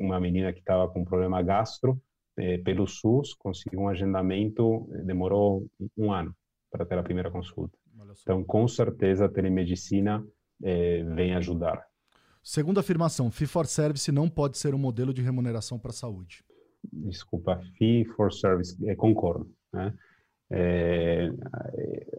uma 0.00 0.18
menina 0.18 0.52
que 0.54 0.60
estava 0.60 0.88
com 0.88 1.04
problema 1.04 1.42
gastro, 1.42 2.00
é, 2.38 2.58
pelo 2.58 2.86
SUS, 2.86 3.34
conseguiu 3.34 3.80
um 3.80 3.88
agendamento, 3.88 4.88
demorou 5.04 5.66
um 5.96 6.12
ano 6.12 6.34
para 6.70 6.86
ter 6.86 6.98
a 6.98 7.02
primeira 7.02 7.30
consulta. 7.30 7.76
Então, 8.22 8.44
com 8.44 8.66
certeza, 8.68 9.26
a 9.26 9.28
telemedicina 9.28 10.24
é, 10.62 11.02
vem 11.02 11.34
ajudar. 11.34 11.84
Segunda 12.42 12.80
afirmação, 12.80 13.30
Fee 13.30 13.46
for 13.46 13.66
Service 13.66 14.10
não 14.12 14.28
pode 14.28 14.56
ser 14.56 14.74
um 14.74 14.78
modelo 14.78 15.12
de 15.12 15.20
remuneração 15.20 15.78
para 15.78 15.90
a 15.90 15.94
saúde. 15.94 16.44
Desculpa, 16.92 17.60
Fee 17.76 18.04
for 18.04 18.32
Service, 18.32 18.76
é, 18.88 18.94
concordo. 18.94 19.50
Né? 19.72 19.92
É, 20.50 21.28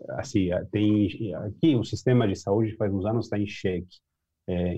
assim, 0.09 0.49
tem 0.71 1.33
aqui 1.35 1.75
o 1.75 1.83
sistema 1.83 2.27
de 2.27 2.35
saúde 2.35 2.75
faz 2.75 2.93
uns 2.93 3.05
anos 3.05 3.25
está 3.25 3.39
em 3.39 3.47
xeque. 3.47 3.97
É, 4.47 4.75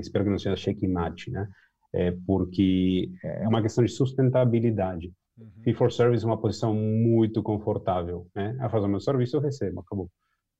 espero 0.00 0.24
que 0.24 0.30
não 0.30 0.38
seja 0.38 0.56
cheque 0.56 0.88
mate, 0.88 1.30
né? 1.30 1.48
É, 1.94 2.12
porque 2.26 3.10
é 3.22 3.46
uma 3.48 3.62
questão 3.62 3.84
de 3.84 3.90
sustentabilidade. 3.90 5.12
Uhum. 5.38 5.50
Fee 5.62 5.74
for 5.74 5.92
service 5.92 6.24
é 6.24 6.26
uma 6.26 6.40
posição 6.40 6.74
muito 6.74 7.42
confortável. 7.42 8.26
Né? 8.34 8.56
A 8.60 8.68
fazer 8.68 8.86
o 8.86 8.88
meu 8.88 9.00
serviço, 9.00 9.36
eu 9.36 9.40
recebo, 9.40 9.80
acabou. 9.80 10.10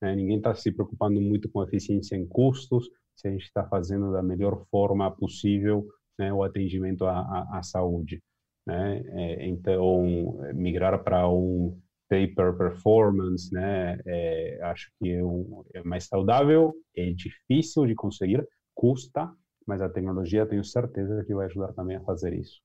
É, 0.03 0.15
ninguém 0.15 0.37
está 0.37 0.55
se 0.55 0.71
preocupando 0.71 1.21
muito 1.21 1.49
com 1.51 1.63
eficiência 1.63 2.17
em 2.17 2.27
custos, 2.27 2.89
se 3.15 3.29
a 3.29 3.31
gente 3.31 3.45
está 3.45 3.67
fazendo 3.67 4.13
da 4.13 4.23
melhor 4.23 4.67
forma 4.71 5.11
possível 5.11 5.87
né, 6.19 6.33
o 6.33 6.43
atendimento 6.43 7.07
à, 7.07 7.21
à, 7.21 7.59
à 7.59 7.63
saúde. 7.63 8.23
Né? 8.67 9.03
É, 9.07 9.47
então, 9.49 10.39
migrar 10.55 11.03
para 11.03 11.29
um 11.29 11.79
pay 12.09 12.29
per 12.29 12.57
performance, 12.57 13.53
né, 13.53 13.99
é, 14.07 14.61
acho 14.63 14.91
que 14.99 15.11
é, 15.11 15.25
um, 15.25 15.65
é 15.75 15.83
mais 15.83 16.05
saudável, 16.05 16.75
é 16.97 17.11
difícil 17.11 17.87
de 17.87 17.95
conseguir, 17.95 18.47
custa, 18.75 19.31
mas 19.67 19.83
a 19.83 19.89
tecnologia 19.89 20.47
tenho 20.47 20.65
certeza 20.65 21.25
que 21.25 21.35
vai 21.35 21.47
ajudar 21.47 21.73
também 21.73 21.97
a 21.97 22.01
fazer 22.03 22.33
isso. 22.33 22.61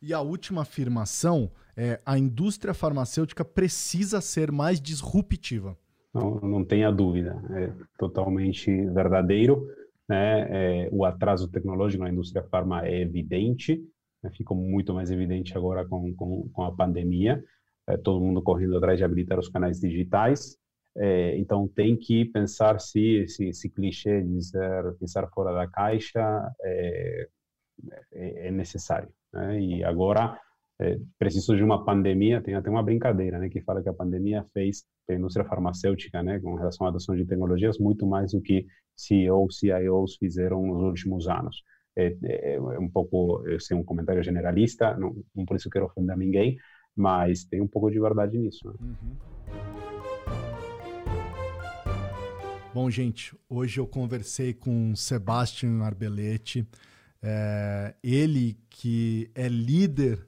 E 0.00 0.12
a 0.12 0.20
última 0.20 0.62
afirmação 0.62 1.50
é 1.76 2.00
a 2.04 2.18
indústria 2.18 2.74
farmacêutica 2.74 3.44
precisa 3.44 4.20
ser 4.20 4.52
mais 4.52 4.80
disruptiva. 4.80 5.76
Não, 6.12 6.34
não 6.40 6.64
tenha 6.64 6.90
dúvida, 6.90 7.42
é 7.50 7.72
totalmente 7.98 8.70
verdadeiro. 8.90 9.66
Né? 10.08 10.84
É, 10.84 10.88
o 10.92 11.04
atraso 11.04 11.48
tecnológico 11.48 12.02
na 12.02 12.10
indústria 12.10 12.42
farma 12.42 12.86
é 12.86 13.00
evidente, 13.00 13.82
né? 14.22 14.30
ficou 14.30 14.56
muito 14.56 14.92
mais 14.92 15.10
evidente 15.10 15.56
agora 15.56 15.86
com, 15.86 16.14
com, 16.14 16.48
com 16.52 16.62
a 16.64 16.72
pandemia. 16.72 17.42
É, 17.88 17.96
todo 17.96 18.20
mundo 18.20 18.42
correndo 18.42 18.76
atrás 18.76 18.98
de 18.98 19.04
habilitar 19.04 19.38
os 19.38 19.48
canais 19.48 19.80
digitais. 19.80 20.58
É, 20.96 21.38
então 21.38 21.66
tem 21.66 21.96
que 21.96 22.24
pensar 22.26 22.78
se 22.80 23.22
esse, 23.22 23.48
esse 23.48 23.70
clichê 23.70 24.20
de 24.20 24.28
dizer, 24.28 24.94
pensar 25.00 25.26
fora 25.28 25.52
da 25.52 25.66
caixa 25.66 26.52
é, 26.62 27.28
é, 28.12 28.48
é 28.48 28.50
necessário. 28.50 29.08
Né? 29.32 29.60
E 29.60 29.84
agora 29.84 30.38
é, 30.80 30.98
preciso 31.18 31.56
de 31.56 31.62
uma 31.62 31.84
pandemia, 31.84 32.42
tem 32.42 32.54
até 32.54 32.68
uma 32.68 32.82
brincadeira, 32.82 33.38
né, 33.38 33.48
que 33.48 33.60
fala 33.60 33.82
que 33.82 33.88
a 33.88 33.94
pandemia 33.94 34.44
fez 34.52 34.84
a 35.08 35.14
indústria 35.14 35.44
farmacêutica, 35.44 36.22
né, 36.22 36.40
com 36.40 36.54
relação 36.54 36.86
à 36.86 36.90
adoção 36.90 37.14
de 37.14 37.24
tecnologias, 37.24 37.78
muito 37.78 38.06
mais 38.06 38.32
do 38.32 38.40
que 38.40 38.66
CEOs, 38.96 39.58
CIOs 39.58 40.16
fizeram 40.16 40.66
nos 40.66 40.82
últimos 40.82 41.28
anos. 41.28 41.62
É, 41.96 42.16
é, 42.24 42.54
é 42.54 42.78
um 42.78 42.88
pouco, 42.88 43.46
eu 43.46 43.60
sei, 43.60 43.76
um 43.76 43.84
comentário 43.84 44.22
generalista, 44.22 44.96
não, 44.96 45.14
não 45.34 45.44
por 45.44 45.56
isso 45.56 45.70
quero 45.70 45.86
ofender 45.86 46.16
ninguém, 46.16 46.56
mas 46.96 47.44
tem 47.44 47.60
um 47.60 47.68
pouco 47.68 47.90
de 47.90 48.00
verdade 48.00 48.38
nisso. 48.38 48.66
Né? 48.68 48.74
Uhum. 48.80 49.31
Bom, 52.74 52.88
gente, 52.90 53.36
hoje 53.50 53.78
eu 53.78 53.86
conversei 53.86 54.54
com 54.54 54.96
Sebastian 54.96 55.82
Arbeletti, 55.82 56.66
é, 57.20 57.94
ele 58.02 58.58
que 58.70 59.30
é 59.34 59.46
líder 59.46 60.26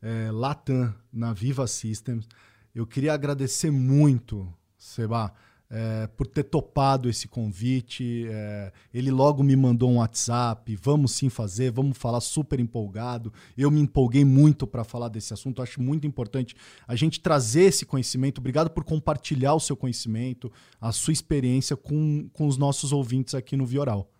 é, 0.00 0.30
Latam 0.30 0.94
na 1.12 1.34
Viva 1.34 1.66
Systems. 1.66 2.26
Eu 2.74 2.86
queria 2.86 3.12
agradecer 3.12 3.70
muito, 3.70 4.50
Seba, 4.78 5.34
é, 5.74 6.06
por 6.06 6.26
ter 6.26 6.42
topado 6.44 7.08
esse 7.08 7.26
convite. 7.26 8.26
É, 8.28 8.70
ele 8.92 9.10
logo 9.10 9.42
me 9.42 9.56
mandou 9.56 9.90
um 9.90 9.96
WhatsApp. 9.96 10.76
Vamos 10.76 11.12
sim 11.12 11.30
fazer, 11.30 11.70
vamos 11.70 11.96
falar 11.96 12.20
super 12.20 12.60
empolgado. 12.60 13.32
Eu 13.56 13.70
me 13.70 13.80
empolguei 13.80 14.22
muito 14.22 14.66
para 14.66 14.84
falar 14.84 15.08
desse 15.08 15.32
assunto. 15.32 15.62
Acho 15.62 15.80
muito 15.80 16.06
importante 16.06 16.54
a 16.86 16.94
gente 16.94 17.20
trazer 17.20 17.62
esse 17.62 17.86
conhecimento. 17.86 18.38
Obrigado 18.38 18.68
por 18.68 18.84
compartilhar 18.84 19.54
o 19.54 19.60
seu 19.60 19.74
conhecimento, 19.74 20.52
a 20.78 20.92
sua 20.92 21.12
experiência 21.12 21.74
com, 21.74 22.28
com 22.34 22.46
os 22.46 22.58
nossos 22.58 22.92
ouvintes 22.92 23.34
aqui 23.34 23.56
no 23.56 23.64
Vioral. 23.64 24.10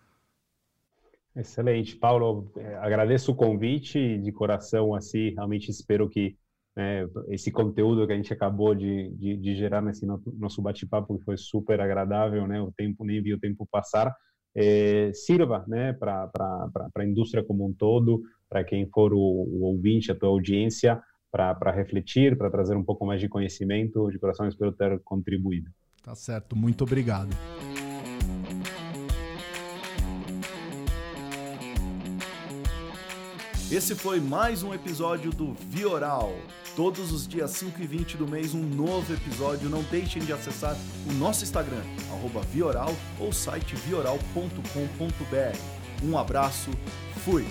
Excelente, 1.37 1.97
Paulo. 1.97 2.51
É, 2.57 2.77
agradeço 2.77 3.33
o 3.33 3.35
convite 3.35 4.19
de 4.19 4.33
coração. 4.33 4.95
Assim, 4.95 5.31
realmente 5.31 5.71
espero 5.71 6.09
que 6.09 6.35
né, 6.77 7.07
esse 7.29 7.51
conteúdo 7.51 8.07
que 8.07 8.13
a 8.13 8.17
gente 8.17 8.33
acabou 8.33 8.75
de, 8.75 9.11
de, 9.11 9.37
de 9.37 9.55
gerar 9.55 9.83
nesse 9.83 10.07
nosso 10.07 10.63
bate-papo, 10.63 11.19
que 11.19 11.25
foi 11.25 11.37
super 11.37 11.81
agradável, 11.81 12.47
né, 12.47 12.61
o 12.61 12.73
tempo 12.73 13.05
nem 13.05 13.23
viu 13.23 13.37
o 13.37 13.41
tempo 13.41 13.67
passar, 13.71 14.15
é, 14.55 15.11
sirva 15.13 15.65
né, 15.67 15.93
para 15.93 16.31
a 16.97 17.05
indústria 17.05 17.45
como 17.45 17.67
um 17.67 17.73
todo, 17.73 18.23
para 18.49 18.65
quem 18.65 18.87
for 18.87 19.13
o, 19.13 19.19
o, 19.19 19.63
ouvinte, 19.65 20.11
a 20.11 20.15
tua 20.15 20.29
audiência, 20.29 21.01
para 21.31 21.71
refletir, 21.71 22.37
para 22.37 22.51
trazer 22.51 22.77
um 22.77 22.85
pouco 22.85 23.07
mais 23.07 23.19
de 23.19 23.29
conhecimento. 23.29 24.11
De 24.11 24.19
coração, 24.19 24.47
espero 24.47 24.71
ter 24.73 25.01
contribuído. 25.01 25.71
Tá 26.03 26.15
certo, 26.15 26.55
muito 26.55 26.85
obrigado. 26.85 27.31
Esse 33.71 33.95
foi 33.95 34.21
mais 34.21 34.63
um 34.63 34.75
episódio 34.75 35.31
do 35.31 35.55
Vioral. 35.55 36.35
Todos 36.75 37.13
os 37.13 37.29
dias 37.29 37.51
5 37.51 37.83
e 37.83 37.87
20 37.87 38.17
do 38.17 38.27
mês, 38.27 38.55
um 38.55 38.63
novo 38.63 39.13
episódio. 39.13 39.69
Não 39.69 39.83
deixem 39.83 40.23
de 40.25 40.33
acessar 40.33 40.75
o 41.07 41.13
nosso 41.13 41.45
Instagram, 41.45 41.83
Vioral, 42.51 42.95
ou 43.21 43.31
site 43.31 43.77
vioral.com.br. 43.77 45.59
Um 46.03 46.17
abraço, 46.17 46.71
fui! 47.25 47.47